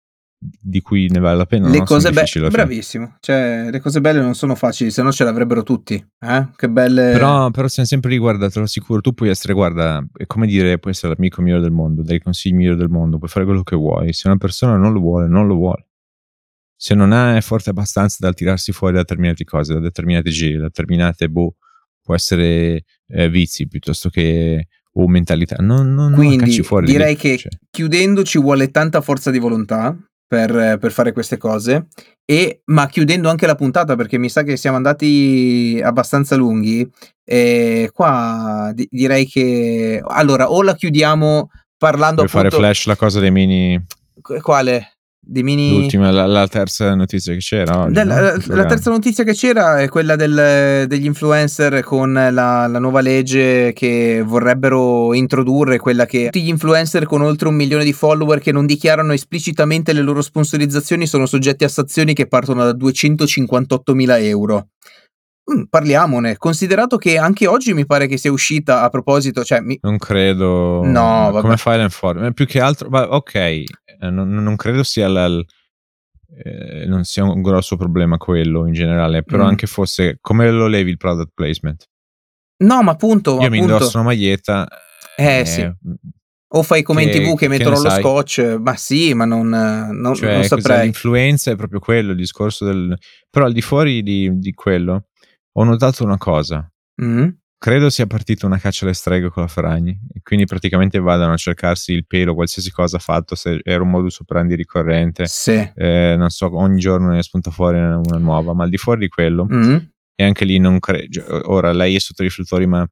di 0.41 0.81
cui 0.81 1.09
ne 1.09 1.19
vale 1.19 1.37
la 1.37 1.47
pena. 1.47 1.69
Le 1.69 1.79
no? 1.79 1.85
cose 1.85 2.11
belle, 2.13 2.49
bravissimo. 2.49 3.17
Cioè, 3.21 3.69
le 3.71 3.81
cose 3.81 4.01
belle 4.01 4.21
non 4.21 4.35
sono 4.35 4.55
facili, 4.55 4.91
se 4.91 5.03
no 5.03 5.11
ce 5.11 5.25
l'avrebbero 5.25 5.63
tutti. 5.63 5.95
Eh? 5.95 6.49
Che 6.55 6.69
belle. 6.69 7.13
Però, 7.13 7.51
però 7.51 7.67
siamo 7.67 7.89
sempre 7.89 8.11
lì, 8.11 8.19
guarda, 8.19 8.49
te 8.49 8.59
lo 8.59 8.65
assicuro. 8.65 9.01
Tu 9.01 9.13
puoi 9.13 9.31
essere, 9.31 9.53
guarda, 9.53 10.05
è 10.17 10.27
come 10.27 10.47
dire, 10.47 10.79
puoi 10.79 10.93
essere 10.93 11.15
l'amico 11.15 11.43
migliore 11.43 11.63
del 11.63 11.73
mondo, 11.73 12.03
dai 12.03 12.21
consigli 12.21 12.55
migliori 12.55 12.77
del 12.77 12.89
mondo, 12.89 13.19
puoi 13.19 13.29
fare 13.29 13.45
quello 13.45 13.63
che 13.63 13.77
vuoi. 13.77 14.13
Se 14.13 14.29
una 14.29 14.37
persona 14.37 14.77
non 14.77 14.93
lo 14.93 15.01
vuole, 15.01 15.27
non 15.27 15.47
lo 15.47 15.55
vuole. 15.55 15.87
Se 16.77 16.95
non 16.95 17.13
è 17.13 17.41
forte 17.41 17.71
abbastanza 17.71 18.19
da 18.21 18.33
tirarsi 18.33 18.71
fuori 18.71 18.95
da 18.95 19.01
determinate 19.01 19.43
cose, 19.43 19.75
da 19.75 19.81
determinati 19.81 20.31
giri, 20.31 20.57
da 20.57 20.65
determinate, 20.65 21.29
boh, 21.29 21.57
può 22.01 22.15
essere 22.15 22.85
eh, 23.09 23.29
vizi 23.29 23.67
piuttosto 23.67 24.09
che 24.09 24.69
o 24.93 25.09
mentalità. 25.09 25.57
Non, 25.61 25.93
non, 25.95 26.13
Quindi 26.13 26.55
non 26.55 26.65
fuori 26.65 26.87
direi 26.87 27.17
che 27.17 27.37
cioè. 27.37 27.51
chiudendo 27.71 28.23
ci 28.25 28.39
vuole 28.39 28.71
tanta 28.71 29.01
forza 29.01 29.31
di 29.31 29.39
volontà 29.39 29.97
per, 30.29 30.77
per, 30.79 30.93
fare 30.93 31.13
queste 31.13 31.39
cose. 31.39 31.87
E, 32.25 32.61
ma 32.67 32.87
chiudendo 32.87 33.31
anche 33.31 33.47
la 33.47 33.55
puntata, 33.55 33.97
perché 33.97 34.19
mi 34.19 34.29
sa 34.29 34.43
che 34.43 34.59
siamo 34.59 34.77
andati 34.77 35.81
abbastanza 35.83 36.37
lunghi, 36.37 36.89
e 37.25 37.91
qua 37.93 38.71
di- 38.75 38.87
direi 38.91 39.27
che 39.27 40.01
allora 40.07 40.51
o 40.51 40.63
la 40.63 40.77
chiudiamo 40.77 41.51
parlando. 41.79 42.23
Per 42.23 42.31
appunto... 42.31 42.51
fare 42.51 42.63
flash 42.63 42.87
la 42.87 42.97
cosa 42.97 43.19
dei 43.19 43.31
mini. 43.31 43.83
Quale? 44.43 44.98
Di 45.31 45.43
mini... 45.43 45.81
L'ultima, 45.81 46.11
la, 46.11 46.25
la, 46.25 46.49
terza 46.49 46.95
notizia 46.95 47.35
che 47.35 47.41
c'era 47.41 47.81
oggi, 47.81 47.93
Del, 47.93 48.07
no? 48.07 48.55
la, 48.55 48.65
terza 48.65 48.91
notizia 48.91 49.25
che 49.25 49.35
c'era 49.35 49.79
è 49.79 49.89
quella 49.89 50.17
del, 50.17 50.87
degli 50.87 51.05
influencer 51.05 51.83
con 51.83 52.15
la, 52.15 52.31
la, 52.31 52.79
nuova 52.79 53.03
legge 53.03 53.75
che 53.75 54.23
vorrebbero 54.25 55.13
introdurre, 55.13 55.77
quella 55.77 56.07
che 56.07 56.25
tutti 56.25 56.43
gli 56.43 56.49
influencer 56.49 57.05
con 57.05 57.21
oltre 57.21 57.49
un 57.49 57.57
milione 57.57 57.85
di 57.85 57.93
follower 57.93 58.41
che 58.41 58.53
non 58.53 58.65
dichiarano 58.65 59.13
esplicitamente 59.13 59.93
le 59.93 60.01
loro 60.01 60.23
sponsorizzazioni 60.23 61.07
sono 61.07 61.27
soggetti 61.27 61.65
a 61.65 61.69
sanzioni 61.69 62.15
che 62.15 62.27
partono 62.27 62.65
da 62.65 62.73
258 62.73 63.95
mila 63.95 64.19
euro. 64.19 64.69
Mm, 65.51 65.65
parliamone, 65.69 66.37
considerato 66.37 66.97
che 66.97 67.17
anche 67.17 67.47
oggi 67.47 67.73
mi 67.73 67.87
pare 67.87 68.07
che 68.07 68.17
sia 68.17 68.33
uscita 68.33 68.83
a 68.83 68.89
proposito, 68.89 69.45
cioè 69.45 69.61
mi... 69.61 69.79
Non 69.81 69.97
credo. 69.97 70.83
No, 70.85 71.31
vabbè. 71.31 71.41
come 71.41 71.57
file 71.57 71.83
and 71.83 71.91
form, 71.91 72.33
più 72.33 72.47
che 72.47 72.61
altro, 72.61 72.89
ok, 72.89 73.35
eh, 73.35 73.65
non, 73.99 74.29
non, 74.29 74.57
credo 74.57 74.83
sia 74.83 75.09
la, 75.09 75.27
eh, 75.27 76.87
non 76.87 77.05
sia 77.05 77.25
un 77.25 77.43
grosso 77.43 77.77
problema 77.77 78.17
quello 78.17 78.67
in 78.67 78.73
generale, 78.73 79.23
però 79.23 79.45
mm. 79.45 79.49
anche 79.49 79.67
fosse 79.67 80.19
come 80.21 80.51
lo 80.51 80.67
levi 80.67 80.91
il 80.91 80.97
product 80.97 81.33
placement? 81.35 81.89
No, 82.65 82.83
ma 82.83 82.93
appunto. 82.93 83.33
Io 83.33 83.37
appunto, 83.37 83.51
mi 83.51 83.59
indosso 83.59 83.99
una 83.99 84.07
maglietta. 84.07 84.69
Eh, 85.17 85.41
eh 85.41 85.45
sì. 85.45 85.71
O 86.51 86.63
fai 86.63 86.83
come 86.83 87.05
che, 87.05 87.19
in 87.19 87.25
tv 87.25 87.37
che 87.37 87.49
mettono 87.49 87.77
che 87.77 87.83
lo 87.83 87.91
sai? 87.91 88.01
scotch, 88.01 88.59
ma 88.61 88.75
sì, 88.77 89.13
ma 89.13 89.27
non, 89.27 89.49
non, 89.49 90.15
cioè, 90.15 90.33
non 90.33 90.45
saprei. 90.45 90.85
L'influenza 90.85 91.51
è 91.51 91.57
proprio 91.57 91.79
quello, 91.79 92.13
il 92.13 92.17
discorso 92.17 92.65
del... 92.65 92.97
Però 93.29 93.45
al 93.45 93.53
di 93.53 93.61
fuori 93.61 94.03
di, 94.03 94.31
di 94.39 94.53
quello 94.55 95.09
ho 95.53 95.65
notato 95.65 96.05
una 96.05 96.17
cosa. 96.17 96.67
Mm 97.03 97.29
credo 97.59 97.91
sia 97.91 98.07
partita 98.07 98.47
una 98.47 98.59
caccia 98.59 98.85
alle 98.85 98.95
streghe 98.95 99.29
con 99.31 99.43
la 99.43 99.49
Ferragni 99.49 99.99
e 100.15 100.21
quindi 100.23 100.47
praticamente 100.47 100.99
vadano 101.01 101.33
a 101.33 101.37
cercarsi 101.37 101.93
il 101.93 102.07
pelo, 102.07 102.35
qualsiasi 102.35 102.71
cosa 102.71 102.99
fatto, 102.99 103.35
se 103.35 103.61
era 103.65 103.83
un 103.83 103.91
modus 103.91 104.21
operandi 104.21 104.55
ricorrente, 104.55 105.27
sì. 105.27 105.71
eh, 105.75 106.15
non 106.17 106.31
so, 106.31 106.57
ogni 106.57 106.79
giorno 106.79 107.11
ne 107.11 107.23
spunta 107.23 107.51
fuori 107.51 107.79
una, 107.79 108.01
nuova, 108.19 108.55
ma 108.55 108.65
al 108.65 108.71
di 108.71 108.77
fuori 108.77 109.01
di 109.01 109.09
quello, 109.09 109.45
mm-hmm. 109.45 109.77
e 110.15 110.25
anche 110.25 110.45
lì 110.45 110.59
non 110.59 110.79
credo, 110.79 111.51
ora 111.51 111.73
lei 111.73 111.97
è 111.97 111.99
sotto 111.99 112.23
i 112.23 112.27
riflettori, 112.27 112.67
ma 112.67 112.89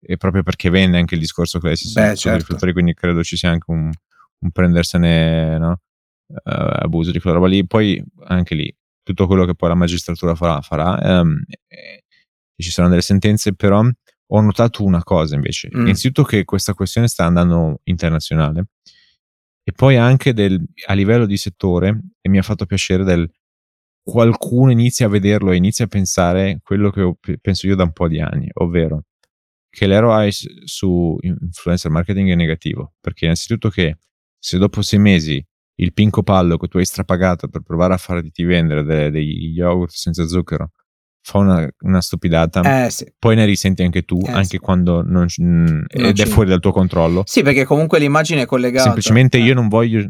è 0.00 0.16
proprio 0.16 0.42
perché 0.42 0.70
vende 0.70 0.96
anche 0.98 1.14
il 1.14 1.20
discorso 1.20 1.58
che 1.58 1.66
lei 1.68 1.76
si 1.76 1.88
sente 1.88 2.10
sotto 2.10 2.20
certo. 2.20 2.36
i 2.36 2.40
riflettori, 2.40 2.72
quindi 2.72 2.94
credo 2.94 3.22
ci 3.24 3.36
sia 3.36 3.50
anche 3.50 3.70
un, 3.70 3.90
un 4.38 4.50
prendersene, 4.50 5.58
no? 5.58 5.80
Uh, 6.26 6.80
abuso 6.80 7.10
di 7.10 7.20
quella 7.20 7.36
roba 7.36 7.48
lì, 7.48 7.66
poi 7.66 8.02
anche 8.24 8.54
lì 8.54 8.74
tutto 9.02 9.26
quello 9.26 9.44
che 9.44 9.54
poi 9.54 9.68
la 9.68 9.74
magistratura 9.74 10.34
farà, 10.34 10.62
farà 10.62 11.20
um, 11.20 11.38
ci 12.56 12.70
saranno 12.70 12.90
delle 12.90 13.02
sentenze, 13.02 13.54
però 13.54 13.86
ho 14.36 14.40
notato 14.40 14.84
una 14.84 15.02
cosa 15.02 15.36
invece. 15.36 15.68
Mm. 15.74 15.82
Innanzitutto 15.82 16.24
che 16.24 16.44
questa 16.44 16.74
questione 16.74 17.06
sta 17.06 17.24
andando 17.24 17.80
internazionale 17.84 18.66
e 19.62 19.72
poi 19.72 19.96
anche 19.96 20.34
del, 20.34 20.62
a 20.86 20.92
livello 20.92 21.24
di 21.24 21.36
settore, 21.36 22.00
e 22.20 22.28
mi 22.28 22.38
ha 22.38 22.42
fatto 22.42 22.66
piacere 22.66 23.04
del 23.04 23.30
qualcuno 24.02 24.70
inizia 24.70 25.06
a 25.06 25.08
vederlo 25.08 25.52
e 25.52 25.56
inizia 25.56 25.86
a 25.86 25.88
pensare 25.88 26.58
quello 26.62 26.90
che 26.90 27.00
ho, 27.00 27.16
penso 27.40 27.66
io 27.66 27.74
da 27.74 27.84
un 27.84 27.92
po' 27.92 28.08
di 28.08 28.20
anni, 28.20 28.50
ovvero 28.54 29.04
che 29.70 29.86
l'ROI 29.86 30.30
su 30.30 31.16
influencer 31.20 31.90
marketing 31.90 32.30
è 32.30 32.34
negativo, 32.34 32.94
perché 33.00 33.24
innanzitutto 33.24 33.70
che 33.70 33.96
se 34.38 34.58
dopo 34.58 34.82
sei 34.82 34.98
mesi 34.98 35.44
il 35.76 35.92
pinco 35.92 36.22
pallo 36.22 36.58
che 36.58 36.68
tu 36.68 36.78
hai 36.78 36.84
strapagato 36.84 37.48
per 37.48 37.62
provare 37.62 37.94
a 37.94 37.96
farti 37.96 38.44
vendere 38.44 39.10
degli 39.10 39.56
yogurt 39.56 39.92
senza 39.92 40.26
zucchero 40.26 40.72
fa 41.26 41.38
una, 41.38 41.66
una 41.80 42.02
stupidata, 42.02 42.84
eh, 42.84 42.90
sì. 42.90 43.10
poi 43.18 43.34
ne 43.34 43.46
risenti 43.46 43.82
anche 43.82 44.02
tu, 44.02 44.20
eh, 44.26 44.30
anche 44.30 44.44
sì. 44.44 44.58
quando 44.58 45.02
non, 45.02 45.26
non 45.38 45.86
ed 45.88 46.20
è 46.20 46.26
fuori 46.26 46.50
dal 46.50 46.60
tuo 46.60 46.70
controllo. 46.70 47.22
Sì, 47.24 47.42
perché 47.42 47.64
comunque 47.64 47.98
l'immagine 47.98 48.42
è 48.42 48.46
collegata. 48.46 48.84
Semplicemente 48.84 49.38
io 49.38 49.54
non 49.54 49.68
voglio 49.68 50.06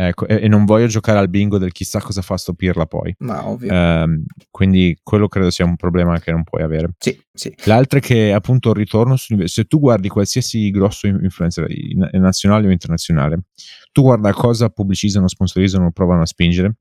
Ecco, 0.00 0.28
e, 0.28 0.44
e, 0.44 0.46
non 0.46 0.64
voglio 0.64 0.86
giocare 0.86 1.18
al 1.18 1.28
bingo 1.28 1.58
del 1.58 1.72
chissà 1.72 2.00
cosa 2.00 2.22
fa 2.22 2.36
sto 2.36 2.54
Pirla 2.54 2.86
poi. 2.86 3.12
Ma 3.18 3.48
ovvio. 3.48 3.72
Um, 3.72 4.24
quindi 4.48 4.96
quello 5.02 5.26
credo 5.26 5.50
sia 5.50 5.64
un 5.64 5.74
problema 5.74 6.20
che 6.20 6.30
non 6.30 6.44
puoi 6.44 6.62
avere. 6.62 6.90
Sì, 6.98 7.20
sì. 7.32 7.52
L'altro 7.64 7.98
è 7.98 8.00
che 8.00 8.32
appunto 8.32 8.68
il 8.70 8.76
ritorno 8.76 9.16
su, 9.16 9.36
se 9.46 9.64
tu 9.64 9.80
guardi 9.80 10.08
qualsiasi 10.08 10.70
grosso 10.70 11.08
influencer 11.08 11.66
nazionale 12.12 12.68
o 12.68 12.70
internazionale, 12.70 13.46
tu 13.90 14.02
guarda 14.02 14.32
cosa 14.32 14.68
pubblicizzano, 14.68 15.26
sponsorizzano, 15.26 15.90
provano 15.90 16.22
a 16.22 16.26
spingere 16.26 16.76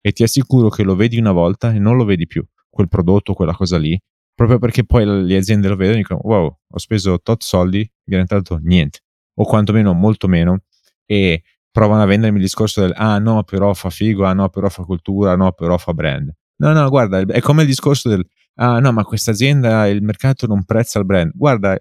e 0.00 0.10
ti 0.10 0.24
assicuro 0.24 0.68
che 0.68 0.82
lo 0.82 0.96
vedi 0.96 1.18
una 1.18 1.32
volta 1.32 1.72
e 1.72 1.78
non 1.78 1.96
lo 1.96 2.04
vedi 2.04 2.26
più, 2.26 2.44
quel 2.76 2.88
prodotto, 2.88 3.32
quella 3.32 3.54
cosa 3.54 3.78
lì, 3.78 3.98
proprio 4.34 4.58
perché 4.58 4.84
poi 4.84 5.04
le 5.24 5.36
aziende 5.36 5.68
lo 5.68 5.76
vedono 5.76 5.96
e 5.96 6.00
dicono 6.02 6.20
wow, 6.22 6.58
ho 6.68 6.78
speso 6.78 7.18
tot 7.20 7.42
soldi, 7.42 7.90
mi 8.04 8.16
è 8.16 8.18
entrato 8.18 8.58
niente, 8.62 9.00
o 9.36 9.44
quantomeno 9.44 9.94
molto 9.94 10.28
meno 10.28 10.60
e 11.06 11.42
provano 11.70 12.02
a 12.02 12.06
vendermi 12.06 12.36
il 12.36 12.42
discorso 12.44 12.82
del 12.82 12.92
ah 12.94 13.18
no 13.18 13.42
però 13.44 13.72
fa 13.74 13.88
figo, 13.90 14.24
ah 14.26 14.34
no 14.34 14.48
però 14.50 14.68
fa 14.68 14.82
cultura, 14.84 15.32
ah 15.32 15.36
no 15.36 15.52
però 15.52 15.78
fa 15.78 15.92
brand. 15.94 16.30
No, 16.58 16.72
no, 16.72 16.88
guarda, 16.88 17.20
è 17.20 17.40
come 17.40 17.62
il 17.62 17.68
discorso 17.68 18.08
del 18.08 18.26
ah 18.58 18.78
no 18.78 18.92
ma 18.92 19.04
questa 19.04 19.30
azienda, 19.30 19.86
il 19.88 20.02
mercato 20.02 20.46
non 20.46 20.64
prezza 20.64 20.98
il 20.98 21.06
brand. 21.06 21.32
Guarda, 21.34 21.76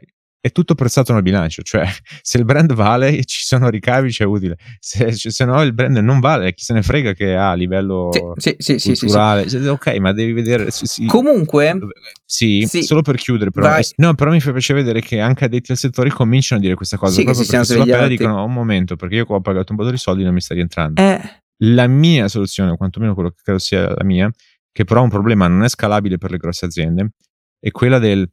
è 0.46 0.52
tutto 0.52 0.76
prezzato 0.76 1.12
nel 1.12 1.24
bilancio, 1.24 1.64
cioè 1.64 1.88
se 2.22 2.38
il 2.38 2.46
brand 2.46 2.72
vale 2.74 3.24
ci 3.26 3.44
sono 3.44 3.68
ricavi, 3.68 4.12
c'è 4.12 4.26
utile, 4.26 4.58
se, 4.80 5.12
se 5.12 5.44
no 5.44 5.60
il 5.64 5.74
brand 5.74 5.98
non 5.98 6.20
vale, 6.20 6.54
chi 6.54 6.64
se 6.64 6.74
ne 6.74 6.84
frega 6.84 7.14
che 7.14 7.36
ha 7.36 7.50
a 7.50 7.54
livello 7.56 8.12
sì, 8.36 8.54
sì, 8.60 8.78
sì, 8.78 8.96
culturale, 8.96 9.48
ok 9.68 9.96
ma 9.96 10.14
devi 10.14 10.34
vedere... 10.34 10.70
Comunque... 11.08 11.80
Sì, 12.24 12.68
solo 12.84 13.02
per 13.02 13.16
chiudere 13.16 13.50
però, 13.50 13.70
vai. 13.70 13.84
no 13.96 14.14
però 14.14 14.30
mi 14.30 14.40
fa 14.40 14.52
piacere 14.52 14.82
vedere 14.82 15.02
che 15.02 15.20
anche 15.20 15.46
addetti 15.46 15.72
al 15.72 15.78
settore 15.78 16.12
cominciano 16.12 16.62
a 16.62 16.64
dire 16.64 16.76
questa 16.76 16.98
cosa, 16.98 17.14
sì, 17.14 17.24
proprio 17.24 17.44
che 17.44 17.50
si 17.50 17.74
perché 17.74 17.84
sulla 17.84 18.08
dicono 18.08 18.44
un 18.44 18.54
momento 18.54 18.96
perché 18.96 19.16
io 19.16 19.26
qua 19.26 19.38
ho 19.38 19.42
pagato 19.42 19.72
un 19.72 19.80
po' 19.80 19.90
di 19.90 19.98
soldi 19.98 20.22
e 20.22 20.26
non 20.26 20.34
mi 20.36 20.42
sta 20.42 20.54
rientrando. 20.54 21.02
Eh. 21.02 21.22
La 21.64 21.88
mia 21.88 22.28
soluzione, 22.28 22.78
quantomeno 22.78 23.16
quello 23.16 23.30
che 23.30 23.38
credo 23.42 23.58
sia 23.58 23.88
la 23.88 24.04
mia, 24.04 24.30
che 24.72 24.84
però 24.84 25.00
è 25.00 25.04
un 25.04 25.10
problema 25.10 25.48
non 25.48 25.64
è 25.64 25.70
scalabile 25.70 26.20
per 26.20 26.30
le 26.30 26.38
grosse 26.38 26.66
aziende, 26.66 27.14
è 27.60 27.72
quella 27.72 27.98
del 27.98 28.30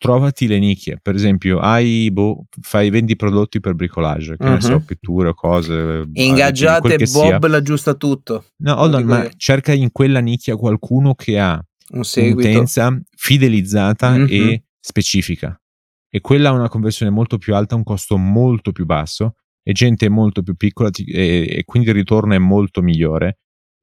trovati 0.00 0.46
le 0.46 0.58
nicchie. 0.58 0.98
Per 1.00 1.14
esempio, 1.14 1.58
hai, 1.58 2.10
boh, 2.10 2.46
fai, 2.62 2.88
vendi 2.88 3.16
prodotti 3.16 3.60
per 3.60 3.74
bricolage, 3.74 4.38
che 4.38 4.44
uh-huh. 4.46 4.52
ne 4.54 4.60
so, 4.62 4.72
mhm. 4.72 4.84
pitture, 4.84 5.34
cose. 5.34 6.04
Ingaggiate 6.14 6.96
Bob 7.12 7.46
l'aggiusta 7.46 7.92
tutto. 7.94 8.46
No, 8.62 8.80
hold 8.80 8.94
on, 8.94 9.04
ma 9.04 9.28
cerca 9.36 9.72
in 9.74 9.92
quella 9.92 10.20
nicchia 10.20 10.56
qualcuno 10.56 11.14
che 11.14 11.38
ha 11.38 11.62
un 11.90 12.02
un'utenza 12.16 12.98
fidelizzata 13.14 14.14
uh-huh. 14.14 14.26
e 14.26 14.64
specifica. 14.80 15.60
E 16.08 16.20
quella 16.20 16.48
ha 16.48 16.52
una 16.52 16.70
conversione 16.70 17.12
molto 17.12 17.36
più 17.36 17.54
alta, 17.54 17.74
un 17.74 17.84
costo 17.84 18.16
molto 18.16 18.72
più 18.72 18.86
basso 18.86 19.34
e 19.62 19.72
gente 19.72 20.08
molto 20.08 20.42
più 20.42 20.56
piccola 20.56 20.88
e, 20.92 21.46
e 21.46 21.64
quindi 21.66 21.90
il 21.90 21.94
ritorno 21.94 22.32
è 22.32 22.38
molto 22.38 22.80
migliore 22.80 23.40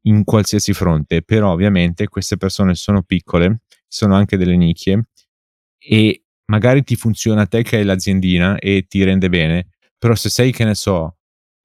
in 0.08 0.24
qualsiasi 0.24 0.74
fronte. 0.74 1.22
Però 1.22 1.52
ovviamente 1.52 2.08
queste 2.08 2.38
persone 2.38 2.74
sono 2.74 3.04
piccole, 3.04 3.62
sono 3.88 4.16
anche 4.16 4.36
delle 4.36 4.58
nicchie 4.58 5.10
e 5.88 6.24
magari 6.52 6.84
ti 6.84 6.96
funziona 6.96 7.42
a 7.42 7.46
te 7.46 7.64
che 7.64 7.78
hai 7.78 7.84
l'aziendina 7.84 8.58
e 8.58 8.86
ti 8.88 9.04
rende 9.04 9.30
bene, 9.30 9.68
però 9.98 10.16
se 10.16 10.30
sei, 10.30 10.52
che 10.52 10.66
ne 10.66 10.76
so, 10.76 11.16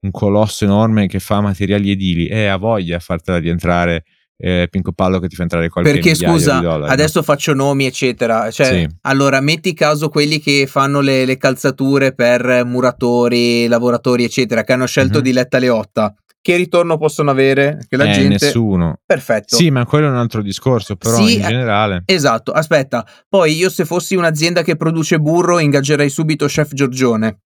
un 0.01 0.11
colosso 0.11 0.65
enorme 0.65 1.07
che 1.07 1.19
fa 1.19 1.41
materiali 1.41 1.91
edili 1.91 2.27
e 2.27 2.39
eh, 2.39 2.47
ha 2.47 2.57
voglia 2.57 2.97
a 2.97 3.01
fartela 3.01 3.39
rientrare 3.39 4.05
eh, 4.37 4.67
Pinco 4.69 4.93
Pallo 4.93 5.21
che 5.21 5.29
ti 5.29 5.37
fa 5.37 5.43
entrare 5.43 5.69
qualche 5.69 5.93
Perché 5.93 6.15
scusa, 6.17 6.59
dollari, 6.59 6.93
adesso 6.93 7.19
no? 7.19 7.25
faccio 7.25 7.55
nomi, 7.55 7.87
eccetera. 7.87 8.51
Cioè, 8.51 8.67
sì. 8.67 8.89
allora 9.03 9.41
metti 9.41 9.73
caso 9.73 10.09
quelli 10.09 10.41
che 10.41 10.67
fanno 10.67 11.01
le, 11.01 11.25
le, 11.25 11.37
calzature 11.37 12.13
per 12.13 12.65
muratori, 12.65 13.69
lavoratori, 13.69 14.25
eccetera, 14.25 14.65
che 14.65 14.73
hanno 14.73 14.87
scelto 14.87 15.15
mm-hmm. 15.15 15.25
di 15.25 15.33
Letta 15.33 15.59
Leotta 15.59 16.15
che 16.43 16.57
ritorno 16.57 16.99
possono 16.99 17.31
avere? 17.31 17.79
Che 17.89 17.97
la 17.97 18.11
eh, 18.11 18.13
gente... 18.13 18.45
Nessuno. 18.45 18.99
Perfetto. 19.07 19.57
Sì, 19.57 19.71
ma 19.71 19.87
quello 19.87 20.09
è 20.09 20.11
un 20.11 20.17
altro 20.17 20.43
discorso, 20.43 20.97
però 20.97 21.25
sì, 21.25 21.37
in 21.37 21.45
eh, 21.45 21.47
generale... 21.47 22.03
Esatto, 22.05 22.51
aspetta, 22.51 23.07
poi 23.29 23.55
io 23.55 23.71
se 23.71 23.85
fossi 23.85 24.17
un'azienda 24.17 24.63
che 24.63 24.77
produce 24.77 25.19
burro 25.19 25.61
ingaggerei 25.61 26.11
subito 26.11 26.47
Chef 26.47 26.75
Giorgione. 26.75 27.39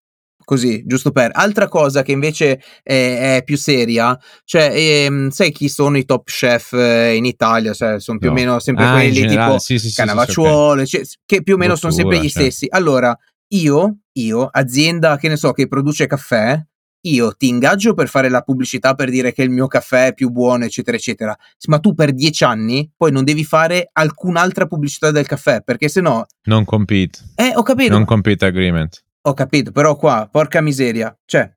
Così, 0.45 0.83
giusto 0.85 1.11
per. 1.11 1.31
Altra 1.33 1.67
cosa 1.67 2.03
che 2.03 2.11
invece 2.11 2.61
è, 2.83 3.37
è 3.37 3.43
più 3.43 3.57
seria, 3.57 4.17
cioè, 4.43 4.71
ehm, 4.71 5.29
sai 5.31 5.51
chi 5.51 5.67
sono 5.67 5.97
i 5.97 6.05
top 6.05 6.27
chef 6.27 6.73
eh, 6.73 7.15
in 7.15 7.25
Italia? 7.25 7.73
Cioè, 7.73 7.99
sono 7.99 8.19
più 8.19 8.27
no. 8.27 8.33
o 8.33 8.37
meno 8.37 8.59
sempre 8.59 8.85
ah, 8.85 8.91
quelli 8.91 9.11
generale, 9.11 9.53
tipo 9.53 9.59
sì, 9.59 9.79
sì, 9.79 9.91
Canavacciuolo, 9.91 10.85
sì, 10.85 10.97
cioè, 10.97 11.01
che 11.25 11.41
più 11.41 11.55
o 11.55 11.57
meno 11.57 11.73
Bottura, 11.73 11.91
sono 11.91 12.03
sempre 12.03 12.23
gli 12.23 12.29
certo. 12.29 12.41
stessi. 12.41 12.67
Allora, 12.69 13.17
io, 13.53 13.97
io, 14.13 14.47
azienda 14.51 15.17
che 15.17 15.29
ne 15.29 15.35
so, 15.35 15.51
che 15.51 15.67
produce 15.67 16.05
caffè, 16.05 16.63
io 17.09 17.33
ti 17.33 17.47
ingaggio 17.47 17.93
per 17.93 18.07
fare 18.07 18.29
la 18.29 18.41
pubblicità 18.41 18.93
per 18.93 19.09
dire 19.09 19.33
che 19.33 19.43
il 19.43 19.49
mio 19.49 19.67
caffè 19.67 20.07
è 20.07 20.13
più 20.13 20.29
buono, 20.29 20.65
eccetera, 20.65 20.97
eccetera. 20.97 21.35
Ma 21.67 21.79
tu 21.79 21.93
per 21.93 22.13
dieci 22.13 22.43
anni 22.43 22.91
poi 22.95 23.11
non 23.11 23.23
devi 23.23 23.43
fare 23.43 23.89
alcun'altra 23.91 24.65
pubblicità 24.65 25.11
del 25.11 25.25
caffè, 25.25 25.61
perché 25.61 25.89
se 25.89 26.01
no. 26.01 26.25
Non 26.43 26.65
compete. 26.65 27.19
Eh, 27.35 27.51
ho 27.55 27.63
capito. 27.63 27.93
Non 27.93 28.05
compete 28.05 28.45
agreement. 28.45 29.03
Ho 29.21 29.33
capito, 29.33 29.71
però 29.71 29.95
qua, 29.95 30.27
porca 30.31 30.61
miseria. 30.61 31.15
Cioè, 31.25 31.51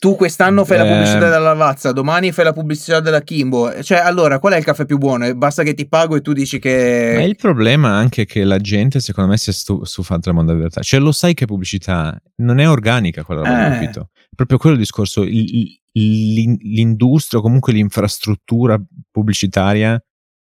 tu 0.00 0.16
quest'anno 0.16 0.64
fai 0.64 0.78
eh, 0.78 0.82
la 0.82 0.90
pubblicità 0.90 1.18
della 1.18 1.38
Lavazza, 1.38 1.92
domani 1.92 2.32
fai 2.32 2.46
la 2.46 2.54
pubblicità 2.54 3.00
della 3.00 3.20
Kimbo. 3.20 3.82
Cioè, 3.82 3.98
allora, 3.98 4.38
qual 4.38 4.54
è 4.54 4.56
il 4.56 4.64
caffè 4.64 4.86
più 4.86 4.96
buono? 4.96 5.32
Basta 5.34 5.62
che 5.62 5.74
ti 5.74 5.86
pago 5.86 6.16
e 6.16 6.22
tu 6.22 6.32
dici 6.32 6.58
che. 6.58 7.12
Ma 7.16 7.22
il 7.22 7.36
problema 7.36 7.90
anche 7.90 8.24
che 8.24 8.42
la 8.44 8.58
gente, 8.58 8.98
secondo 8.98 9.30
me, 9.30 9.36
si 9.36 9.50
è 9.50 9.52
stu- 9.52 9.84
stufata 9.84 10.22
del 10.24 10.32
mondo 10.32 10.52
della 10.52 10.62
realtà. 10.62 10.80
Cioè, 10.80 11.00
lo 11.00 11.12
sai 11.12 11.34
che 11.34 11.44
pubblicità 11.44 12.18
non 12.36 12.60
è 12.60 12.68
organica 12.68 13.24
quella 13.24 13.42
roba, 13.42 13.66
eh. 13.66 13.70
capito? 13.72 14.08
Proprio 14.34 14.58
quello 14.58 14.76
il 14.76 14.82
discorso. 14.82 15.22
Il, 15.22 15.78
il, 15.92 16.58
l'industria 16.60 17.40
o 17.40 17.42
comunque 17.42 17.72
l'infrastruttura 17.72 18.80
pubblicitaria 19.10 20.02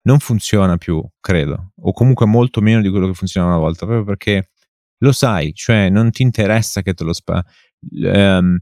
non 0.02 0.18
funziona 0.18 0.76
più, 0.76 1.02
credo. 1.20 1.72
O 1.82 1.92
comunque 1.92 2.26
molto 2.26 2.60
meno 2.60 2.80
di 2.80 2.88
quello 2.88 3.06
che 3.06 3.14
funzionava 3.14 3.54
una 3.54 3.62
volta, 3.62 3.86
proprio 3.86 4.04
perché 4.04 4.50
lo 4.98 5.12
sai, 5.12 5.52
cioè 5.54 5.90
non 5.90 6.10
ti 6.10 6.22
interessa 6.22 6.82
che 6.82 6.94
te 6.94 7.04
lo 7.04 7.12
spa. 7.12 7.44
Um, 7.90 8.58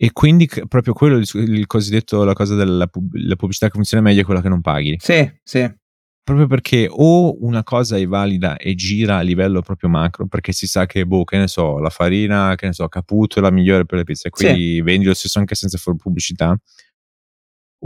e 0.00 0.12
quindi 0.12 0.48
proprio 0.68 0.92
quello, 0.92 1.16
il, 1.16 1.66
cosiddetto, 1.66 2.24
la 2.24 2.32
cosa 2.32 2.54
della 2.54 2.86
pubblicità 2.86 3.66
che 3.66 3.72
funziona 3.74 4.02
meglio 4.02 4.22
è 4.22 4.24
quella 4.24 4.40
che 4.40 4.48
non 4.48 4.60
paghi. 4.60 4.96
Sì, 4.98 5.30
sì. 5.42 5.68
Proprio 6.28 6.46
perché 6.46 6.86
o 6.90 7.42
una 7.42 7.62
cosa 7.62 7.96
è 7.96 8.06
valida 8.06 8.58
e 8.58 8.74
gira 8.74 9.16
a 9.16 9.22
livello 9.22 9.62
proprio 9.62 9.88
macro, 9.88 10.26
perché 10.26 10.52
si 10.52 10.66
sa 10.66 10.84
che, 10.84 11.06
boh, 11.06 11.24
che 11.24 11.38
ne 11.38 11.48
so, 11.48 11.78
la 11.78 11.88
farina, 11.88 12.54
che 12.54 12.66
ne 12.66 12.74
so, 12.74 12.86
Caputo 12.86 13.38
è 13.38 13.42
la 13.42 13.50
migliore 13.50 13.86
per 13.86 13.96
le 13.96 14.04
pizze, 14.04 14.28
quindi 14.28 14.74
sì. 14.74 14.80
vendi 14.82 15.06
lo 15.06 15.14
stesso 15.14 15.38
anche 15.38 15.54
senza 15.54 15.78
fare 15.78 15.96
pubblicità, 15.96 16.54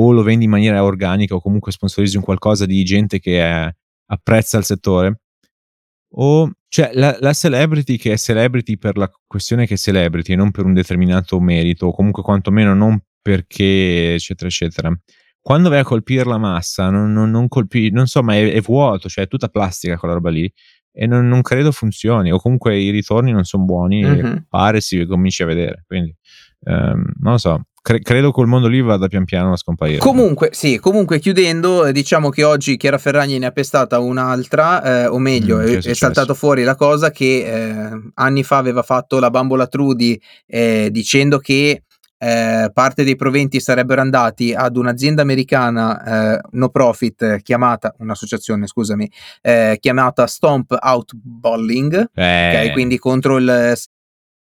o 0.01 0.11
lo 0.11 0.24
vendi 0.24 0.47
in 0.47 0.51
maniera 0.51 0.82
organica 0.82 1.36
o 1.36 1.40
comunque 1.40 1.70
sponsorizzi 1.70 2.16
un 2.16 2.24
qualcosa 2.24 2.66
di 2.66 2.82
gente 2.82 3.20
che 3.20 3.40
è, 3.40 3.72
apprezza 4.07 4.59
il 4.59 4.64
settore, 4.64 5.20
o 6.14 6.51
cioè 6.66 6.90
la, 6.95 7.16
la, 7.20 7.32
celebrity 7.34 7.97
che 7.97 8.14
è 8.14 8.16
celebrity 8.16 8.76
per 8.76 8.97
la 8.97 9.09
questione 9.24 9.68
che 9.68 9.74
è 9.74 9.76
celebrity 9.76 10.32
e 10.32 10.36
non 10.36 10.51
per 10.51 10.64
un 10.64 10.72
determinato 10.72 11.38
merito, 11.38 11.86
o 11.86 11.95
comunque 11.95 12.24
quantomeno 12.24 12.74
non 12.74 13.01
perché, 13.22 14.14
eccetera, 14.14 14.49
eccetera. 14.49 14.93
Quando 15.43 15.68
vai 15.68 15.80
a 15.80 15.84
colpire 15.84 16.24
la 16.24 16.38
massa, 16.38 16.88
non, 16.88 17.12
non, 17.12 17.30
non 17.30 17.49
colpi, 17.49 17.90
non 17.90 18.07
so, 18.07 18.22
ma 18.22 18.34
è, 18.34 18.53
è, 18.53 18.61
vuoto, 18.61 19.09
cioè 19.09 19.24
è 19.24 19.28
tutta 19.28 19.49
plastica 19.49 19.99
quella 19.99 20.14
roba 20.14 20.30
lì. 20.30 20.51
E 20.95 21.07
non, 21.07 21.26
non 21.26 21.43
credo 21.43 21.72
funzioni, 21.72 22.30
o 22.30 22.38
comunque 22.38 22.78
i 22.78 22.90
ritorni 22.90 23.32
non 23.32 23.45
sono 23.45 23.64
buoni, 23.64 24.05
mm-hmm. 24.05 24.36
pare 24.49 24.80
si 24.80 25.05
cominci 25.07 25.43
a 25.43 25.47
vedere. 25.47 25.84
Quindi, 25.86 26.14
um, 26.66 27.05
non 27.18 27.32
lo 27.32 27.38
so, 27.38 27.64
Cre- 27.84 27.99
credo 27.99 28.30
che 28.30 28.40
il 28.40 28.47
mondo 28.47 28.68
lì 28.68 28.80
vada 28.80 29.09
pian 29.09 29.24
piano 29.24 29.53
a 29.53 29.57
scomparire. 29.57 29.99
Comunque, 29.99 30.51
sì, 30.53 30.78
comunque 30.78 31.18
chiudendo, 31.18 31.90
diciamo 31.90 32.28
che 32.28 32.45
oggi 32.45 32.76
Chiara 32.76 32.97
Ferragni 32.97 33.38
ne 33.38 33.47
ha 33.47 33.51
pestata 33.51 33.99
un'altra, 33.99 35.03
eh, 35.03 35.07
o 35.09 35.18
meglio, 35.18 35.57
mm, 35.57 35.62
è, 35.62 35.78
è, 35.82 35.95
saltato 35.95 36.34
fuori 36.34 36.62
la 36.62 36.76
cosa 36.76 37.11
che 37.11 37.43
eh, 37.45 37.90
anni 38.14 38.45
fa 38.45 38.59
aveva 38.59 38.82
fatto 38.82 39.18
la 39.18 39.30
bambola 39.30 39.66
Trudy 39.66 40.16
eh, 40.47 40.90
dicendo 40.93 41.38
che 41.38 41.82
eh, 42.23 42.70
parte 42.73 43.03
dei 43.03 43.16
proventi 43.16 43.59
sarebbero 43.59 44.01
andati 44.01 44.55
ad 44.55 44.77
un'azienda 44.77 45.23
americana 45.23 46.37
eh, 46.37 46.41
no 46.53 46.68
profit 46.68 47.43
chiamata, 47.43 47.95
un'associazione 47.99 48.68
scusami, 48.68 49.11
chiamata 49.81 50.27
Stomp 50.29 50.77
Out 50.81 51.14
Bowling, 51.14 52.11
okay, 52.12 52.73
quindi 52.73 52.99
contro 52.99 53.39
il 53.39 53.75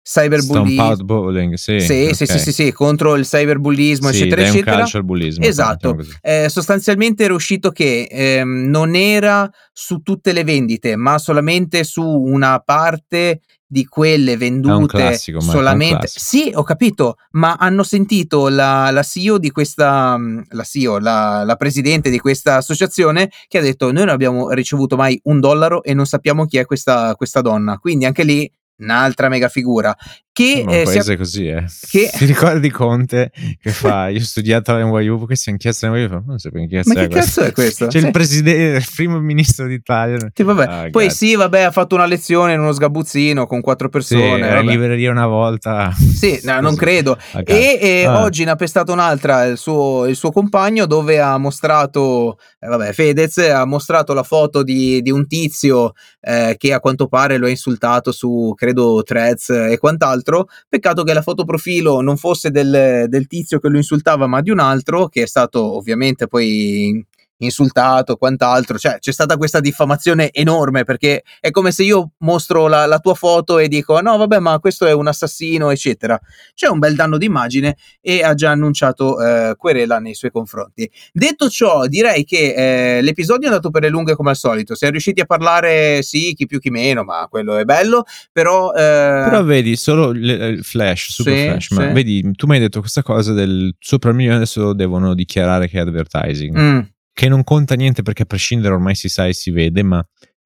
cyberbullismo. 0.09 1.57
Sì, 1.57 1.81
sì, 1.81 1.93
okay. 1.93 2.15
sì, 2.15 2.27
sì, 2.27 2.39
sì, 2.39 2.53
sì, 2.53 2.73
contro 2.73 3.15
il 3.15 3.25
cyberbullismo, 3.27 4.11
sì, 4.11 4.23
eccetera, 4.23 4.43
eccetera. 4.43 4.71
Un 4.73 4.79
calcio 4.79 4.97
al 4.97 5.05
bullismo. 5.05 5.45
Esatto. 5.45 5.97
Eh, 6.23 6.49
sostanzialmente 6.49 7.25
era 7.25 7.35
uscito 7.35 7.71
che 7.71 8.09
ehm, 8.11 8.69
non 8.69 8.95
era 8.95 9.49
su 9.71 9.99
tutte 9.99 10.33
le 10.33 10.45
vendite, 10.45 10.97
ma 10.97 11.19
solamente 11.19 11.85
su 11.85 12.03
una 12.03 12.59
parte 12.61 13.41
di 13.71 13.85
quelle 13.85 14.39
vendute 14.39 14.87
classico, 14.87 15.41
solamente. 15.41 16.07
Sì, 16.11 16.51
ho 16.55 16.63
capito, 16.63 17.17
ma 17.33 17.57
hanno 17.59 17.83
sentito 17.83 18.49
la, 18.49 18.91
la 18.91 19.03
CEO 19.03 19.37
di 19.37 19.51
questa, 19.51 20.19
la 20.49 20.63
CEO, 20.63 20.99
la, 20.99 21.45
la, 21.45 21.57
presidente 21.57 22.09
di 22.09 22.19
questa 22.19 22.57
associazione, 22.57 23.31
che 23.47 23.59
ha 23.59 23.61
detto: 23.63 23.93
Noi 23.93 24.05
non 24.05 24.09
abbiamo 24.09 24.51
ricevuto 24.53 24.97
mai 24.97 25.21
un 25.25 25.39
dollaro 25.39 25.83
e 25.83 25.93
non 25.93 26.07
sappiamo 26.07 26.47
chi 26.47 26.57
è 26.57 26.65
questa, 26.65 27.15
questa 27.15 27.43
donna. 27.43 27.77
Quindi 27.77 28.07
anche 28.07 28.25
lì 28.25 28.51
un'altra 28.79 29.29
mega 29.29 29.49
figura. 29.49 29.97
Che, 30.39 30.62
un 30.64 30.72
eh, 30.72 30.82
paese 30.84 31.03
sia... 31.03 31.16
così, 31.16 31.49
eh. 31.49 31.64
Che... 31.91 32.11
Ti 32.16 32.24
ricordi 32.24 32.70
Conte 32.70 33.32
che 33.61 33.70
fa? 33.70 34.07
Io 34.07 34.20
ho 34.20 34.22
studiato 34.22 34.70
alla 34.70 34.84
NYU, 34.84 35.18
perché 35.18 35.34
si 35.34 35.49
è 35.49 35.53
inchiesta 35.53 35.89
alla 35.89 35.97
NYU, 35.97 36.22
non 36.24 36.39
so 36.39 36.49
che 36.51 36.82
Ma 36.84 36.95
che 36.95 37.09
cazzo 37.09 37.41
è 37.41 37.51
questo? 37.51 37.89
C'è 37.89 37.99
sì. 37.99 38.07
il 38.07 38.12
presidente, 38.12 38.78
il 38.78 38.86
primo 38.95 39.18
ministro 39.18 39.66
d'Italia. 39.66 40.30
Sì, 40.32 40.45
vabbè. 40.45 40.64
Ah, 40.64 40.89
Poi 40.93 41.11
sì, 41.11 41.34
vabbè, 41.34 41.62
ha 41.62 41.70
fatto 41.72 41.97
una 41.97 42.07
lezione 42.07 42.53
in 42.53 42.61
uno 42.61 42.70
sgabuzzino 42.70 43.49
con 43.49 43.61
quattro 43.61 43.89
persone. 43.89 44.41
Sì, 44.41 44.59
in 44.61 44.66
libreria 44.66 45.11
una 45.11 45.26
volta. 45.26 45.93
Sì, 45.93 46.39
no, 46.45 46.61
non 46.61 46.76
credo. 46.76 47.18
E, 47.45 47.78
e 47.80 48.05
ah. 48.05 48.22
oggi 48.22 48.45
ne 48.45 48.53
ha 48.53 48.57
pestato 48.57 48.93
un'altra, 48.93 49.43
il 49.43 49.59
suo, 49.59 50.07
il 50.07 50.14
suo 50.14 50.30
compagno, 50.30 50.86
dove 50.86 51.18
ha 51.18 51.36
mostrato, 51.36 52.39
eh, 52.61 52.68
vabbè, 52.68 52.93
Fedez 52.93 53.39
ha 53.39 53.64
mostrato 53.64 54.14
la 54.14 54.22
foto 54.22 54.62
di, 54.62 55.03
di 55.03 55.11
un 55.11 55.26
tizio 55.26 55.95
eh, 56.20 56.55
che 56.57 56.72
a 56.72 56.78
quanto 56.78 57.09
pare 57.09 57.39
lo 57.39 57.47
ha 57.47 57.51
insultato 57.51 58.12
su, 58.12 58.53
credo, 58.55 59.03
threads 59.03 59.51
e 59.51 59.78
quant'altro. 59.78 60.26
Peccato 60.68 61.03
che 61.03 61.14
la 61.14 61.22
foto 61.22 61.45
profilo 61.45 62.01
non 62.01 62.16
fosse 62.16 62.51
del, 62.51 63.07
del 63.09 63.26
tizio 63.26 63.59
che 63.59 63.68
lo 63.68 63.76
insultava, 63.76 64.26
ma 64.26 64.41
di 64.41 64.51
un 64.51 64.59
altro, 64.59 65.09
che 65.09 65.22
è 65.22 65.26
stato 65.26 65.76
ovviamente 65.76 66.26
poi 66.26 67.05
insultato, 67.39 68.16
quant'altro, 68.16 68.78
cioè 68.78 68.99
c'è 68.99 69.12
stata 69.12 69.36
questa 69.36 69.61
diffamazione 69.61 70.30
enorme 70.32 70.84
perché 70.84 71.22
è 71.41 71.51
come 71.51 71.70
se 71.70 71.84
io 71.84 72.12
mostro 72.18 72.66
la, 72.66 72.86
la, 72.86 72.99
tua 72.99 73.14
foto 73.14 73.59
e 73.59 73.68
dico 73.68 74.01
no 74.01 74.16
vabbè 74.16 74.39
ma 74.39 74.59
questo 74.59 74.86
è 74.86 74.93
un 74.93 75.07
assassino 75.07 75.70
eccetera, 75.70 76.18
c'è 76.55 76.68
un 76.68 76.78
bel 76.78 76.95
danno 76.95 77.16
d'immagine 77.16 77.76
e 78.01 78.22
ha 78.22 78.34
già 78.34 78.51
annunciato 78.51 79.20
eh, 79.22 79.55
querela 79.57 79.99
nei 79.99 80.14
suoi 80.14 80.30
confronti. 80.30 80.91
Detto 81.12 81.49
ciò 81.49 81.86
direi 81.86 82.24
che 82.24 82.97
eh, 82.99 83.03
l'episodio 83.03 83.47
è 83.49 83.51
andato 83.51 83.70
per 83.70 83.82
le 83.82 83.89
lunghe 83.89 84.14
come 84.14 84.30
al 84.30 84.36
solito, 84.36 84.74
siamo 84.74 84.93
riusciti 84.93 85.20
a 85.20 85.26
parlare 85.26 86.03
sì 86.03 86.34
chi 86.34 86.47
più 86.47 86.59
chi 86.59 86.70
meno 86.70 87.05
ma 87.05 87.26
quello 87.30 87.57
è 87.57 87.64
bello, 87.64 88.05
però... 88.32 88.72
Eh... 88.72 89.26
Però 89.28 89.43
vedi 89.45 89.76
solo 89.76 90.11
il 90.11 90.61
flash, 90.62 91.12
super 91.12 91.36
sì, 91.36 91.45
flash, 91.45 91.70
ma 91.70 91.86
vedi 91.93 92.32
tu 92.32 92.47
mi 92.47 92.55
hai 92.55 92.61
detto 92.61 92.80
questa 92.80 93.03
cosa 93.03 93.32
del 93.32 93.74
sopra 93.78 94.11
il 94.11 94.16
milione 94.16 94.36
adesso 94.36 94.72
devono 94.72 95.14
dichiarare 95.14 95.68
che 95.68 95.78
è 95.78 95.80
advertising. 95.80 96.59
Mm 96.59 96.80
che 97.19 97.29
non 97.29 97.43
conta 97.43 97.75
niente 97.75 98.03
perché 98.03 98.23
a 98.23 98.27
prescindere 98.27 98.75
ormai 98.75 98.95
si 98.95 99.09
sa 99.09 99.27
e 99.27 99.33
si 99.33 99.51
vede, 99.51 99.83
ma 99.83 100.01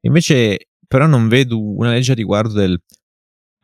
invece 0.07 0.68
però 0.89 1.05
non 1.05 1.29
vedo 1.29 1.61
una 1.61 1.91
legge 1.91 2.12
a 2.12 2.14
riguardo 2.14 2.55
del 2.55 2.83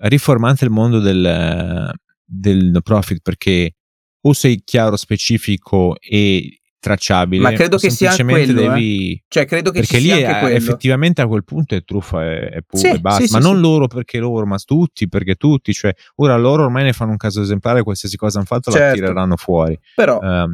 riformante 0.00 0.66
il 0.66 0.70
mondo 0.70 1.00
del, 1.00 1.90
del 2.22 2.64
no 2.66 2.80
profit 2.82 3.20
perché 3.22 3.76
o 4.20 4.32
sei 4.34 4.60
chiaro, 4.62 4.96
specifico 4.96 5.96
e 5.98 6.60
tracciabile. 6.78 7.42
Ma 7.42 7.52
credo 7.52 7.78
che 7.78 7.88
sia 7.88 8.14
quello, 8.14 8.52
devi... 8.52 9.14
eh? 9.14 9.22
cioè 9.26 9.46
credo 9.46 9.70
che 9.70 9.80
perché 9.80 10.00
lì 10.00 10.10
è, 10.10 10.44
effettivamente 10.52 11.22
a 11.22 11.26
quel 11.26 11.44
punto 11.44 11.74
è 11.74 11.82
truffa 11.84 12.26
e, 12.26 12.48
è 12.48 12.60
sì, 12.72 12.88
e 12.88 12.98
basta, 12.98 13.24
sì, 13.24 13.32
ma 13.32 13.40
sì, 13.40 13.46
non 13.46 13.58
loro 13.58 13.86
perché 13.86 14.18
loro, 14.18 14.44
ma 14.44 14.58
tutti 14.58 15.08
perché 15.08 15.36
tutti, 15.36 15.72
cioè 15.72 15.94
ora 16.16 16.36
loro 16.36 16.64
ormai 16.64 16.84
ne 16.84 16.92
fanno 16.92 17.12
un 17.12 17.16
caso 17.16 17.40
esemplare, 17.40 17.82
qualsiasi 17.82 18.18
cosa 18.18 18.36
hanno 18.36 18.46
fatto 18.46 18.70
certo. 18.70 18.86
la 18.86 18.92
tireranno 18.92 19.36
fuori. 19.36 19.78
Però 19.94 20.18
uh, 20.18 20.52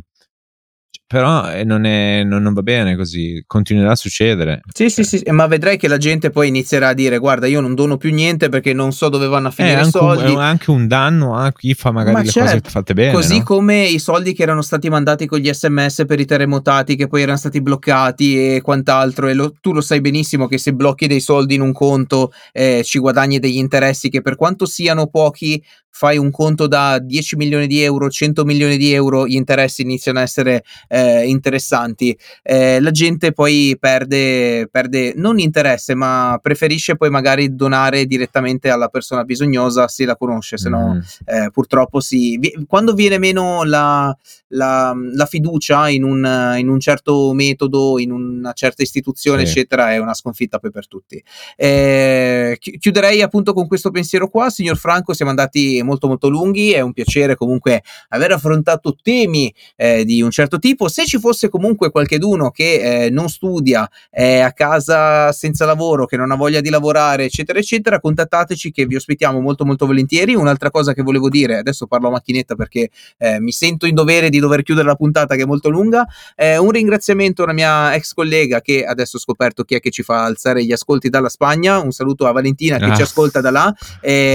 però 1.06 1.50
eh, 1.50 1.64
non, 1.64 1.84
è, 1.84 2.22
non, 2.24 2.42
non, 2.42 2.54
va 2.54 2.62
bene 2.62 2.96
così, 2.96 3.44
continuerà 3.46 3.92
a 3.92 3.96
succedere. 3.96 4.62
Sì, 4.72 4.90
cioè. 4.90 5.04
sì, 5.04 5.18
sì, 5.18 5.30
ma 5.30 5.46
vedrai 5.46 5.76
che 5.76 5.86
la 5.86 5.98
gente 5.98 6.30
poi 6.30 6.48
inizierà 6.48 6.88
a 6.88 6.94
dire 6.94 7.18
guarda 7.18 7.46
io 7.46 7.60
non 7.60 7.74
dono 7.74 7.98
più 7.98 8.12
niente 8.12 8.48
perché 8.48 8.72
non 8.72 8.90
so 8.92 9.10
dove 9.10 9.26
vanno 9.26 9.48
a 9.48 9.50
finire 9.50 9.82
i 9.82 9.90
soldi. 9.90 10.32
È 10.32 10.36
anche 10.36 10.70
un 10.70 10.88
danno 10.88 11.36
a 11.36 11.52
chi 11.52 11.74
fa 11.74 11.90
magari 11.90 12.14
ma 12.14 12.22
le 12.22 12.28
certo. 12.28 12.60
cose 12.60 12.70
fatte 12.70 12.94
bene. 12.94 13.12
Così 13.12 13.38
no? 13.38 13.44
come 13.44 13.84
i 13.84 13.98
soldi 13.98 14.32
che 14.32 14.42
erano 14.42 14.62
stati 14.62 14.88
mandati 14.88 15.26
con 15.26 15.38
gli 15.38 15.52
sms 15.52 16.04
per 16.06 16.20
i 16.20 16.24
terremotati 16.24 16.96
che 16.96 17.06
poi 17.06 17.22
erano 17.22 17.36
stati 17.36 17.60
bloccati 17.60 18.54
e 18.54 18.60
quant'altro 18.62 19.28
e 19.28 19.34
lo, 19.34 19.52
tu 19.60 19.72
lo 19.72 19.82
sai 19.82 20.00
benissimo 20.00 20.46
che 20.46 20.56
se 20.56 20.72
blocchi 20.72 21.06
dei 21.06 21.20
soldi 21.20 21.54
in 21.54 21.60
un 21.60 21.72
conto 21.72 22.32
eh, 22.50 22.80
ci 22.82 22.98
guadagni 22.98 23.38
degli 23.38 23.58
interessi 23.58 24.08
che 24.08 24.22
per 24.22 24.36
quanto 24.36 24.64
siano 24.64 25.06
pochi 25.08 25.62
fai 25.96 26.18
un 26.18 26.32
conto 26.32 26.66
da 26.66 26.98
10 26.98 27.36
milioni 27.36 27.68
di 27.68 27.80
euro, 27.80 28.10
100 28.10 28.44
milioni 28.44 28.76
di 28.76 28.92
euro, 28.92 29.28
gli 29.28 29.36
interessi 29.36 29.82
iniziano 29.82 30.18
a 30.18 30.22
essere 30.22 30.64
eh, 30.88 31.24
interessanti. 31.28 32.18
Eh, 32.42 32.80
la 32.80 32.90
gente 32.90 33.30
poi 33.30 33.76
perde, 33.78 34.66
perde 34.68 35.12
non 35.14 35.38
interesse, 35.38 35.94
ma 35.94 36.36
preferisce 36.42 36.96
poi 36.96 37.10
magari 37.10 37.54
donare 37.54 38.06
direttamente 38.06 38.70
alla 38.70 38.88
persona 38.88 39.22
bisognosa 39.22 39.86
se 39.86 40.04
la 40.04 40.16
conosce, 40.16 40.58
se 40.58 40.68
no 40.68 40.94
mm. 40.94 40.98
eh, 41.26 41.50
purtroppo 41.52 42.00
si... 42.00 42.40
Quando 42.66 42.92
viene 42.92 43.18
meno 43.18 43.62
la, 43.62 44.12
la, 44.48 44.92
la 45.12 45.26
fiducia 45.26 45.88
in 45.90 46.02
un, 46.02 46.54
in 46.56 46.68
un, 46.68 46.80
certo 46.80 47.32
metodo, 47.34 48.00
in 48.00 48.10
una 48.10 48.52
certa 48.52 48.82
istituzione, 48.82 49.46
sì. 49.46 49.52
eccetera, 49.52 49.92
è 49.92 49.98
una 49.98 50.14
sconfitta 50.14 50.58
poi 50.58 50.72
per 50.72 50.88
tutti. 50.88 51.22
Eh, 51.56 52.58
chiuderei 52.58 53.22
appunto 53.22 53.52
con 53.52 53.68
questo 53.68 53.92
pensiero 53.92 54.28
qua, 54.28 54.50
signor 54.50 54.76
Franco, 54.76 55.12
siamo 55.12 55.30
andati 55.30 55.82
molto 55.84 56.08
molto 56.08 56.28
lunghi, 56.28 56.72
è 56.72 56.80
un 56.80 56.92
piacere 56.92 57.36
comunque 57.36 57.82
aver 58.08 58.32
affrontato 58.32 58.96
temi 59.00 59.52
eh, 59.76 60.04
di 60.04 60.22
un 60.22 60.30
certo 60.30 60.58
tipo, 60.58 60.88
se 60.88 61.06
ci 61.06 61.18
fosse 61.18 61.48
comunque 61.48 61.90
qualcheduno 61.90 62.50
che 62.50 63.04
eh, 63.04 63.10
non 63.10 63.28
studia, 63.28 63.88
è 64.10 64.38
a 64.38 64.52
casa 64.52 65.32
senza 65.32 65.64
lavoro, 65.64 66.06
che 66.06 66.16
non 66.16 66.30
ha 66.30 66.36
voglia 66.36 66.60
di 66.60 66.70
lavorare, 66.70 67.24
eccetera, 67.24 67.58
eccetera, 67.58 68.00
contattateci 68.00 68.70
che 68.70 68.86
vi 68.86 68.96
ospitiamo 68.96 69.40
molto 69.40 69.64
molto 69.64 69.86
volentieri. 69.86 70.34
Un'altra 70.34 70.70
cosa 70.70 70.92
che 70.94 71.02
volevo 71.02 71.28
dire, 71.28 71.58
adesso 71.58 71.86
parlo 71.86 72.08
a 72.08 72.10
macchinetta 72.12 72.54
perché 72.54 72.90
eh, 73.18 73.40
mi 73.40 73.52
sento 73.52 73.86
in 73.86 73.94
dovere 73.94 74.30
di 74.30 74.38
dover 74.38 74.62
chiudere 74.62 74.86
la 74.86 74.94
puntata 74.94 75.36
che 75.36 75.42
è 75.42 75.46
molto 75.46 75.68
lunga, 75.68 76.06
un 76.36 76.70
ringraziamento 76.70 77.42
a 77.42 77.44
una 77.44 77.52
mia 77.52 77.94
ex 77.94 78.12
collega 78.12 78.60
che 78.60 78.84
adesso 78.84 79.16
ho 79.16 79.20
scoperto 79.20 79.64
chi 79.64 79.74
è 79.74 79.80
che 79.80 79.90
ci 79.90 80.02
fa 80.02 80.24
alzare 80.24 80.64
gli 80.64 80.72
ascolti 80.72 81.08
dalla 81.08 81.28
Spagna, 81.28 81.78
un 81.78 81.92
saluto 81.92 82.26
a 82.26 82.32
Valentina 82.32 82.78
che 82.78 82.84
ah. 82.84 82.94
ci 82.94 83.02
ascolta 83.02 83.40
da 83.40 83.50
là. 83.50 83.74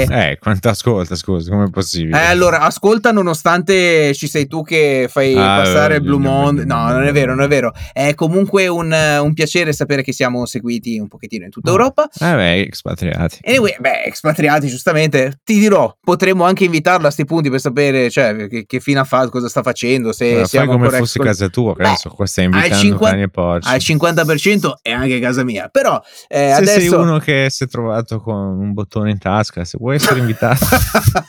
eh, 0.09 0.37
quanto 0.39 0.69
ascolta, 0.69 1.15
scusa 1.15 1.38
scusa, 1.39 1.51
come 1.51 1.65
è 1.65 1.69
possibile? 1.69 2.21
Eh, 2.21 2.25
allora, 2.25 2.61
ascolta 2.61 3.11
nonostante 3.11 4.13
ci 4.13 4.27
sei 4.27 4.47
tu 4.47 4.63
che 4.63 5.07
fai 5.09 5.33
ah, 5.35 5.57
passare 5.57 5.95
il 5.95 6.01
Blue 6.01 6.19
Monde. 6.19 6.65
No, 6.65 6.89
non 6.89 7.03
è 7.03 7.11
vero, 7.11 7.33
non 7.33 7.43
è 7.43 7.47
vero. 7.47 7.73
È 7.93 8.13
comunque 8.13 8.67
un, 8.67 8.91
un, 8.91 9.33
piacere 9.33 9.73
sapere 9.73 10.03
che 10.03 10.13
siamo 10.13 10.45
seguiti 10.45 10.99
un 10.99 11.07
pochettino 11.07 11.45
in 11.45 11.51
tutta 11.51 11.69
Europa. 11.69 12.07
Eh 12.19 12.35
beh, 12.35 12.67
espatriati. 12.67 13.39
Anyway, 13.43 13.75
beh, 13.79 14.03
espatriati, 14.05 14.67
giustamente. 14.67 15.39
Ti 15.43 15.59
dirò, 15.59 15.95
potremmo 16.01 16.43
anche 16.43 16.65
invitarlo 16.65 17.07
a 17.07 17.11
sti 17.11 17.25
punti 17.25 17.49
per 17.49 17.59
sapere, 17.59 18.09
cioè, 18.09 18.47
che, 18.47 18.65
che 18.65 18.79
fine 18.79 18.99
ha 18.99 19.03
fatto, 19.03 19.29
cosa 19.29 19.47
sta 19.47 19.63
facendo, 19.63 20.11
se 20.11 20.29
allora, 20.29 20.45
siamo 20.45 20.71
come 20.71 20.89
fosse 20.89 21.19
ex- 21.19 21.27
casa 21.27 21.47
tua, 21.47 21.75
che 21.75 21.83
adesso 21.83 22.09
qua 22.09 22.25
stai 22.25 22.45
invitando 22.45 22.73
al 22.73 22.81
50, 22.81 23.69
Al 23.69 23.77
50% 23.77 24.71
è 24.81 24.91
anche 24.91 25.19
casa 25.19 25.43
mia. 25.43 25.69
Però, 25.69 26.01
eh, 26.27 26.37
se 26.37 26.53
adesso... 26.53 26.79
sei 26.79 26.87
uno 26.89 27.19
che 27.19 27.47
si 27.49 27.63
è 27.63 27.67
trovato 27.67 28.19
con 28.19 28.35
un 28.35 28.73
bottone 28.73 29.11
in 29.11 29.17
tasca, 29.17 29.63
se 29.63 29.77
vuoi 29.79 29.95
essere 29.95 30.19
invitato... 30.19 30.65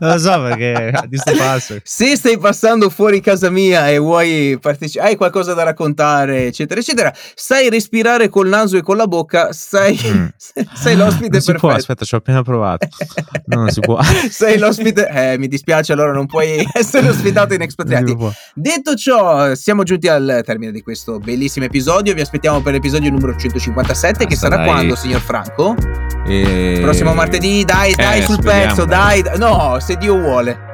non 0.00 0.10
lo 0.12 0.18
so 0.18 0.42
perché 0.42 0.92
di 1.08 1.16
sto 1.16 1.32
passo. 1.36 1.76
Se 1.82 2.16
stai 2.16 2.38
passando 2.38 2.90
fuori 2.90 3.20
casa 3.20 3.50
mia 3.50 3.88
e 3.88 3.98
vuoi 3.98 4.58
partecipare, 4.60 5.10
hai 5.10 5.16
qualcosa 5.16 5.54
da 5.54 5.62
raccontare, 5.62 6.46
eccetera, 6.46 6.80
eccetera, 6.80 7.12
sai 7.34 7.68
respirare 7.68 8.28
col 8.28 8.48
naso 8.48 8.76
e 8.76 8.82
con 8.82 8.96
la 8.96 9.06
bocca, 9.06 9.52
sei, 9.52 9.98
mm. 10.02 10.26
sei 10.74 10.96
l'ospite 10.96 11.28
non 11.30 11.40
si 11.40 11.52
Può, 11.54 11.70
aspetta, 11.70 12.04
ci 12.04 12.14
ho 12.14 12.18
appena 12.18 12.42
provato. 12.42 12.88
No, 13.46 13.56
non 13.56 13.70
si 13.70 13.80
può. 13.80 14.00
sei 14.30 14.58
l'ospite, 14.58 15.08
eh, 15.08 15.38
mi 15.38 15.48
dispiace, 15.48 15.92
allora 15.92 16.12
non 16.12 16.26
puoi 16.26 16.66
essere 16.72 17.08
ospitato 17.08 17.54
in 17.54 17.62
Expatriati. 17.62 18.16
Detto 18.54 18.94
ciò, 18.94 19.54
siamo 19.54 19.82
giunti 19.82 20.08
al 20.08 20.42
termine 20.44 20.72
di 20.72 20.82
questo 20.82 21.18
bellissimo 21.18 21.66
episodio. 21.66 22.14
Vi 22.14 22.20
aspettiamo 22.20 22.60
per 22.60 22.72
l'episodio 22.72 23.10
numero 23.10 23.36
157, 23.36 24.24
ah, 24.24 24.26
che 24.26 24.36
sarà 24.36 24.56
dai. 24.56 24.66
quando, 24.66 24.94
signor 24.94 25.20
Franco? 25.20 25.74
E... 26.26 26.78
Prossimo 26.80 27.14
martedì, 27.14 27.64
dai, 27.64 27.94
dai, 27.94 28.20
eh, 28.20 28.22
sul 28.22 28.42
pezzo, 28.42 28.84
dai. 28.84 29.22
No, 29.50 29.80
se 29.80 29.96
Dio 29.96 30.16
vuole. 30.16 30.69